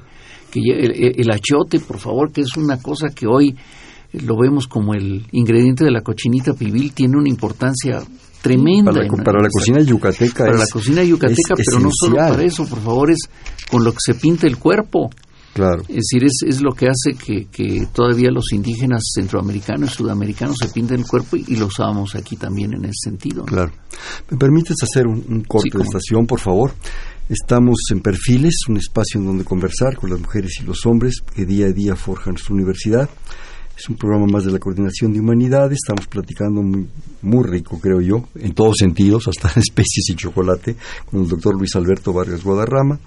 el, 0.55 1.31
achote, 1.31 1.81
por 1.81 1.99
favor, 1.99 2.33
que 2.33 2.41
es 2.41 2.57
una 2.57 2.81
cosa 2.81 3.09
que 3.15 3.27
hoy 3.27 3.57
lo 4.13 4.37
vemos 4.39 4.67
como 4.67 4.95
el 4.95 5.27
ingrediente 5.33 5.85
de 5.85 5.91
la 5.91 6.03
cochinita 6.03 6.55
pibil, 6.55 6.93
tiene 6.93 7.17
una 7.17 7.29
importancia 7.29 8.01
tremenda. 8.43 8.93
Para, 8.93 9.43
la, 9.43 9.49
cocina 9.49 9.81
yucateca. 9.81 10.45
Para 10.45 10.59
la 10.59 10.67
cocina 10.73 11.03
yucateca, 11.03 11.55
pero 11.57 11.81
no 11.81 11.91
solo 11.93 12.17
para 12.17 12.43
eso, 12.43 12.67
por 12.67 12.81
favor, 12.81 13.11
es 13.11 13.29
con 13.71 13.85
lo 13.85 13.93
que 13.93 13.99
se 14.01 14.15
pinta 14.15 14.47
el 14.47 14.59
cuerpo. 14.59 15.11
Claro. 15.55 15.83
Es 15.83 16.09
decir, 16.11 16.25
es, 16.25 16.43
es 16.45 16.61
lo 16.61 16.73
que 16.73 16.89
hace 16.89 17.17
que, 17.17 17.47
que, 17.47 17.87
todavía 17.93 18.29
los 18.33 18.53
indígenas 18.53 19.13
centroamericanos 19.15 19.93
y 19.93 19.95
sudamericanos 19.95 20.57
se 20.61 20.69
pinten 20.69 21.01
el 21.01 21.07
cuerpo 21.07 21.37
y, 21.37 21.55
lo 21.55 21.67
usábamos 21.67 22.17
aquí 22.17 22.37
también 22.37 22.75
en 22.75 22.87
ese 22.87 23.11
sentido. 23.11 23.45
Claro. 23.45 23.71
¿Me 24.29 24.37
permites 24.37 24.77
hacer 24.83 25.07
un, 25.07 25.45
corte 25.45 25.79
de 25.79 25.85
estación, 25.85 26.27
por 26.27 26.41
favor? 26.41 26.73
Estamos 27.29 27.79
en 27.93 28.01
Perfiles, 28.01 28.55
un 28.69 28.79
espacio 28.79 29.21
en 29.21 29.27
donde 29.27 29.45
conversar 29.45 29.97
con 29.97 30.11
las 30.11 30.21
mujeres 30.21 30.59
y 30.61 30.65
los 30.65 30.85
hombres 30.87 31.21
que 31.35 31.47
día 31.47 31.67
a 31.67 31.73
día 31.73 31.95
forjan 31.95 32.35
nuestra 32.35 32.53
universidad. 32.53 33.09
Es 33.77 33.89
un 33.89 33.97
programa 33.97 34.27
más 34.27 34.45
de 34.45 34.53
la 34.53 34.59
coordinación 34.59 35.13
de 35.13 35.21
humanidades. 35.21 35.79
Estamos 35.85 36.09
platicando 36.09 36.63
muy, 36.63 36.89
muy 37.23 37.45
rico, 37.45 37.79
creo 37.81 38.01
yo, 38.01 38.29
en 38.35 38.55
todos 38.55 38.77
sentidos, 38.79 39.29
hasta 39.29 39.49
especies 39.61 40.11
y 40.11 40.17
chocolate, 40.17 40.77
con 41.07 41.23
el 41.23 41.29
doctor 41.29 41.57
Luis 41.57 41.75
Alberto 41.77 42.13
Vargas 42.13 42.43
Guadarrama, 42.43 42.99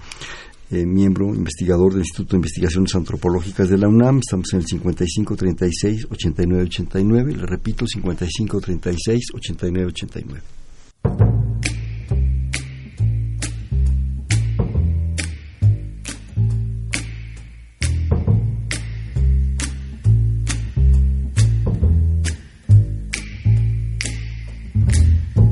eh, 0.70 0.84
miembro 0.84 1.34
investigador 1.34 1.92
del 1.92 2.02
Instituto 2.02 2.32
de 2.32 2.38
Investigaciones 2.38 2.92
Antropológicas 2.94 3.70
de 3.70 3.78
la 3.78 3.88
UNAM. 3.88 4.18
Estamos 4.18 4.52
en 4.52 4.60
el 4.60 4.66
5536-8989. 4.66 7.36
Le 7.36 7.46
repito, 7.46 7.86
5536-8989. 7.86 10.42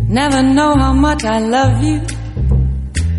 Never 0.09 0.41
know 0.43 0.75
how 0.75 0.95
much 0.95 1.25
I 1.25 1.41
love 1.41 1.83
you. 1.83 2.16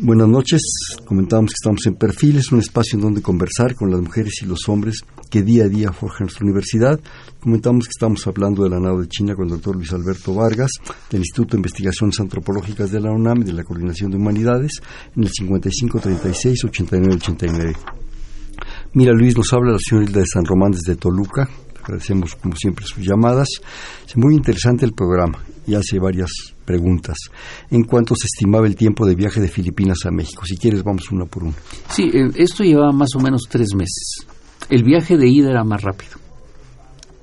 Buenas 0.00 0.28
noches, 0.28 0.62
comentamos 1.04 1.50
que 1.50 1.56
estamos 1.60 1.86
en 1.86 1.96
Perfiles, 1.96 2.50
un 2.50 2.60
espacio 2.60 2.96
en 2.96 3.02
donde 3.02 3.20
conversar 3.20 3.74
con 3.74 3.90
las 3.90 4.00
mujeres 4.00 4.40
y 4.40 4.46
los 4.46 4.66
hombres 4.70 5.00
que 5.28 5.42
día 5.42 5.64
a 5.64 5.68
día 5.68 5.92
forjan 5.92 6.24
nuestra 6.24 6.46
universidad. 6.46 6.98
Comentamos 7.38 7.84
que 7.84 7.90
estamos 7.90 8.26
hablando 8.26 8.64
de 8.64 8.70
la 8.70 8.80
nave 8.80 9.02
de 9.02 9.08
China 9.08 9.34
con 9.34 9.44
el 9.44 9.50
doctor 9.50 9.76
Luis 9.76 9.92
Alberto 9.92 10.34
Vargas, 10.34 10.70
del 11.10 11.20
Instituto 11.20 11.50
de 11.52 11.58
Investigaciones 11.58 12.18
Antropológicas 12.20 12.90
de 12.90 13.00
la 13.00 13.12
UNAM 13.12 13.42
y 13.42 13.44
de 13.44 13.52
la 13.52 13.64
Coordinación 13.64 14.10
de 14.10 14.16
Humanidades, 14.16 14.80
en 15.14 15.24
el 15.24 15.30
5536-8989. 15.30 18.01
Mira, 18.94 19.14
Luis, 19.14 19.34
nos 19.34 19.50
habla 19.54 19.72
la 19.72 19.78
señora 19.78 20.06
Hilda 20.06 20.20
de 20.20 20.26
San 20.26 20.44
Román 20.44 20.72
desde 20.72 20.96
Toluca. 20.96 21.48
Agradecemos, 21.82 22.36
como 22.36 22.54
siempre, 22.56 22.84
sus 22.86 23.02
llamadas. 23.02 23.48
Es 24.06 24.16
muy 24.18 24.34
interesante 24.34 24.84
el 24.84 24.92
programa 24.92 25.42
y 25.66 25.74
hace 25.74 25.98
varias 25.98 26.30
preguntas. 26.66 27.16
¿En 27.70 27.84
cuánto 27.84 28.14
se 28.14 28.26
estimaba 28.26 28.66
el 28.66 28.76
tiempo 28.76 29.06
de 29.06 29.14
viaje 29.14 29.40
de 29.40 29.48
Filipinas 29.48 29.96
a 30.04 30.10
México? 30.10 30.44
Si 30.44 30.58
quieres, 30.58 30.82
vamos 30.84 31.10
uno 31.10 31.24
por 31.24 31.44
uno. 31.44 31.54
Sí, 31.88 32.10
eh, 32.12 32.30
esto 32.36 32.64
llevaba 32.64 32.92
más 32.92 33.08
o 33.16 33.20
menos 33.20 33.44
tres 33.48 33.74
meses. 33.74 34.26
El 34.68 34.84
viaje 34.84 35.16
de 35.16 35.26
ida 35.26 35.50
era 35.50 35.64
más 35.64 35.82
rápido, 35.82 36.12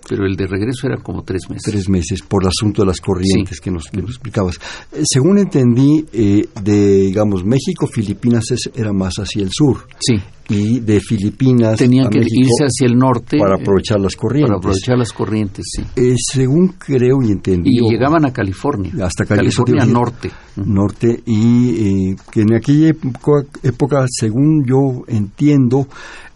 pero 0.09 0.25
el 0.25 0.35
de 0.35 0.47
regreso 0.47 0.87
era 0.87 0.97
como 0.97 1.21
tres 1.21 1.43
meses. 1.49 1.71
Tres 1.71 1.87
meses, 1.87 2.23
por 2.23 2.41
el 2.41 2.49
asunto 2.49 2.81
de 2.81 2.87
las 2.87 2.99
corrientes 2.99 3.61
que, 3.61 3.69
nos, 3.69 3.85
explicabas. 3.93 4.55
Eh, 4.91 5.03
según 5.05 5.37
entendí, 5.37 6.03
eh, 6.11 6.47
de, 6.63 7.01
digamos, 7.01 7.45
México, 7.45 7.85
Filipinas 7.85 8.43
era 8.73 8.91
más 8.91 9.13
hacia 9.17 9.43
el 9.43 9.51
sur. 9.51 9.85
Sí. 9.99 10.15
y 10.49 10.79
de 10.79 10.99
Filipinas 10.99 11.77
tenían 11.77 12.07
a 12.07 12.09
que 12.09 12.19
México 12.19 12.41
irse 12.41 12.65
hacia 12.65 12.87
el 12.87 12.97
norte 12.97 13.37
para 13.37 13.55
eh, 13.55 13.61
aprovechar 13.61 13.99
las 13.99 14.15
corrientes. 14.15 14.49
para 14.49 14.57
aprovechar 14.57 14.97
las 14.97 15.13
corrientes, 15.13 15.65
sí. 15.69 15.83
Eh, 15.95 16.15
según 16.17 16.69
creo 16.69 17.17
y 17.21 17.31
entendí, 17.31 17.69
Y 17.71 17.91
llegaban 17.91 18.25
a 18.25 18.33
California, 18.33 18.91
hasta 19.05 19.25
California 19.25 19.75
iba 19.75 19.83
a 19.83 19.85
decir. 19.85 19.93
norte. 19.93 20.31
norte 20.55 21.23
y 21.27 22.09
eh, 22.09 22.15
que 22.31 22.41
en 22.41 22.55
aquella 22.55 22.87
época, 22.87 23.45
época, 23.61 24.05
según 24.09 24.65
yo 24.65 25.03
entiendo, 25.07 25.87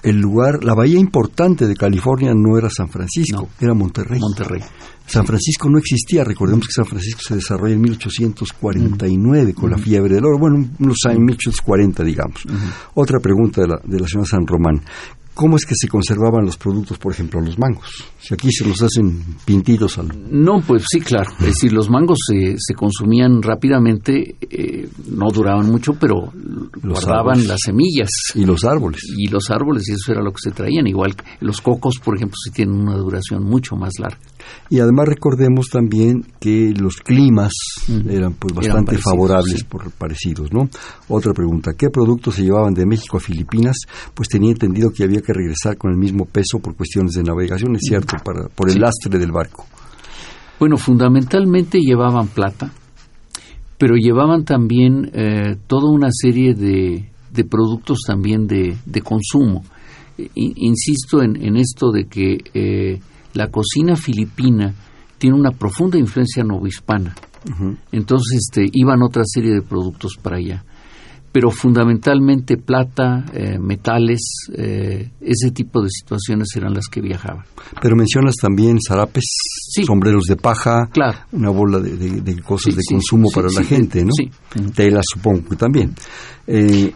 el 0.03 0.17
lugar, 0.19 0.63
la 0.63 0.73
bahía 0.73 0.99
importante 0.99 1.65
de 1.67 1.75
California 1.75 2.33
no 2.35 2.57
era 2.57 2.69
San 2.69 2.89
Francisco, 2.89 3.43
No. 3.43 3.49
era 3.59 3.73
Monterrey. 3.73 4.19
Monterrey. 4.19 4.61
San 5.05 5.25
Francisco 5.25 5.69
no 5.69 5.77
existía, 5.79 6.23
recordemos 6.23 6.65
que 6.67 6.73
San 6.73 6.85
Francisco 6.85 7.21
se 7.27 7.35
desarrolla 7.35 7.73
en 7.73 7.81
1849 7.81 9.53
con 9.53 9.71
la 9.71 9.77
fiebre 9.77 10.15
del 10.15 10.25
oro, 10.25 10.37
bueno, 10.39 10.65
unos 10.79 10.97
años 11.07 11.19
1840 11.19 12.03
digamos. 12.03 12.43
Otra 12.93 13.19
pregunta 13.19 13.61
de 13.61 13.67
la, 13.67 13.75
de 13.83 13.99
la 13.99 14.07
señora 14.07 14.27
San 14.29 14.45
Román. 14.47 14.81
¿Cómo 15.34 15.55
es 15.55 15.65
que 15.65 15.73
se 15.75 15.88
conservaban 15.88 16.45
los 16.45 16.57
productos, 16.57 16.97
por 16.99 17.11
ejemplo, 17.11 17.41
los 17.41 17.57
mangos? 17.57 18.03
Si 18.19 18.34
aquí 18.34 18.51
se 18.51 18.65
los 18.65 18.81
hacen 18.84 19.23
pintitos 19.45 19.97
al... 19.97 20.09
No, 20.29 20.61
pues 20.61 20.86
sí, 20.91 20.99
claro. 20.99 21.31
Es 21.39 21.45
decir, 21.45 21.73
los 21.73 21.89
mangos 21.89 22.19
se, 22.27 22.55
se 22.57 22.75
consumían 22.75 23.41
rápidamente, 23.41 24.36
eh, 24.41 24.88
no 25.09 25.31
duraban 25.31 25.65
mucho, 25.65 25.93
pero 25.99 26.31
guardaban 26.84 27.29
árboles. 27.29 27.47
las 27.47 27.59
semillas 27.65 28.09
y 28.36 28.45
los 28.45 28.63
árboles. 28.63 29.01
y 29.17 29.27
los 29.27 29.49
árboles, 29.49 29.89
y 29.89 29.93
eso 29.93 30.11
era 30.11 30.21
lo 30.21 30.31
que 30.31 30.41
se 30.43 30.51
traían. 30.51 30.86
Igual 30.86 31.15
los 31.39 31.61
cocos, 31.61 31.99
por 31.99 32.15
ejemplo, 32.15 32.36
sí 32.43 32.51
tienen 32.51 32.75
una 32.75 32.95
duración 32.95 33.43
mucho 33.43 33.75
más 33.75 33.93
larga. 33.99 34.19
Y 34.69 34.79
además 34.79 35.07
recordemos 35.07 35.67
también 35.67 36.25
que 36.39 36.73
los 36.75 36.95
climas 36.97 37.51
eran 38.09 38.33
pues 38.33 38.53
Eran 38.53 38.55
bastante 38.55 38.85
parecidos, 38.93 39.03
favorables 39.03 39.59
sí. 39.59 39.65
por 39.65 39.91
parecidos, 39.91 40.51
¿no? 40.53 40.69
Otra 41.09 41.33
pregunta, 41.33 41.73
¿qué 41.77 41.89
productos 41.89 42.35
se 42.35 42.43
llevaban 42.43 42.73
de 42.73 42.85
México 42.85 43.17
a 43.17 43.19
Filipinas? 43.19 43.77
Pues 44.13 44.29
tenía 44.29 44.51
entendido 44.51 44.89
que 44.91 45.03
había 45.03 45.21
que 45.21 45.33
regresar 45.33 45.77
con 45.77 45.91
el 45.91 45.97
mismo 45.97 46.25
peso 46.25 46.59
por 46.59 46.75
cuestiones 46.75 47.13
de 47.13 47.23
navegación, 47.23 47.75
es 47.75 47.81
cierto, 47.87 48.15
para, 48.23 48.47
por 48.49 48.67
el 48.69 48.73
Sí. 48.75 48.79
lastre 48.79 49.19
del 49.19 49.31
barco. 49.31 49.65
Bueno, 50.59 50.77
fundamentalmente 50.77 51.79
llevaban 51.79 52.27
plata, 52.27 52.71
pero 53.77 53.95
llevaban 53.95 54.45
también 54.45 55.11
eh, 55.13 55.55
toda 55.67 55.91
una 55.91 56.07
serie 56.11 56.53
de, 56.53 57.09
de 57.31 57.43
productos 57.43 57.99
también 58.07 58.47
de, 58.47 58.77
de 58.85 59.01
consumo. 59.01 59.63
I- 60.17 60.53
insisto 60.67 61.21
en, 61.21 61.35
en 61.43 61.57
esto 61.57 61.91
de 61.91 62.05
que 62.05 62.37
eh, 62.53 62.99
la 63.34 63.47
cocina 63.47 63.95
filipina 63.95 64.73
tiene 65.17 65.38
una 65.38 65.51
profunda 65.51 65.97
influencia 65.97 66.43
novohispana. 66.43 67.15
Entonces 67.91 68.39
este, 68.39 68.69
iban 68.71 69.03
otra 69.03 69.23
serie 69.25 69.53
de 69.53 69.61
productos 69.61 70.17
para 70.21 70.38
allá. 70.38 70.63
Pero 71.34 71.49
fundamentalmente 71.51 72.55
plata, 72.57 73.25
eh, 73.34 73.57
metales, 73.59 74.21
eh, 74.55 75.09
ese 75.19 75.51
tipo 75.51 75.81
de 75.81 75.89
situaciones 75.89 76.47
eran 76.55 76.73
las 76.73 76.86
que 76.88 77.01
viajaban. 77.01 77.43
Pero 77.81 77.95
mencionas 77.97 78.36
también 78.36 78.77
zarapes, 78.79 79.25
Sí. 79.73 79.84
sombreros 79.84 80.23
de 80.29 80.36
paja, 80.38 80.88
Claro. 80.93 81.17
una 81.34 81.49
bola 81.49 81.79
de, 81.79 81.97
de- 81.97 82.21
de 82.21 82.41
cosas 82.41 82.71
Sí, 82.73 82.77
de 82.77 82.81
sí, 82.84 82.93
consumo 82.93 83.29
para 83.34 83.47
la 83.49 83.63
gente, 83.63 84.05
¿no? 84.05 84.11
sí. 84.15 84.29
Ujú. 84.59 84.71
Tela, 84.71 85.01
supongo 85.03 85.49
que 85.49 85.55
también. 85.57 85.93
Eh, 86.47 86.93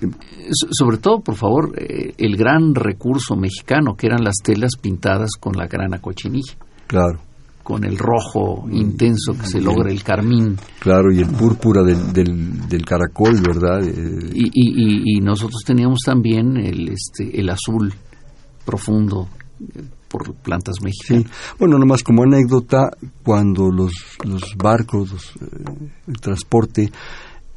So- 0.49 0.67
sobre 0.71 0.97
todo, 0.99 1.19
por 1.19 1.35
favor, 1.35 1.73
el 1.77 2.37
gran 2.37 2.73
recurso 2.73 3.35
mexicano, 3.35 3.95
que 3.97 4.07
eran 4.07 4.23
las 4.23 4.35
telas 4.41 4.71
pintadas 4.81 5.31
con 5.37 5.57
la 5.57 5.67
grana 5.67 5.99
cochinilla, 5.99 6.53
claro. 6.87 7.19
Con 7.67 7.83
el 7.83 7.97
rojo 7.97 8.65
intenso 8.71 9.33
que 9.37 9.45
se 9.45 9.59
logra, 9.59 9.91
el 9.91 10.01
carmín. 10.01 10.55
Claro, 10.79 11.11
y 11.11 11.19
el 11.19 11.27
púrpura 11.27 11.83
del, 11.83 12.13
del, 12.13 12.65
del 12.69 12.85
caracol, 12.85 13.41
¿verdad? 13.45 13.83
Eh, 13.83 14.29
Y, 14.33 14.45
y- 14.45 14.51
y- 14.53 15.17
y 15.17 15.19
nosotros 15.19 15.63
teníamos 15.65 15.99
también 16.05 16.55
el, 16.55 16.87
este, 16.87 17.37
el 17.37 17.49
azul 17.49 17.93
profundo 18.65 19.27
eh, 19.59 19.81
por 20.07 20.33
plantas 20.35 20.75
Sí, 20.77 20.85
mexicanas. 20.85 21.25
bueno, 21.59 21.77
nomás 21.77 22.03
como 22.03 22.23
anécdota, 22.23 22.89
cuando 23.21 23.69
los, 23.69 23.91
los 24.23 24.43
barcos, 24.55 25.11
los, 25.11 25.25
eh, 25.41 25.89
el 26.07 26.21
transporte, 26.21 26.89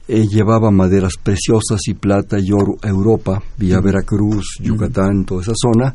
eh, 0.08 0.26
llevaba 0.26 0.72
maderas 0.72 1.12
preciosas 1.22 1.78
y 1.86 1.94
plata 1.94 2.36
y 2.40 2.50
oro 2.50 2.74
a 2.82 2.88
Europa, 2.88 3.40
vía 3.56 3.78
Veracruz, 3.80 4.56
Yucatán, 4.60 5.24
toda 5.24 5.42
esa 5.42 5.52
zona, 5.54 5.94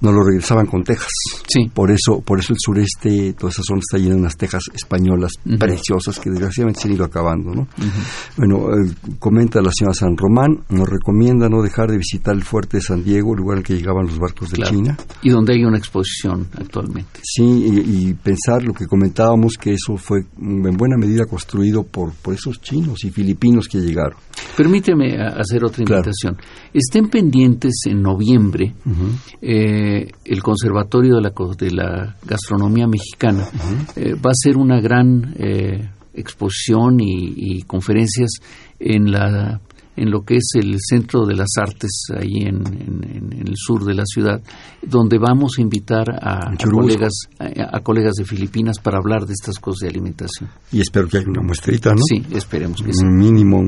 no 0.00 0.12
lo 0.12 0.22
regresaban 0.24 0.66
con 0.66 0.82
tejas. 0.84 1.10
Sí. 1.48 1.70
Por 1.72 1.90
eso, 1.90 2.20
por 2.20 2.38
eso 2.38 2.52
el 2.52 2.58
sureste, 2.60 3.34
toda 3.34 3.50
esa 3.50 3.62
zona 3.62 3.80
está 3.80 3.98
llena 3.98 4.14
de 4.14 4.20
unas 4.20 4.36
tejas 4.36 4.62
españolas 4.74 5.32
preciosas 5.58 6.18
que 6.18 6.30
desgraciadamente 6.30 6.80
se 6.80 6.88
han 6.88 6.94
ido 6.94 7.04
acabando, 7.04 7.52
¿no? 7.54 7.68
Bueno, 8.36 8.68
eh, 8.74 8.92
comenta 9.18 9.60
la 9.60 9.70
señora 9.76 9.94
San 9.94 10.16
Román, 10.16 10.60
nos 10.70 10.88
recomienda 10.88 11.48
no 11.48 11.62
dejar 11.62 11.90
de 11.90 11.98
visitar 11.98 12.34
el 12.34 12.42
fuerte 12.42 12.78
de 12.78 12.82
San 12.82 13.04
Diego, 13.04 13.34
lugar 13.34 13.58
al 13.58 13.64
que 13.64 13.74
llegaban 13.76 14.06
los 14.06 14.18
barcos 14.18 14.50
de 14.50 14.56
Claro. 14.56 14.70
China. 14.76 14.96
Y 15.22 15.30
donde 15.30 15.54
hay 15.54 15.64
una 15.64 15.78
exposición 15.78 16.46
actualmente. 16.58 17.20
Sí, 17.22 17.42
y, 17.44 18.08
y 18.10 18.14
pensar 18.14 18.62
lo 18.62 18.72
que 18.72 18.86
comentábamos, 18.86 19.54
que 19.60 19.72
eso 19.74 19.96
fue 19.96 20.20
en 20.40 20.76
buena 20.76 20.96
medida 20.96 21.26
construido 21.26 21.82
por, 21.84 22.12
por 22.14 22.34
esos 22.34 22.60
chinos 22.60 23.04
y 23.04 23.10
filipinos 23.10 23.68
que 23.68 23.78
llegaron. 23.78 24.16
Permíteme 24.56 25.16
a- 25.20 25.40
hacer 25.40 25.64
otra 25.64 25.84
Claro. 25.84 26.00
invitación. 26.02 26.36
Estén 26.72 27.08
pendientes 27.08 27.72
en 27.86 28.00
noviembre 28.02 28.74
eh, 29.42 29.89
el 30.24 30.42
Conservatorio 30.42 31.16
de 31.16 31.20
la, 31.22 31.32
de 31.58 31.70
la 31.70 32.16
Gastronomía 32.26 32.86
Mexicana 32.86 33.46
eh, 33.96 34.14
va 34.14 34.30
a 34.30 34.34
ser 34.34 34.56
una 34.56 34.80
gran 34.80 35.34
eh, 35.38 35.88
exposición 36.14 37.00
y, 37.00 37.32
y 37.36 37.62
conferencias 37.62 38.30
en 38.78 39.10
la 39.10 39.60
en 39.96 40.10
lo 40.10 40.22
que 40.22 40.36
es 40.36 40.52
el 40.54 40.76
Centro 40.78 41.26
de 41.26 41.34
las 41.34 41.48
Artes 41.60 41.90
ahí 42.16 42.44
en, 42.46 42.56
en- 42.66 43.04
en- 43.04 43.32
en 43.40 43.48
el 43.48 43.54
sur 43.56 43.84
de 43.84 43.92
la 43.92 44.04
ciudad, 44.06 44.40
donde 44.80 45.18
vamos 45.18 45.56
a 45.58 45.60
invitar 45.60 46.06
a, 46.22 46.54
colegas 46.72 47.12
a, 47.38 47.76
a 47.76 47.80
colegas 47.80 48.14
de 48.14 48.24
Filipinas 48.24 48.78
para 48.82 48.96
hablar 48.96 49.26
de 49.26 49.34
estas 49.34 49.58
cosas 49.58 49.80
de 49.80 49.88
alimentación. 49.88 50.48
Y 50.72 50.80
espero 50.80 51.06
que 51.06 51.18
haya 51.18 51.26
una 51.28 51.42
muestrita, 51.42 51.90
¿no? 51.90 52.00
Sí, 52.08 52.24
esperemos 52.34 52.80
que 52.80 52.94
sí. 52.94 53.04
Un 53.04 53.16
mínimo. 53.18 53.62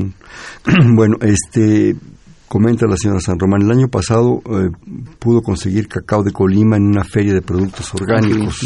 bueno, 0.97 1.17
este 1.21 1.97
comenta 2.53 2.87
la 2.87 2.99
señora 2.99 3.19
San 3.19 3.39
Román, 3.39 3.63
el 3.63 3.71
año 3.71 3.89
pasado 3.89 4.43
eh, 4.45 4.69
pudo 5.19 5.41
conseguir 5.41 5.89
cacao 5.89 6.23
de 6.23 6.33
Colima 6.33 6.77
en 6.77 6.83
una 6.83 7.03
feria 7.03 7.33
de 7.33 7.41
productos 7.41 7.95
orgánicos. 7.95 8.61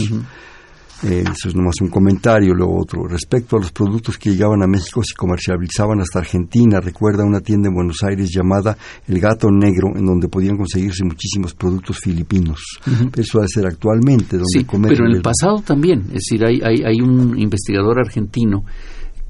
Eh, 1.05 1.23
eso 1.23 1.49
es 1.49 1.55
nomás 1.55 1.77
un 1.81 1.89
comentario. 1.89 2.53
Luego 2.53 2.81
otro. 2.81 3.07
Respecto 3.07 3.57
a 3.57 3.61
los 3.61 3.71
productos 3.71 4.19
que 4.19 4.31
llegaban 4.31 4.61
a 4.65 4.67
México, 4.67 5.03
se 5.05 5.15
comercializaban 5.15 6.01
hasta 6.01 6.19
Argentina. 6.19 6.81
Recuerda 6.81 7.23
una 7.23 7.39
tienda 7.41 7.69
en 7.69 7.77
Buenos 7.77 8.03
Aires 8.03 8.29
llamada 8.35 8.77
El 9.07 9.21
Gato 9.21 9.53
Negro, 9.53 9.93
en 9.95 10.05
donde 10.05 10.27
podían 10.27 10.57
conseguirse 10.57 11.05
muchísimos 11.05 11.55
productos 11.55 11.99
filipinos. 12.01 12.59
Eso 13.17 13.39
va 13.39 13.45
a 13.45 13.49
ser 13.49 13.67
actualmente, 13.67 14.37
donde 14.37 14.47
Sí, 14.49 14.67
pero 14.69 15.07
en 15.07 15.15
el 15.15 15.23
pasado 15.23 15.63
también. 15.65 16.01
Es 16.07 16.25
decir, 16.29 16.45
hay, 16.45 16.61
hay, 16.61 16.83
hay 16.83 17.01
un 17.01 17.39
investigador 17.39 18.01
argentino 18.01 18.65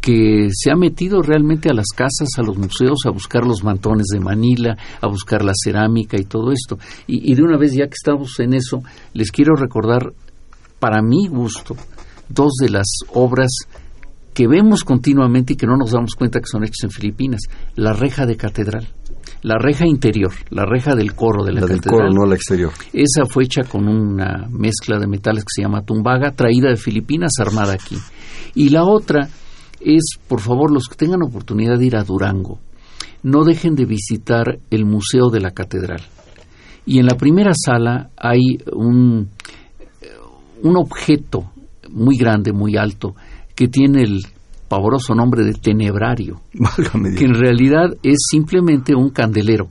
que 0.07 0.51
se 0.53 0.71
ha 0.71 0.77
metido 0.77 1.21
realmente 1.21 1.69
a 1.69 1.75
las 1.75 1.89
casas, 1.89 2.29
a 2.39 2.43
los 2.43 2.57
museos, 2.57 3.01
a 3.07 3.11
buscar 3.11 3.45
los 3.45 3.65
mantones 3.65 4.07
de 4.07 4.21
Manila, 4.21 4.77
a 5.01 5.09
buscar 5.09 5.45
la 5.45 5.51
cerámica 5.53 6.17
y 6.17 6.25
todo 6.27 6.53
esto. 6.53 6.79
Y, 7.09 7.33
y 7.33 7.35
de 7.35 7.43
una 7.43 7.59
vez, 7.59 7.73
ya 7.73 7.87
que 7.87 7.95
estamos 7.95 8.39
en 8.39 8.55
eso, 8.55 8.85
les 9.15 9.33
quiero 9.33 9.57
recordar, 9.57 10.13
para 10.79 11.03
mi 11.03 11.27
gusto, 11.27 11.75
dos 12.29 12.53
de 12.61 12.69
las 12.69 12.87
obras 13.15 13.51
que 14.33 14.47
vemos 14.47 14.85
continuamente 14.85 15.55
y 15.55 15.57
que 15.57 15.67
no 15.67 15.77
nos 15.77 15.91
damos 15.91 16.15
cuenta 16.15 16.39
que 16.39 16.47
son 16.47 16.63
hechas 16.63 16.85
en 16.85 16.91
Filipinas. 16.91 17.41
La 17.75 17.93
reja 17.93 18.27
de 18.27 18.37
catedral. 18.37 18.87
La 19.43 19.59
reja 19.59 19.87
interior, 19.89 20.33
la 20.51 20.67
reja 20.67 20.95
del 20.95 21.15
coro 21.15 21.43
de 21.45 21.53
la, 21.53 21.63
la 21.63 21.67
del 21.67 21.81
coro, 21.81 22.11
no 22.13 22.27
la 22.27 22.37
exterior. 22.37 22.71
Esa 22.93 23.27
fue 23.29 23.43
hecha 23.43 23.63
con 23.65 23.89
una 23.89 24.47
mezcla 24.51 25.01
de 25.01 25.09
metales 25.09 25.43
que 25.43 25.53
se 25.53 25.63
llama 25.63 25.83
tumbaga, 25.83 26.31
traída 26.31 26.69
de 26.69 26.77
Filipinas, 26.77 27.33
armada 27.41 27.73
aquí. 27.73 27.97
Y 28.55 28.69
la 28.69 28.85
otra 28.85 29.29
es, 29.81 30.05
por 30.29 30.41
favor, 30.41 30.71
los 30.73 30.89
que 30.89 30.97
tengan 30.97 31.23
oportunidad 31.23 31.79
de 31.79 31.87
ir 31.87 31.97
a 31.97 32.05
Durango, 32.05 32.59
no 33.23 33.45
dejen 33.45 33.75
de 33.75 33.85
visitar 33.87 34.59
el 34.71 34.85
Museo 34.85 35.31
de 35.31 35.41
la 35.41 35.51
Catedral. 35.53 36.03
Y 36.85 36.99
en 37.01 37.07
la 37.07 37.17
primera 37.17 37.53
sala 37.55 38.11
hay 38.17 38.59
un, 38.73 39.29
un 40.63 40.77
objeto 40.77 41.51
muy 41.91 42.17
grande, 42.17 42.53
muy 42.53 42.77
alto, 42.77 43.15
que 43.55 43.69
tiene 43.69 44.03
el 44.03 44.21
pavoroso 44.69 45.15
nombre 45.15 45.45
de 45.45 45.53
tenebrario 45.55 46.41
Válgame 46.55 47.11
Dios. 47.11 47.19
que 47.21 47.25
en 47.27 47.35
realidad 47.35 47.95
es 48.03 48.19
simplemente 48.31 48.95
un 48.95 49.11
candelero 49.11 49.69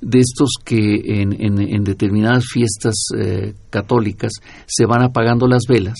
de 0.00 0.18
estos 0.20 0.50
que 0.64 1.20
en, 1.20 1.32
en- 1.32 1.60
en 1.60 1.84
determinadas 1.84 2.44
fiestas 2.46 2.94
eh, 3.16 3.54
católicas 3.70 4.32
se 4.66 4.86
van 4.86 5.02
apagando 5.02 5.46
las 5.46 5.62
velas 5.68 5.96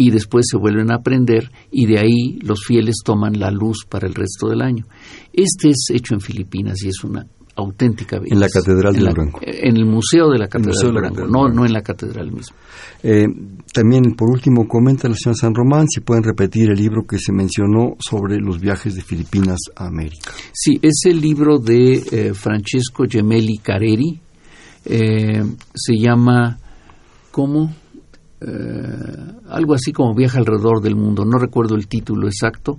y 0.00 0.10
después 0.10 0.46
se 0.50 0.56
vuelven 0.56 0.90
a 0.90 1.02
prender 1.02 1.50
y 1.70 1.84
de 1.84 1.98
ahí 1.98 2.38
los 2.40 2.64
fieles 2.66 2.96
toman 3.04 3.38
la 3.38 3.50
luz 3.50 3.84
para 3.86 4.08
el 4.08 4.14
resto 4.14 4.48
del 4.48 4.62
año. 4.62 4.86
Este 5.30 5.68
es 5.68 5.88
hecho 5.92 6.14
en 6.14 6.22
Filipinas 6.22 6.82
y 6.82 6.88
es 6.88 7.04
una 7.04 7.26
auténtica 7.54 8.16
belleza. 8.16 8.34
En 8.34 8.40
la 8.40 8.48
Catedral 8.48 8.94
de 8.94 9.00
Durango. 9.00 9.40
En 9.42 9.76
el 9.76 9.84
Museo 9.84 10.30
de 10.30 10.38
la 10.38 10.48
Catedral 10.48 10.80
de 10.80 10.88
Durango, 10.88 11.26
no, 11.26 11.48
no 11.50 11.66
en 11.66 11.72
la 11.74 11.82
Catedral 11.82 12.32
misma. 12.32 12.56
Eh, 13.02 13.26
también, 13.74 14.14
por 14.16 14.30
último, 14.30 14.66
comenta 14.66 15.06
la 15.06 15.14
señora 15.16 15.36
San 15.38 15.54
Román 15.54 15.86
si 15.86 16.00
pueden 16.00 16.24
repetir 16.24 16.70
el 16.70 16.78
libro 16.78 17.02
que 17.06 17.18
se 17.18 17.30
mencionó 17.30 17.96
sobre 17.98 18.38
los 18.38 18.58
viajes 18.58 18.94
de 18.94 19.02
Filipinas 19.02 19.58
a 19.76 19.88
América. 19.88 20.32
Sí, 20.50 20.78
es 20.80 21.02
el 21.04 21.20
libro 21.20 21.58
de 21.58 22.02
eh, 22.10 22.32
Francesco 22.32 23.04
Gemelli 23.06 23.58
Careri. 23.58 24.18
Eh, 24.86 25.44
se 25.74 25.98
llama, 25.98 26.58
¿cómo? 27.30 27.70
Algo 29.48 29.74
así 29.74 29.92
como 29.92 30.14
Viaja 30.14 30.38
alrededor 30.38 30.80
del 30.80 30.96
mundo. 30.96 31.24
No 31.24 31.38
recuerdo 31.38 31.74
el 31.76 31.88
título 31.88 32.26
exacto 32.26 32.78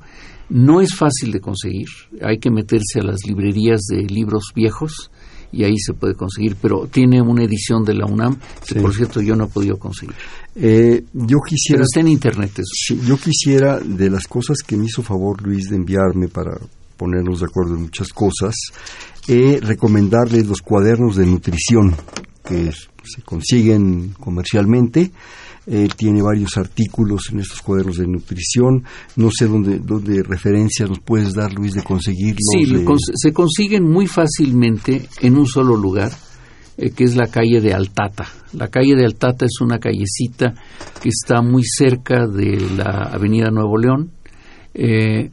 no 0.51 0.81
es 0.81 0.93
fácil 0.93 1.31
de 1.31 1.39
conseguir, 1.39 1.87
hay 2.21 2.37
que 2.37 2.51
meterse 2.51 2.99
a 2.99 3.03
las 3.03 3.25
librerías 3.25 3.81
de 3.89 4.01
libros 4.03 4.51
viejos 4.53 5.09
y 5.49 5.63
ahí 5.63 5.77
se 5.77 5.93
puede 5.93 6.13
conseguir, 6.13 6.57
pero 6.61 6.87
tiene 6.87 7.21
una 7.21 7.43
edición 7.43 7.83
de 7.83 7.93
la 7.93 8.05
UNAM 8.05 8.37
que 8.65 8.79
por 8.79 8.93
cierto 8.93 9.21
yo 9.21 9.35
no 9.35 9.45
he 9.45 9.47
podido 9.47 9.77
conseguir. 9.77 10.15
Eh, 10.55 11.05
yo 11.13 11.37
quisiera... 11.45 11.77
Pero 11.77 11.83
está 11.83 11.99
en 12.01 12.07
internet 12.09 12.51
eso. 12.59 12.71
Sí, 12.73 12.99
yo 13.05 13.17
quisiera, 13.17 13.79
de 13.79 14.09
las 14.09 14.27
cosas 14.27 14.57
que 14.59 14.75
me 14.75 14.85
hizo 14.85 15.01
favor 15.01 15.41
Luis 15.41 15.69
de 15.69 15.77
enviarme 15.77 16.27
para 16.27 16.57
ponernos 16.97 17.39
de 17.39 17.45
acuerdo 17.45 17.75
en 17.75 17.83
muchas 17.83 18.09
cosas, 18.09 18.55
eh, 19.27 19.59
recomendarle 19.61 20.43
los 20.43 20.61
cuadernos 20.61 21.15
de 21.15 21.25
nutrición 21.25 21.95
que 22.45 22.71
se 23.03 23.21
consiguen 23.23 24.13
comercialmente 24.19 25.11
eh, 25.67 25.87
tiene 25.95 26.21
varios 26.21 26.57
artículos 26.57 27.29
en 27.31 27.39
estos 27.39 27.61
cuadernos 27.61 27.97
de 27.97 28.07
nutrición. 28.07 28.83
No 29.15 29.29
sé 29.31 29.47
dónde, 29.47 29.79
dónde 29.79 30.23
referencias 30.23 30.89
nos 30.89 30.99
puedes 30.99 31.33
dar, 31.33 31.53
Luis, 31.53 31.73
de 31.73 31.83
conseguirlos. 31.83 32.39
Sí, 32.51 32.65
se 33.15 33.31
consiguen 33.31 33.87
muy 33.87 34.07
fácilmente 34.07 35.07
en 35.21 35.37
un 35.37 35.45
solo 35.45 35.75
lugar, 35.75 36.11
eh, 36.77 36.91
que 36.91 37.03
es 37.03 37.15
la 37.15 37.27
calle 37.27 37.61
de 37.61 37.73
Altata. 37.73 38.27
La 38.53 38.69
calle 38.69 38.95
de 38.95 39.05
Altata 39.05 39.45
es 39.45 39.61
una 39.61 39.77
callecita 39.77 40.53
que 41.01 41.09
está 41.09 41.41
muy 41.41 41.63
cerca 41.63 42.25
de 42.25 42.59
la 42.75 43.09
Avenida 43.11 43.51
Nuevo 43.51 43.77
León. 43.77 44.11
Eh, 44.73 45.29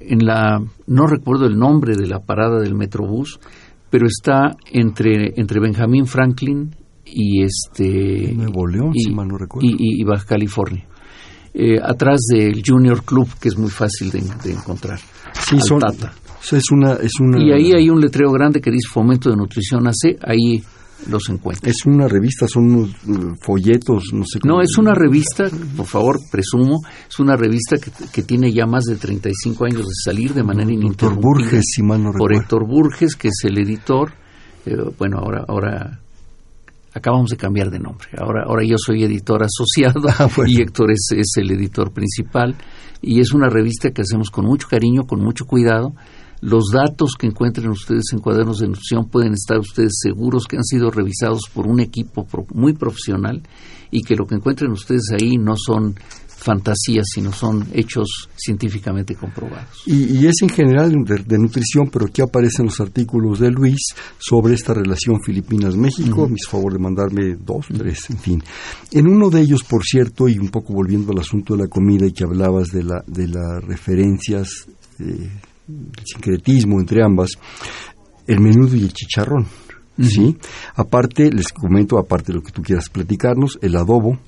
en 0.00 0.26
la, 0.26 0.60
no 0.86 1.06
recuerdo 1.06 1.46
el 1.46 1.56
nombre 1.56 1.94
de 1.96 2.08
la 2.08 2.18
parada 2.18 2.60
del 2.60 2.74
Metrobús, 2.74 3.38
pero 3.88 4.06
está 4.06 4.56
entre, 4.72 5.34
entre 5.36 5.60
Benjamín 5.60 6.06
Franklin 6.06 6.74
y 7.04 7.42
este 7.42 8.32
Nuevo 8.34 8.66
León, 8.66 8.92
y, 8.94 9.04
si 9.04 9.10
mal 9.10 9.28
no 9.28 9.38
recuerdo. 9.38 9.68
Y, 9.70 10.02
Baja 10.04 10.24
California. 10.26 10.86
Eh, 11.54 11.78
atrás 11.82 12.20
del 12.32 12.62
Junior 12.66 13.04
Club, 13.04 13.28
que 13.40 13.48
es 13.48 13.58
muy 13.58 13.70
fácil 13.70 14.10
de, 14.10 14.20
encontrar. 14.50 14.98
Sí, 15.32 15.58
son, 15.60 15.82
es 16.50 16.70
una, 16.70 16.94
es 16.94 17.12
una... 17.20 17.42
Y 17.42 17.52
ahí 17.52 17.72
hay 17.72 17.90
un 17.90 18.00
letrero 18.00 18.30
grande 18.32 18.60
que 18.60 18.70
dice 18.70 18.88
Fomento 18.90 19.30
de 19.30 19.36
Nutrición 19.36 19.86
AC, 19.86 20.18
ahí 20.22 20.62
los 21.08 21.28
encuentra. 21.28 21.70
Es 21.70 21.84
una 21.84 22.08
revista, 22.08 22.46
son 22.46 22.72
unos 22.72 22.90
uh, 23.06 23.34
folletos, 23.40 24.12
no 24.12 24.24
sé 24.24 24.40
cómo. 24.40 24.54
No, 24.54 24.62
es 24.62 24.76
una 24.78 24.94
revista, 24.94 25.48
por 25.76 25.86
favor, 25.86 26.18
presumo, 26.30 26.80
es 27.08 27.18
una 27.18 27.36
revista 27.36 27.76
que, 27.76 27.90
que 28.12 28.22
tiene 28.22 28.52
ya 28.52 28.66
más 28.66 28.84
de 28.84 28.96
35 28.96 29.64
años 29.64 29.80
de 29.80 29.94
salir 30.04 30.32
de 30.32 30.42
manera 30.42 30.72
ininterrumpida. 30.72 31.20
Burges, 31.20 31.64
si 31.74 31.82
mal 31.82 32.02
no 32.02 32.12
recuerdo. 32.12 32.34
Por 32.34 32.42
Héctor 32.42 32.66
Burges, 32.66 33.16
que 33.16 33.28
es 33.28 33.44
el 33.44 33.58
editor. 33.58 34.12
Eh, 34.64 34.76
bueno, 34.98 35.18
ahora, 35.18 35.44
ahora 35.48 36.01
acabamos 36.94 37.30
de 37.30 37.36
cambiar 37.36 37.70
de 37.70 37.78
nombre. 37.78 38.08
Ahora, 38.18 38.44
ahora 38.46 38.64
yo 38.64 38.76
soy 38.78 39.04
editor 39.04 39.42
asociado 39.42 40.00
ah, 40.08 40.28
y 40.46 40.60
Héctor 40.60 40.90
es, 40.92 41.08
es, 41.16 41.32
el 41.36 41.50
editor 41.50 41.92
principal. 41.92 42.56
Y 43.00 43.20
es 43.20 43.32
una 43.32 43.48
revista 43.48 43.90
que 43.90 44.02
hacemos 44.02 44.30
con 44.30 44.46
mucho 44.46 44.68
cariño, 44.68 45.04
con 45.04 45.20
mucho 45.20 45.44
cuidado. 45.44 45.94
Los 46.40 46.70
datos 46.72 47.14
que 47.16 47.26
encuentren 47.26 47.68
ustedes 47.70 48.06
en 48.12 48.18
cuadernos 48.18 48.58
de 48.58 48.66
nutrición 48.66 49.08
pueden 49.08 49.32
estar 49.32 49.58
ustedes 49.58 49.92
seguros 50.02 50.46
que 50.46 50.56
han 50.56 50.64
sido 50.64 50.90
revisados 50.90 51.42
por 51.52 51.66
un 51.68 51.78
equipo 51.78 52.26
muy 52.52 52.72
profesional 52.72 53.42
y 53.92 54.02
que 54.02 54.16
lo 54.16 54.26
que 54.26 54.34
encuentren 54.34 54.72
ustedes 54.72 55.12
ahí 55.12 55.36
no 55.36 55.54
son 55.56 55.94
fantasías, 56.42 57.06
sino 57.14 57.32
son 57.32 57.66
hechos 57.72 58.28
científicamente 58.36 59.14
comprobados. 59.14 59.82
Y, 59.86 60.26
es 60.26 60.34
en 60.42 60.48
general 60.48 60.92
de, 61.04 61.38
nutrición, 61.38 61.88
pero 61.90 62.06
aquí 62.06 62.22
aparecen 62.22 62.66
los 62.66 62.80
artículos 62.80 63.38
de 63.38 63.50
Luis 63.50 63.80
sobre 64.18 64.54
esta 64.54 64.74
relación 64.74 65.20
Filipinas-México. 65.24 66.28
Mis 66.28 66.46
favor 66.46 66.72
de 66.72 66.78
mandarme 66.78 67.36
dos, 67.36 67.66
tres, 67.76 68.10
en 68.10 68.18
fin. 68.18 68.42
En 68.90 69.06
uno 69.06 69.30
de 69.30 69.40
ellos, 69.40 69.64
por 69.64 69.84
cierto, 69.84 70.28
y 70.28 70.38
un 70.38 70.48
poco 70.48 70.72
volviendo 70.72 71.12
al 71.12 71.20
asunto 71.20 71.54
de 71.54 71.62
la 71.62 71.68
comida 71.68 72.06
y 72.06 72.12
que 72.12 72.24
hablabas 72.24 72.68
de, 72.68 72.82
la, 72.84 73.02
de 73.06 73.28
las 73.28 73.64
referencias, 73.64 74.66
eh, 74.98 75.30
el 75.68 76.06
sincretismo 76.06 76.80
entre 76.80 77.02
ambas, 77.04 77.30
el 78.26 78.40
menudo 78.40 78.76
y 78.76 78.82
el 78.82 78.92
chicharrón. 78.92 79.46
¿sí? 80.00 80.36
Aparte, 80.74 81.30
les 81.30 81.52
comento, 81.52 81.98
aparte 81.98 82.32
de 82.32 82.38
lo 82.38 82.42
que 82.42 82.52
tú 82.52 82.62
quieras 82.62 82.88
platicarnos, 82.88 83.58
el 83.62 83.76
adobo, 83.76 84.18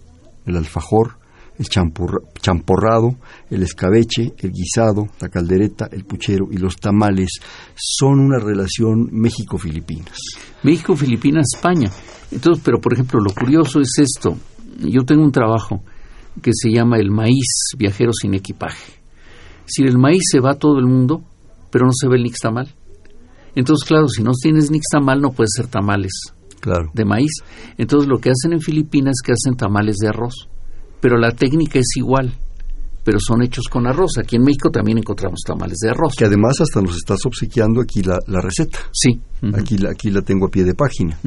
el 0.47 0.57
alfajor, 0.57 1.19
el 1.59 1.67
champorrado, 1.69 3.17
el 3.51 3.63
escabeche, 3.63 4.33
el 4.39 4.51
guisado, 4.51 5.07
la 5.21 5.29
caldereta, 5.29 5.89
el 5.91 6.05
puchero 6.05 6.49
y 6.51 6.57
los 6.57 6.77
tamales 6.77 7.39
son 7.77 8.19
una 8.19 8.39
relación 8.39 9.09
México-Filipinas. 9.13 10.19
México-Filipinas-España. 10.63 11.91
Entonces, 12.33 12.63
pero 12.65 12.81
por 12.81 12.95
ejemplo, 12.95 13.21
lo 13.21 13.33
curioso 13.33 13.81
es 13.81 13.93
esto. 13.99 14.37
Yo 14.81 15.05
tengo 15.05 15.23
un 15.23 15.31
trabajo 15.31 15.85
que 16.43 16.51
se 16.53 16.71
llama 16.71 16.99
El 16.99 17.11
maíz 17.11 17.71
viajero 17.79 18.13
sin 18.13 18.35
equipaje. 18.35 18.93
Si 19.67 19.85
el 19.85 19.97
maíz 19.97 20.23
se 20.31 20.41
va 20.41 20.53
a 20.53 20.59
todo 20.59 20.79
el 20.79 20.87
mundo, 20.87 21.23
pero 21.71 21.87
no 21.87 21.93
se 21.93 22.09
ve 22.09 22.17
el 22.17 22.25
nixtamal. 22.25 22.75
Entonces, 23.55 23.87
claro, 23.87 24.09
si 24.09 24.25
no 24.25 24.33
tienes 24.33 24.73
nixtamal 24.73 25.21
no 25.21 25.31
puedes 25.31 25.51
hacer 25.57 25.71
tamales 25.71 26.13
claro. 26.61 26.91
de 26.93 27.05
maíz. 27.05 27.31
Entonces, 27.79 28.09
lo 28.09 28.19
que 28.19 28.31
hacen 28.31 28.53
en 28.53 28.61
Filipinas 28.61 29.13
es 29.13 29.23
que 29.25 29.33
hacen 29.33 29.57
tamales 29.57 29.97
de 29.99 30.09
arroz 30.09 30.49
pero 31.01 31.16
la 31.16 31.32
técnica 31.32 31.78
es 31.78 31.97
igual 31.97 32.32
pero 33.05 33.18
son 33.20 33.42
hechos 33.42 33.66
con 33.70 33.86
arroz. 33.86 34.12
Aquí 34.18 34.36
en 34.36 34.42
México 34.42 34.70
también 34.70 34.99
encontramos 34.99 35.40
tamales 35.47 35.76
de 35.78 35.90
arroz. 35.90 36.14
Que 36.16 36.24
además 36.24 36.61
hasta 36.61 36.80
nos 36.80 36.97
estás 36.97 37.18
obsequiando 37.26 37.82
aquí 37.82 38.03
la, 38.03 38.18
la 38.26 38.40
receta. 38.40 38.78
Sí. 38.92 39.20
aquí, 39.53 39.76
la, 39.76 39.90
aquí 39.90 40.11
la 40.11 40.22
tengo 40.22 40.47
a 40.47 40.51
pie 40.51 40.64
de 40.64 40.74
página. 40.74 41.18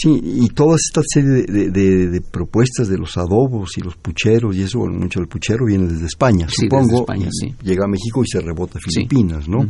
Sí, 0.00 0.10
y 0.22 0.48
toda 0.50 0.76
esta 0.76 1.00
serie 1.04 1.42
de, 1.42 2.20
propuestas 2.20 2.88
de 2.88 2.96
los 2.96 3.16
adobos 3.16 3.76
y 3.78 3.80
los 3.80 3.96
pucheros, 3.96 4.54
y 4.54 4.62
eso, 4.62 4.78
mucho 4.86 5.18
del 5.18 5.28
puchero 5.28 5.66
viene 5.66 5.88
desde 5.88 6.06
España, 6.06 6.46
supongo. 6.48 7.00
España, 7.00 7.28
sí. 7.32 7.52
Llega 7.64 7.84
a 7.84 7.88
México 7.88 8.22
y 8.22 8.28
se 8.30 8.38
rebota 8.40 8.78
a 8.78 8.80
Filipinas, 8.80 9.48
¿no? 9.48 9.66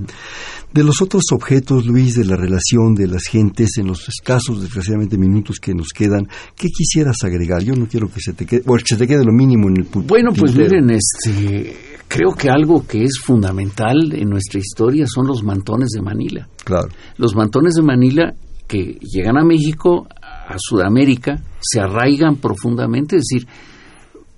De 0.71 0.85
los 0.85 1.01
otros 1.01 1.23
objetos, 1.33 1.87
Luis, 1.87 2.15
de 2.15 2.27
la 2.27 2.37
relación 2.37 2.95
de 2.95 3.07
las 3.07 3.23
gentes, 3.23 3.79
en 3.79 3.87
los 3.87 4.07
escasos, 4.07 4.61
desgraciadamente, 4.61 5.17
minutos 5.17 5.57
que 5.61 5.73
nos 5.73 5.89
quedan, 5.95 6.29
¿qué 6.55 6.69
quisieras 6.69 7.17
agregar? 7.25 7.63
Yo 7.63 7.75
no 7.75 7.89
quiero 7.89 8.11
que 8.13 8.21
se 8.21 8.35
te 8.35 8.45
quede, 8.45 8.65
bueno, 8.67 8.85
se 8.87 8.99
te 8.99 9.07
quede 9.07 9.25
lo 9.25 9.33
mínimo 9.33 9.71
en 9.71 9.79
el 9.79 9.85
Bueno, 10.05 10.33
pues 10.39 10.55
miren, 10.55 10.91
este, 10.91 11.75
creo 12.07 12.35
que 12.35 12.51
algo 12.51 12.87
que 12.87 13.03
es 13.03 13.19
fundamental 13.19 14.13
en 14.13 14.29
nuestra 14.29 14.61
historia 14.61 15.07
son 15.07 15.27
los 15.27 15.43
mantones 15.43 15.89
de 15.89 16.03
Manila. 16.03 16.47
Claro. 16.65 16.89
Los 17.17 17.35
mantones 17.35 17.77
de 17.77 17.83
Manila 17.83 18.35
que 18.69 18.99
llegan 19.01 19.39
a 19.39 19.45
México, 19.45 20.07
a 20.49 20.57
Sudamérica, 20.59 21.43
se 21.61 21.81
arraigan 21.81 22.37
profundamente, 22.37 23.17
es 23.17 23.25
decir, 23.31 23.47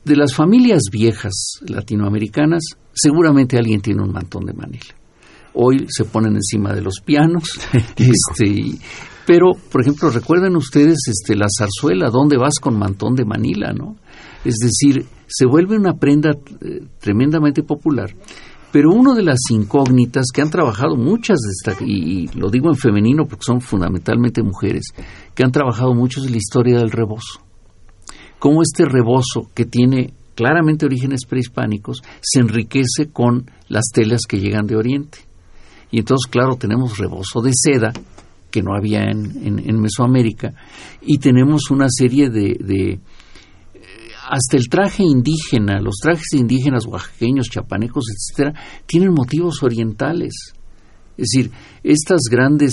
de 0.05 0.17
las 0.17 0.35
familias 0.35 0.83
viejas 0.91 1.61
latinoamericanas, 1.67 2.63
seguramente 2.93 3.57
alguien 3.57 3.81
tiene 3.81 4.03
un 4.03 4.13
mantón 4.13 4.45
de 4.45 4.53
Manila. 4.53 4.95
Hoy 5.55 5.87
se 5.89 6.05
ponen 6.05 6.35
encima 6.35 6.73
de 6.73 6.83
los 6.83 7.01
pianos, 7.05 7.45
este, 7.97 8.79
pero, 9.27 9.53
por 9.71 9.83
ejemplo, 9.83 10.11
recuerden 10.11 10.57
ustedes 10.57 10.99
este, 11.07 11.37
la 11.37 11.47
zarzuela, 11.57 12.11
¿dónde 12.11 12.37
vas 12.37 12.59
con 12.61 12.77
mantón 12.77 13.15
de 13.15 13.25
Manila? 13.25 13.73
¿no? 13.73 13.97
Es 14.45 14.57
decir, 14.57 15.07
se 15.29 15.47
vuelve 15.47 15.77
una 15.77 15.95
prenda 15.95 16.31
eh, 16.31 16.81
tremendamente 16.99 17.63
popular. 17.63 18.11
Pero 18.73 18.93
una 18.93 19.14
de 19.14 19.25
las 19.25 19.39
incógnitas 19.51 20.27
que 20.33 20.43
han 20.43 20.51
trabajado 20.51 20.97
muchas 20.97 21.39
de 21.41 21.51
estas, 21.51 21.83
y, 21.83 22.29
lo 22.39 22.51
digo 22.51 22.68
en 22.68 22.77
femenino 22.77 23.27
porque 23.27 23.45
son 23.45 23.61
fundamentalmente 23.61 24.43
mujeres, 24.43 24.85
que 25.35 25.43
han 25.43 25.51
trabajado 25.51 25.93
mucho 25.93 26.21
es 26.21 26.31
la 26.31 26.37
historia 26.37 26.79
del 26.79 26.93
rebozo. 26.93 27.41
Cómo 28.39 28.62
este 28.62 28.85
rebozo, 28.85 29.51
que 29.55 29.64
tiene 29.64 30.12
claramente 30.37 30.87
orígenes 30.87 31.27
prehispánicos, 31.27 32.03
se 32.21 32.41
enriquece 32.41 33.11
con 33.12 33.51
las 33.68 33.87
telas 33.93 34.23
que 34.29 34.39
llegan 34.39 34.66
de 34.66 34.77
Oriente. 34.77 35.18
Y 35.91 35.99
entonces, 35.99 36.31
claro, 36.31 36.55
tenemos 36.55 36.97
rebozo 36.97 37.43
de 37.43 37.51
seda, 37.53 37.93
que 38.53 38.62
no 38.62 38.75
había 38.75 39.03
en, 39.03 39.81
Mesoamérica, 39.81 40.55
y 41.03 41.18
tenemos 41.18 41.71
una 41.71 41.87
serie 41.89 42.31
de 42.31 43.01
hasta 44.31 44.57
el 44.57 44.68
traje 44.68 45.03
indígena, 45.03 45.81
los 45.81 45.97
trajes 46.01 46.33
indígenas 46.35 46.87
oaxaqueños, 46.87 47.49
chapanecos, 47.49 48.05
etcétera, 48.14 48.55
tienen 48.87 49.12
motivos 49.12 49.62
orientales. 49.62 50.33
Es 51.16 51.28
decir, 51.33 51.51
estas 51.83 52.20
grandes 52.31 52.72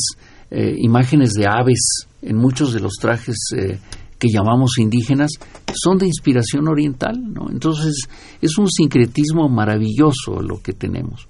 eh, 0.52 0.76
imágenes 0.78 1.32
de 1.34 1.48
aves 1.48 2.08
en 2.22 2.38
muchos 2.38 2.74
de 2.74 2.80
los 2.80 2.94
trajes 3.02 3.36
eh, 3.56 3.80
que 4.18 4.28
llamamos 4.30 4.78
indígenas 4.78 5.32
son 5.74 5.98
de 5.98 6.06
inspiración 6.08 6.68
oriental, 6.68 7.16
¿no? 7.34 7.50
Entonces 7.52 8.08
es 8.42 8.58
un 8.58 8.70
sincretismo 8.70 9.50
maravilloso 9.50 10.42
lo 10.42 10.62
que 10.62 10.74
tenemos. 10.74 11.28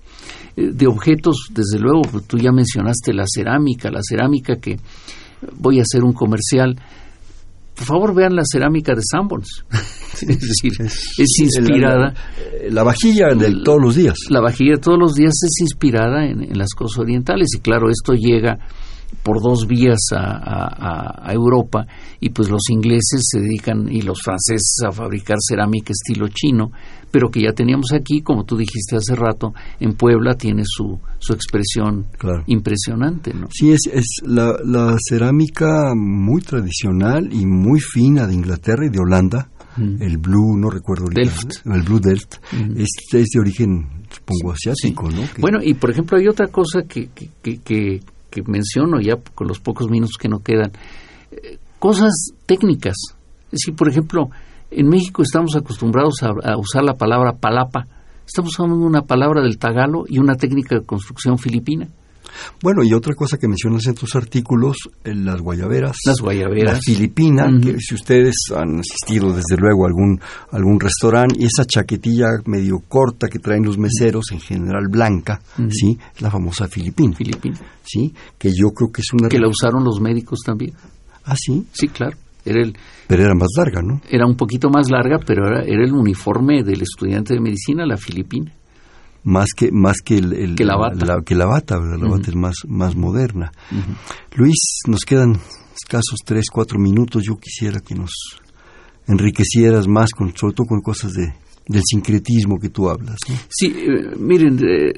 eh, 0.57 0.71
de 0.73 0.87
objetos, 0.87 1.49
desde 1.51 1.79
luego, 1.79 2.01
pues, 2.11 2.25
tú 2.25 2.37
ya 2.37 2.51
mencionaste 2.51 3.13
la 3.13 3.25
cerámica, 3.27 3.89
la 3.91 4.01
cerámica 4.01 4.57
que 4.57 4.77
voy 5.57 5.79
a 5.79 5.83
hacer 5.83 6.03
un 6.03 6.13
comercial. 6.13 6.75
Por 7.77 7.85
favor, 7.85 8.15
vean 8.15 8.35
la 8.35 8.43
cerámica 8.43 8.93
de 8.93 9.01
Sanborns. 9.09 9.65
es 10.13 10.27
decir, 10.27 10.71
es, 10.79 11.39
inspirada. 11.39 12.13
La, 12.69 12.83
vajilla 12.83 13.27
de 13.35 13.61
todos 13.63 13.81
los 13.81 13.95
días. 13.95 14.17
La 14.29 14.41
vajilla 14.41 14.73
de 14.73 14.81
todos 14.81 14.97
los 14.99 15.13
días 15.13 15.33
es 15.43 15.61
inspirada 15.61 16.25
en 16.25 16.57
las 16.57 16.73
cosas 16.75 16.99
orientales. 16.99 17.49
Y 17.55 17.59
claro, 17.59 17.89
esto 17.89 18.13
llega 18.13 18.57
por 19.23 19.41
dos 19.41 19.67
vías 19.67 19.99
a, 20.13 21.31
Europa 21.31 21.85
y 22.19 22.29
pues 22.29 22.49
los 22.49 22.69
ingleses 22.69 23.21
se 23.29 23.39
dedican 23.39 23.89
y 23.91 24.01
los 24.01 24.21
franceses 24.21 24.79
a 24.87 24.91
fabricar 24.91 25.37
cerámica 25.45 25.91
estilo 25.91 26.29
chino, 26.29 26.71
pero 27.11 27.29
que 27.29 27.41
ya 27.41 27.53
teníamos 27.53 27.93
aquí, 27.93 28.21
como 28.21 28.43
tú 28.43 28.57
dijiste 28.57 28.95
hace 28.95 29.15
rato, 29.15 29.53
en 29.79 29.93
Puebla 29.95 30.35
tiene 30.35 30.63
su, 30.65 30.99
su 31.19 31.33
expresión 31.33 32.07
impresionante. 32.47 33.33
¿no? 33.33 33.47
Sí, 33.51 33.71
es, 33.71 33.81
es 33.91 34.05
la, 34.25 34.55
la, 34.63 34.97
cerámica 35.07 35.93
muy 35.95 36.41
tradicional 36.41 37.29
y 37.31 37.45
muy 37.45 37.79
fina 37.79 38.27
de 38.27 38.33
Inglaterra 38.33 38.85
y 38.85 38.89
de 38.89 38.99
Holanda. 38.99 39.49
Mm. 39.77 40.01
El 40.01 40.17
blue, 40.17 40.57
no 40.57 40.69
recuerdo 40.69 41.05
Delft. 41.09 41.65
el 41.65 41.83
blue 41.83 41.99
Delft, 41.99 42.37
mm. 42.51 42.77
es, 42.77 42.89
es, 43.13 43.27
de 43.29 43.39
origen, 43.39 43.87
supongo, 44.09 44.53
asiático, 44.53 45.09
¿no? 45.09 45.23
Bueno, 45.39 45.59
y 45.61 45.75
por 45.75 45.91
ejemplo 45.91 46.17
hay 46.17 46.27
otra 46.27 46.47
cosa 46.47 46.81
que, 46.83 47.09
que, 47.13 47.59
que 47.59 48.01
que 48.29 48.43
menciono 48.43 48.99
ya 48.99 49.15
con 49.33 49.47
los 49.47 49.59
pocos 49.59 49.89
minutos 49.89 50.15
que 50.19 50.29
no 50.29 50.39
quedan, 50.39 50.71
eh, 51.31 51.57
cosas 51.79 52.11
técnicas. 52.45 52.95
Es 53.47 53.59
decir, 53.59 53.75
por 53.75 53.89
ejemplo, 53.89 54.29
en 54.71 54.87
México 54.87 55.23
estamos 55.23 55.55
acostumbrados 55.55 56.23
a, 56.23 56.57
usar 56.57 56.83
la 56.83 56.93
palabra 56.93 57.33
palapa. 57.33 57.87
Estamos 58.25 58.51
usando 58.51 58.75
una 58.75 59.03
palabra 59.03 59.41
del 59.41 59.57
tagalo 59.57 60.03
y 60.07 60.19
una 60.19 60.35
técnica 60.35 60.75
de 60.75 60.85
construcción 60.85 61.37
filipina. 61.37 61.87
Bueno, 62.61 62.83
y 62.83 62.93
otra 62.93 63.15
cosa 63.15 63.37
que 63.37 63.47
mencionas 63.47 63.87
en 63.87 63.95
tus 63.95 64.15
artículos, 64.15 64.77
eh, 65.03 65.15
las 65.15 65.41
guayaberas. 65.41 65.95
Las 66.05 66.19
guayaberas. 66.19 66.73
La 66.73 66.79
filipina, 66.81 67.49
que 67.59 67.79
si 67.79 67.95
ustedes 67.95 68.35
han 68.55 68.79
asistido 68.79 69.33
desde 69.33 69.57
luego 69.57 69.85
a 69.85 69.87
algún, 69.87 70.19
algún 70.51 70.79
restaurante, 70.79 71.35
y 71.39 71.45
esa 71.45 71.65
chaquetilla 71.65 72.27
medio 72.45 72.79
corta 72.87 73.27
que 73.27 73.39
traen 73.39 73.63
los 73.63 73.77
meseros, 73.77 74.25
en 74.31 74.41
general 74.41 74.87
blanca, 74.89 75.41
¿sí? 75.69 75.97
La 76.19 76.29
famosa 76.29 76.67
filipina. 76.67 77.15
Filipina. 77.15 77.57
¿Sí? 77.83 78.13
Que 78.37 78.49
yo 78.49 78.69
creo 78.75 78.91
que 78.91 79.01
es 79.01 79.13
una... 79.13 79.29
Que 79.29 79.39
la 79.39 79.47
usaron 79.47 79.83
los 79.83 79.99
médicos 80.01 80.39
también. 80.45 80.73
¿Ah, 81.23 81.35
sí? 81.35 81.65
Sí, 81.71 81.87
claro. 81.87 82.17
Era 82.47 82.61
el, 82.61 82.75
pero 83.07 83.23
era 83.23 83.33
más 83.35 83.49
larga, 83.57 83.81
¿no? 83.81 84.01
Era 84.09 84.25
un 84.25 84.35
poquito 84.35 84.69
más 84.69 84.89
larga, 84.89 85.19
pero 85.25 85.47
era, 85.47 85.63
era 85.63 85.83
el 85.83 85.93
uniforme 85.93 86.63
del 86.63 86.81
estudiante 86.81 87.33
de 87.33 87.39
medicina, 87.39 87.85
la 87.85 87.97
filipina 87.97 88.51
más 89.27 89.49
que 89.53 89.71
más 89.71 89.97
que 90.01 90.17
el, 90.17 90.55
que 90.55 90.63
la 90.63 90.77
bata, 90.77 91.05
la, 91.05 91.21
que 91.21 91.35
la 91.35 91.45
bata, 91.45 91.77
la 91.77 92.09
bata 92.09 92.29
es 92.29 92.35
más 92.35 92.55
más 92.67 92.95
moderna. 92.95 93.51
Luis, 94.35 94.79
nos 94.87 95.01
quedan 95.01 95.37
escasos 95.75 96.19
tres 96.23 96.45
cuatro 96.49 96.79
minutos. 96.79 97.23
Yo 97.27 97.35
quisiera 97.35 97.81
que 97.81 97.93
nos 97.93 98.11
enriquecieras 99.05 99.85
más, 99.87 100.11
con, 100.11 100.35
sobre 100.35 100.53
todo 100.53 100.67
con 100.67 100.81
cosas 100.81 101.11
de 101.11 101.33
del 101.67 101.81
sincretismo 101.85 102.57
que 102.57 102.69
tú 102.69 102.89
hablas. 102.89 103.17
Sí, 103.49 103.67
eh, 103.67 104.15
miren, 104.17 104.57
eh, 104.65 104.93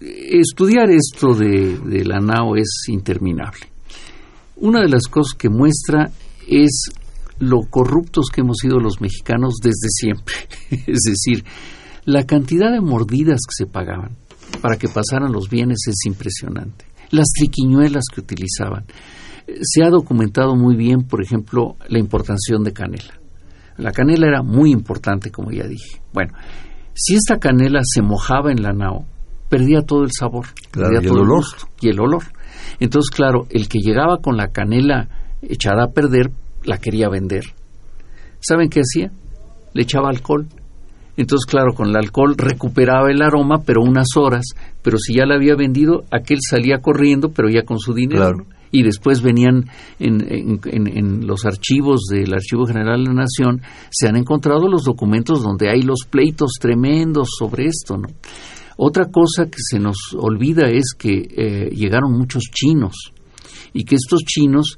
estudiar 0.00 0.88
esto 0.90 1.34
de, 1.34 1.78
de 1.78 2.04
la 2.04 2.20
NAO 2.20 2.54
es 2.54 2.84
interminable. 2.86 3.66
Una 4.56 4.80
de 4.80 4.88
las 4.88 5.08
cosas 5.10 5.36
que 5.36 5.48
muestra 5.48 6.08
es 6.48 6.90
lo 7.38 7.62
corruptos 7.68 8.26
que 8.32 8.42
hemos 8.42 8.58
sido 8.58 8.78
los 8.78 9.00
mexicanos 9.00 9.54
desde 9.62 9.88
siempre. 9.88 10.34
es 10.70 11.00
decir, 11.02 11.44
la 12.04 12.24
cantidad 12.24 12.72
de 12.72 12.80
mordidas 12.80 13.40
que 13.46 13.64
se 13.64 13.66
pagaban 13.66 14.16
para 14.60 14.76
que 14.76 14.88
pasaran 14.88 15.32
los 15.32 15.48
bienes 15.48 15.78
es 15.88 16.06
impresionante. 16.06 16.86
Las 17.10 17.28
triquiñuelas 17.36 18.04
que 18.12 18.20
utilizaban. 18.20 18.84
Se 19.60 19.82
ha 19.82 19.90
documentado 19.90 20.56
muy 20.56 20.76
bien, 20.76 21.02
por 21.02 21.22
ejemplo, 21.22 21.76
la 21.88 21.98
importación 21.98 22.62
de 22.64 22.72
canela. 22.72 23.20
La 23.76 23.92
canela 23.92 24.26
era 24.26 24.42
muy 24.42 24.70
importante, 24.70 25.30
como 25.30 25.50
ya 25.50 25.66
dije. 25.66 26.00
Bueno, 26.12 26.32
si 26.94 27.14
esta 27.14 27.38
canela 27.38 27.80
se 27.82 28.02
mojaba 28.02 28.52
en 28.52 28.62
la 28.62 28.72
nao, 28.72 29.04
perdía 29.48 29.82
todo 29.82 30.02
el 30.04 30.10
sabor, 30.16 30.46
perdía 30.70 31.00
todo 31.00 31.22
el 31.22 31.30
olor. 31.30 31.44
y 31.80 31.88
el 31.88 32.00
olor. 32.00 32.24
Entonces, 32.80 33.10
claro, 33.10 33.46
el 33.50 33.68
que 33.68 33.80
llegaba 33.80 34.18
con 34.18 34.36
la 34.36 34.48
canela 34.48 35.08
echada 35.48 35.84
a 35.84 35.92
perder, 35.92 36.30
la 36.64 36.78
quería 36.78 37.08
vender. 37.08 37.44
¿Saben 38.40 38.68
qué 38.68 38.80
hacía? 38.80 39.10
Le 39.72 39.82
echaba 39.82 40.08
alcohol 40.08 40.46
entonces, 41.16 41.46
claro, 41.46 41.74
con 41.74 41.88
el 41.88 41.96
alcohol 41.96 42.34
recuperaba 42.36 43.10
el 43.10 43.22
aroma, 43.22 43.62
pero 43.64 43.82
unas 43.82 44.08
horas, 44.16 44.46
pero 44.82 44.98
si 44.98 45.14
ya 45.14 45.26
la 45.26 45.36
había 45.36 45.54
vendido, 45.54 46.04
aquel 46.10 46.38
salía 46.40 46.78
corriendo, 46.78 47.30
pero 47.30 47.48
ya 47.48 47.62
con 47.62 47.78
su 47.78 47.94
dinero. 47.94 48.46
Y 48.72 48.82
después 48.82 49.22
venían 49.22 49.66
en, 50.00 50.58
en, 50.64 51.26
los 51.28 51.44
archivos 51.44 52.06
del 52.10 52.34
Archivo 52.34 52.66
General 52.66 52.98
de 52.98 53.08
la 53.08 53.22
Nación, 53.22 53.62
se 53.90 54.08
han 54.08 54.16
encontrado 54.16 54.66
los 54.68 54.82
documentos 54.82 55.44
donde 55.44 55.70
hay 55.70 55.82
los 55.82 56.00
pleitos 56.10 56.54
tremendos 56.60 57.28
sobre 57.38 57.66
esto, 57.66 57.96
¿no? 57.96 58.08
Otra 58.76 59.04
cosa 59.04 59.44
que 59.44 59.58
se 59.58 59.78
nos 59.78 59.96
olvida 60.18 60.68
es 60.68 60.94
que 60.98 61.12
eh, 61.12 61.70
llegaron 61.70 62.18
muchos 62.18 62.42
chinos 62.52 63.12
y 63.72 63.84
que 63.84 63.94
estos 63.94 64.24
chinos, 64.24 64.76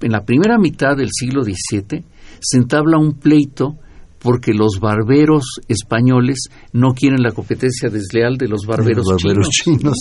en 0.00 0.12
la 0.12 0.24
primera 0.24 0.58
mitad 0.58 0.96
del 0.96 1.08
siglo 1.10 1.42
XVII, 1.42 2.04
se 2.40 2.56
entabla 2.56 2.98
un 2.98 3.14
pleito 3.14 3.76
porque 4.20 4.52
los 4.52 4.78
barberos 4.80 5.60
españoles 5.66 6.48
no 6.72 6.92
quieren 6.92 7.22
la 7.22 7.32
competencia 7.32 7.88
desleal 7.88 8.36
de 8.36 8.48
los 8.48 8.66
barberos, 8.66 9.06
chinos. 9.48 9.96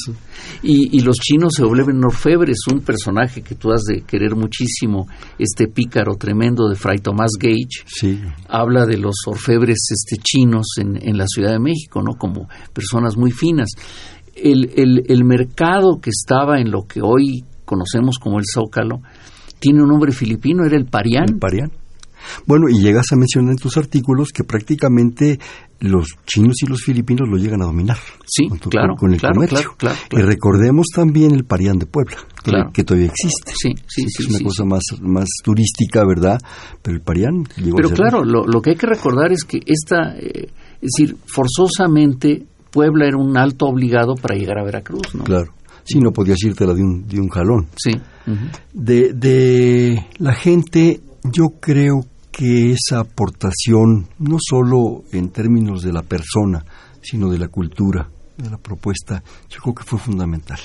Y, 0.62 1.00
los 1.00 1.16
chinos 1.18 1.54
se 1.56 1.64
vuelven 1.64 2.04
orfebres, 2.04 2.58
un 2.72 2.82
personaje 2.82 3.42
que 3.42 3.56
tú 3.56 3.72
has 3.72 3.84
de 3.84 4.02
querer 4.02 4.36
muchísimo, 4.36 5.08
este 5.38 5.68
pícaro 5.68 6.16
tremendo 6.16 6.68
de 6.68 6.76
Fray 6.76 7.00
Tomás 7.00 7.32
Gage, 7.40 7.86
sí. 7.86 8.20
habla 8.50 8.86
de 8.86 8.98
los 8.98 9.16
orfebres 9.26 9.88
este, 9.90 10.22
chinos 10.22 10.68
en, 10.78 11.00
en 11.02 11.18
la 11.18 11.26
Ciudad 11.26 11.54
de 11.54 11.60
México, 11.60 12.02
¿no? 12.04 12.16
Como 12.16 12.50
personas 12.74 13.16
muy 13.16 13.32
finas. 13.32 13.70
El, 14.36 14.72
el, 14.76 15.04
el 15.08 15.24
mercado 15.24 16.00
que 16.02 16.10
estaba 16.10 16.60
en 16.60 16.72
lo 16.72 16.86
que 16.86 17.02
hoy 17.02 17.46
conocemos 17.64 18.18
como 18.20 18.40
el 18.40 18.46
Zócalo, 18.52 19.02
tiene 19.60 19.82
un 19.82 19.90
nombre 19.90 20.12
filipino, 20.12 20.66
era 20.66 20.78
el 20.78 20.86
Parián. 20.86 21.26
El 21.30 21.38
Parián. 21.38 21.72
Bueno, 22.46 22.68
y 22.70 22.82
llegas 22.82 23.12
a 23.12 23.16
mencionar 23.16 23.52
en 23.52 23.58
tus 23.58 23.78
artículos 23.78 24.30
que 24.34 24.44
prácticamente 24.44 25.40
los 25.80 26.08
chinos 26.26 26.56
y 26.62 26.68
los 26.68 26.82
filipinos 26.82 27.28
lo 27.30 27.38
llegan 27.38 27.62
a 27.62 27.66
dominar. 27.66 27.98
Sí, 28.26 28.48
claro. 28.70 28.96
Con 28.96 29.14
el 29.14 29.22
comercio. 29.22 29.76
Y 30.12 30.18
recordemos 30.18 30.88
también 30.94 31.32
el 31.32 31.46
Parián 31.46 31.80
de 31.80 31.86
Puebla, 31.86 32.18
que, 32.74 32.84
todavía 32.84 33.08
existe. 33.08 33.54
Sí, 33.56 33.74
sí, 33.88 34.04
sí. 34.10 34.24
es 34.24 34.30
una 34.30 34.40
cosa 34.44 34.66
más, 34.66 34.84
más 35.02 35.28
turística, 35.44 36.06
¿verdad? 36.06 36.40
Pero 36.82 36.98
el 36.98 37.02
Parián 37.02 37.46
llegó 37.58 37.78
Pero 37.78 37.90
claro, 37.92 38.24
lo, 38.24 38.62
que 38.62 38.72
hay 38.72 38.76
que 38.76 38.88
recordar 38.88 39.32
es 39.32 39.44
que 39.46 39.60
esta, 39.66 40.18
eh, 40.18 40.50
es 40.82 40.90
decir, 40.98 41.16
forzosamente 41.26 42.46
Puebla 42.72 43.08
era 43.08 43.18
un 43.18 43.38
alto 43.38 43.66
obligado 43.66 44.16
para 44.16 44.36
llegar 44.36 44.60
a 44.60 44.64
Veracruz, 44.64 45.16
¿no? 45.16 45.24
Claro. 45.24 45.54
Sí, 45.84 46.00
no 46.00 46.12
podías 46.12 46.38
irte 46.44 46.66
de 46.66 46.84
un, 46.84 47.08
de 47.08 47.20
un 47.20 47.30
jalón. 47.30 47.68
Sí. 47.76 47.92
De, 48.74 49.14
de 49.14 50.06
la 50.18 50.34
gente 50.34 51.02
yo 51.24 51.60
creo 51.60 52.02
que 52.32 52.72
esa 52.72 53.02
aportación, 53.02 54.08
no 54.20 54.38
solo 54.40 55.04
en 55.12 55.30
términos 55.30 55.82
de 55.82 55.92
la 55.92 56.04
persona, 56.04 56.64
sino 57.02 57.30
de 57.30 57.38
la 57.38 57.48
cultura, 57.48 58.10
de 58.38 58.50
la 58.50 58.58
propuesta, 58.58 59.22
yo 59.50 59.60
creo 59.62 59.76
que 59.76 59.84
fue 59.84 60.00
fundamental. 60.00 60.60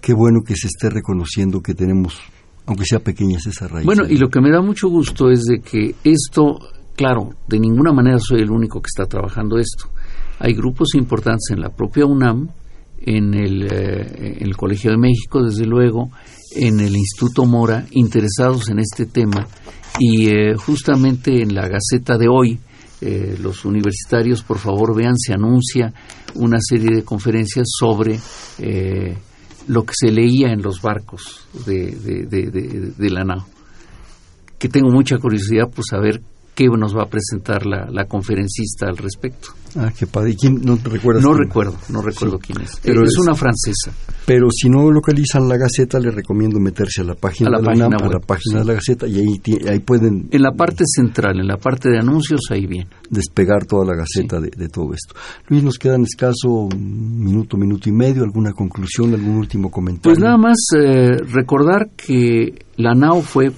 Qué 0.00 0.14
bueno 0.14 0.40
que 0.46 0.56
se 0.56 0.68
esté 0.68 0.88
reconociendo 0.90 1.60
que 1.60 1.74
tenemos, 1.74 2.18
aunque 2.66 2.84
sea 2.84 3.00
pequeñas, 3.00 3.46
esa 3.46 3.68
raíz. 3.68 3.84
Bueno, 3.84 4.04
y 4.08 4.16
lo 4.16 4.28
que 4.28 4.40
me 4.40 4.50
da 4.50 4.62
mucho 4.62 4.88
gusto 4.88 5.30
es 5.30 5.42
de 5.42 5.60
que 5.60 5.94
esto, 6.04 6.58
claro, 6.96 7.30
de 7.48 7.58
ninguna 7.58 7.92
manera 7.92 8.18
soy 8.18 8.40
el 8.40 8.50
único 8.50 8.80
que 8.80 8.88
está 8.88 9.04
trabajando 9.04 9.58
esto. 9.58 9.90
Hay 10.38 10.54
grupos 10.54 10.94
importantes 10.94 11.50
en 11.50 11.60
la 11.60 11.70
propia 11.70 12.06
UNAM, 12.06 12.48
en 13.00 13.34
el, 13.34 13.62
eh, 13.64 14.38
en 14.40 14.46
el 14.46 14.56
Colegio 14.56 14.90
de 14.90 14.98
México, 14.98 15.42
desde 15.42 15.66
luego, 15.66 16.10
en 16.52 16.80
el 16.80 16.96
Instituto 16.96 17.44
Mora 17.44 17.86
interesados 17.90 18.68
en 18.68 18.78
este 18.78 19.06
tema 19.06 19.46
y 19.98 20.28
eh, 20.28 20.54
justamente 20.56 21.42
en 21.42 21.54
la 21.54 21.68
Gaceta 21.68 22.16
de 22.16 22.28
hoy, 22.28 22.58
eh, 23.00 23.36
los 23.40 23.64
universitarios, 23.64 24.42
por 24.42 24.58
favor, 24.58 24.94
vean, 24.96 25.16
se 25.16 25.32
anuncia 25.32 25.92
una 26.34 26.58
serie 26.60 26.96
de 26.96 27.04
conferencias 27.04 27.66
sobre 27.78 28.18
eh, 28.58 29.16
lo 29.66 29.84
que 29.84 29.94
se 29.94 30.10
leía 30.10 30.52
en 30.52 30.62
los 30.62 30.80
barcos 30.80 31.46
de, 31.66 31.92
de, 31.92 32.92
de, 32.96 33.10
la 33.10 33.24
NAO. 33.24 33.46
Que 34.58 34.68
tengo 34.68 34.90
mucha 34.90 35.18
curiosidad 35.18 35.68
por 35.68 35.84
saber 35.84 36.20
qué 36.58 36.66
nos 36.76 36.96
va 36.96 37.04
a 37.04 37.06
presentar 37.06 37.64
la, 37.66 38.04
conferencista 38.06 38.88
al 38.88 38.96
respecto. 38.96 39.50
Ah, 39.76 39.92
qué 39.96 40.08
padre. 40.08 40.30
¿Y 40.30 40.34
quién 40.34 40.60
no 40.64 40.76
recuerdas? 40.76 41.22
No 41.22 41.32
recuerdo, 41.32 41.76
no 41.88 42.02
recuerdo 42.02 42.38
quién 42.40 42.62
es. 42.62 42.80
Pero 42.82 43.04
es, 43.04 43.16
una 43.16 43.34
francesa. 43.34 43.92
Pero 44.26 44.48
si 44.50 44.68
no 44.68 44.90
localizan 44.90 45.48
la 45.48 45.56
Gaceta, 45.56 46.00
les 46.00 46.12
recomiendo 46.12 46.58
meterse 46.58 47.02
a 47.02 47.04
la 47.04 47.14
página 47.14 47.50
de 47.50 47.56
la, 47.58 47.62
página 47.62 47.86
a 47.86 48.08
la 48.08 48.18
página 48.18 48.58
de 48.58 48.64
la 48.64 48.72
Gaceta 48.74 49.06
y 49.06 49.18
ahí, 49.18 49.40
ahí 49.68 49.78
pueden... 49.78 50.28
En 50.32 50.42
la 50.42 50.50
parte 50.50 50.82
central, 50.84 51.38
en 51.38 51.46
la 51.46 51.58
parte 51.58 51.90
de 51.90 51.98
anuncios, 51.98 52.40
ahí 52.50 52.66
bien. 52.66 52.88
Despegar 53.08 53.64
toda 53.64 53.84
la 53.84 53.94
Gaceta 53.94 54.40
de, 54.40 54.68
todo 54.68 54.92
esto. 54.94 55.14
Luis, 55.48 55.62
nos 55.62 55.78
quedan 55.78 56.02
escaso 56.02 56.48
un 56.48 57.20
minuto, 57.20 57.56
minuto 57.56 57.88
y 57.88 57.92
medio. 57.92 58.24
¿Alguna 58.24 58.52
conclusión, 58.52 59.14
algún 59.14 59.36
último 59.36 59.70
comentario? 59.70 60.12
Pues 60.12 60.18
nada 60.18 60.36
más 60.36 60.56
eh, 60.76 61.18
recordar 61.30 61.90
que 61.90 62.64
la 62.76 62.94
NAO 62.94 63.22
fue 63.22 63.52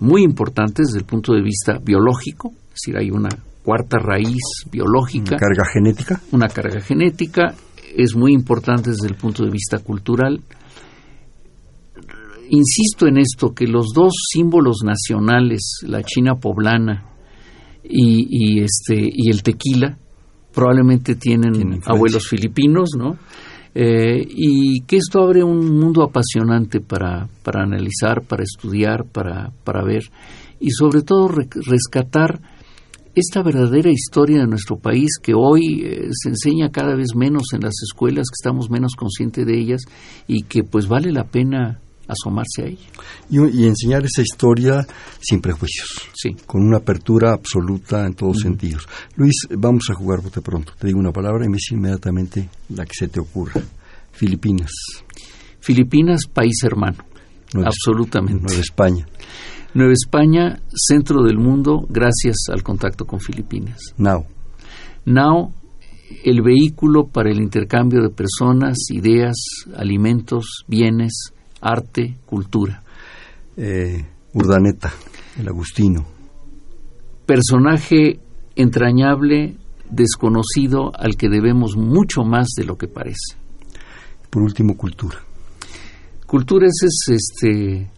muy 0.00 0.22
importante 0.22 0.82
desde 0.82 0.98
el 0.98 1.04
punto 1.04 1.32
de 1.32 1.42
vista 1.42 1.78
biológico, 1.78 2.52
es 2.68 2.80
decir, 2.84 2.96
hay 2.96 3.10
una 3.10 3.28
cuarta 3.62 3.98
raíz 3.98 4.64
biológica. 4.70 5.36
¿Una 5.36 5.38
carga 5.38 5.64
genética? 5.72 6.20
Una 6.32 6.48
carga 6.48 6.80
genética, 6.80 7.54
es 7.94 8.16
muy 8.16 8.32
importante 8.32 8.90
desde 8.90 9.08
el 9.08 9.14
punto 9.14 9.44
de 9.44 9.50
vista 9.50 9.78
cultural. 9.78 10.40
Insisto 12.48 13.06
en 13.06 13.18
esto, 13.18 13.54
que 13.54 13.66
los 13.66 13.88
dos 13.94 14.12
símbolos 14.32 14.78
nacionales, 14.84 15.80
la 15.86 16.02
China 16.02 16.34
poblana 16.34 17.06
y, 17.84 18.60
este, 18.60 18.96
y 18.96 19.30
el 19.30 19.42
tequila, 19.42 19.96
probablemente 20.52 21.14
tienen 21.14 21.80
abuelos 21.86 22.26
filipinos, 22.28 22.90
¿no? 22.96 23.18
Eh, 23.72 24.26
y 24.28 24.80
que 24.80 24.96
esto 24.96 25.22
abre 25.22 25.44
un 25.44 25.78
mundo 25.78 26.02
apasionante 26.02 26.80
para, 26.80 27.28
para 27.44 27.62
analizar, 27.62 28.22
para 28.22 28.42
estudiar, 28.42 29.04
para, 29.04 29.52
para 29.62 29.84
ver 29.84 30.02
y 30.58 30.70
sobre 30.70 31.02
todo 31.02 31.28
rescatar 31.28 32.40
esta 33.14 33.42
verdadera 33.42 33.90
historia 33.90 34.40
de 34.40 34.46
nuestro 34.46 34.76
país 34.76 35.18
que 35.20 35.34
hoy 35.34 35.82
eh, 35.84 36.08
se 36.12 36.28
enseña 36.28 36.70
cada 36.70 36.94
vez 36.94 37.14
menos 37.16 37.42
en 37.52 37.62
las 37.62 37.74
escuelas, 37.82 38.28
que 38.28 38.40
estamos 38.40 38.70
menos 38.70 38.94
conscientes 38.94 39.46
de 39.46 39.58
ellas 39.58 39.82
y 40.28 40.42
que 40.42 40.62
pues 40.62 40.86
vale 40.86 41.10
la 41.10 41.24
pena 41.24 41.80
asomarse 42.10 42.62
a 42.62 42.66
ella. 42.66 42.86
Y, 43.30 43.66
enseñar 43.66 44.04
esa 44.04 44.22
historia 44.22 44.86
sin 45.20 45.40
prejuicios, 45.40 45.88
sí. 46.14 46.36
con 46.46 46.62
una 46.62 46.78
apertura 46.78 47.32
absoluta 47.32 48.06
en 48.06 48.14
todos 48.14 48.40
sentidos. 48.40 48.86
Luis, 49.16 49.46
vamos 49.56 49.84
a 49.90 49.94
jugar 49.94 50.20
bote 50.22 50.40
pronto. 50.40 50.72
Te 50.78 50.86
digo 50.86 50.98
una 50.98 51.12
palabra 51.12 51.44
y 51.44 51.48
me 51.48 51.56
dice 51.56 51.74
inmediatamente 51.74 52.48
la 52.70 52.84
que 52.84 52.94
se 52.94 53.08
te 53.08 53.20
ocurra. 53.20 53.60
Filipinas. 54.12 54.70
Filipinas, 55.60 56.26
país 56.26 56.62
hermano. 56.64 56.98
Absolutamente. 57.54 58.42
Nueva 58.42 58.60
España. 58.60 59.06
Nueva 59.74 59.92
España, 59.92 60.60
centro 60.74 61.22
del 61.22 61.38
mundo, 61.38 61.86
gracias 61.88 62.48
al 62.52 62.62
contacto 62.62 63.04
con 63.04 63.20
Filipinas. 63.20 63.78
Now. 63.96 64.26
Now, 65.04 65.52
el 66.24 66.42
vehículo 66.42 67.06
para 67.06 67.30
el 67.30 67.40
intercambio 67.40 68.02
de 68.02 68.10
personas, 68.10 68.76
ideas, 68.90 69.36
alimentos, 69.76 70.64
bienes, 70.66 71.32
arte, 71.60 72.16
cultura. 72.26 72.82
Eh, 73.56 74.04
Urdaneta, 74.32 74.92
el 75.38 75.48
Agustino. 75.48 76.06
Personaje 77.26 78.20
entrañable, 78.56 79.56
desconocido, 79.88 80.92
al 80.96 81.16
que 81.16 81.28
debemos 81.28 81.76
mucho 81.76 82.22
más 82.22 82.48
de 82.56 82.64
lo 82.64 82.76
que 82.76 82.88
parece. 82.88 83.36
Por 84.28 84.42
último, 84.42 84.76
cultura. 84.76 85.18
Cultura 86.26 86.66
es, 86.66 87.08
este, 87.08 87.90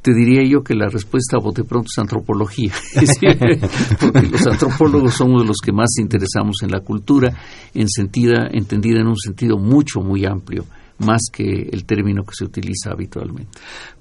te 0.00 0.14
diría 0.14 0.42
yo 0.48 0.62
que 0.62 0.74
la 0.74 0.88
respuesta 0.88 1.36
a 1.36 1.42
bote 1.42 1.64
pronto 1.64 1.88
es 1.92 1.98
antropología. 1.98 2.72
Porque 4.00 4.28
los 4.28 4.46
antropólogos 4.46 5.14
somos 5.14 5.44
los 5.46 5.58
que 5.64 5.72
más 5.72 5.90
interesamos 5.98 6.62
en 6.62 6.70
la 6.70 6.80
cultura, 6.80 7.36
en 7.74 7.88
sentida, 7.88 8.48
entendida 8.52 9.00
en 9.00 9.08
un 9.08 9.16
sentido 9.16 9.58
mucho, 9.58 10.00
muy 10.00 10.24
amplio 10.24 10.64
más 11.00 11.22
que 11.32 11.68
el 11.72 11.84
término 11.84 12.24
que 12.24 12.34
se 12.34 12.44
utiliza 12.44 12.90
habitualmente. 12.90 13.58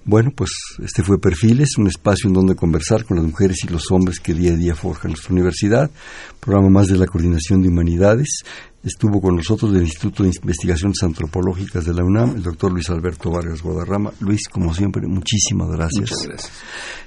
Bueno, 0.10 0.32
pues 0.36 0.50
este 0.84 1.04
fue 1.04 1.22
Perfiles, 1.22 1.78
un 1.78 1.86
espacio 1.86 2.30
en 2.30 2.34
donde 2.34 2.56
conversar 2.56 3.06
con 3.06 3.18
las 3.18 3.28
mujeres 3.28 3.58
y 3.64 3.68
los 3.68 3.92
hombres 3.92 4.20
que 4.20 4.34
día 4.34 4.54
a 4.54 4.56
día 4.56 4.74
forjan 4.74 5.12
nuestra 5.12 5.32
universidad, 5.32 5.92
programa 6.40 6.68
más 6.68 6.88
de 6.88 6.98
la 6.98 7.06
Coordinación 7.06 7.62
de 7.62 7.68
Humanidades. 7.68 8.42
Estuvo 8.82 9.22
con 9.22 9.36
nosotros 9.36 9.74
del 9.74 9.84
Instituto 9.84 10.24
de 10.24 10.32
Investigaciones 10.42 11.04
Antropológicas 11.04 11.86
de 11.86 11.94
la 11.94 12.04
UNAM, 12.04 12.38
el 12.38 12.44
doctor 12.44 12.72
Luis 12.72 12.90
Alberto 12.90 13.30
Vargas 13.30 13.62
Guadarrama. 13.62 14.14
Luis, 14.22 14.48
como 14.48 14.74
siempre, 14.74 15.06
muchísimas 15.06 15.70
gracias. 15.70 16.10
Muchas 16.10 16.28
gracias. 16.28 16.52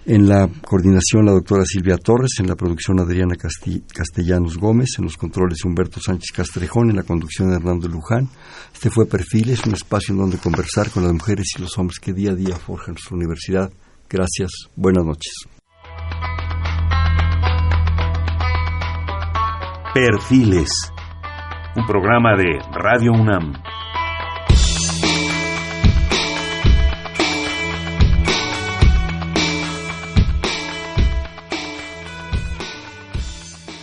En 0.04 0.28
la 0.28 0.48
coordinación, 0.60 1.24
la 1.24 1.32
doctora 1.32 1.64
Silvia 1.64 1.96
Torres, 1.96 2.32
en 2.40 2.48
la 2.48 2.56
producción, 2.56 3.00
Adriana 3.00 3.36
Castellanos 3.36 4.58
Gómez, 4.58 4.90
en 4.98 5.04
los 5.04 5.16
controles, 5.16 5.64
Humberto 5.64 5.98
Sánchez 5.98 6.30
Castrejón, 6.34 6.90
en 6.90 6.96
la 6.96 7.04
conducción, 7.04 7.52
Hernando 7.52 7.88
Luján. 7.88 8.28
Este 8.74 8.90
fue 8.90 9.06
Perfiles, 9.06 9.64
un 9.64 9.72
espacio 9.72 10.12
en 10.12 10.18
donde 10.18 10.36
conversar 10.38 10.90
con 10.90 11.04
las 11.04 11.12
mujeres 11.12 11.46
y 11.56 11.62
los 11.62 11.78
hombres 11.78 11.98
que 12.00 12.12
día 12.12 12.32
a 12.32 12.34
día 12.34 12.56
forjan 12.56 12.91
nuestra 12.92 13.16
universidad. 13.16 13.72
Gracias. 14.08 14.50
Buenas 14.76 15.04
noches. 15.04 15.32
Perfiles 19.94 20.70
un 21.74 21.86
programa 21.86 22.36
de 22.36 22.58
Radio 22.72 23.12
UNAM. 23.12 23.54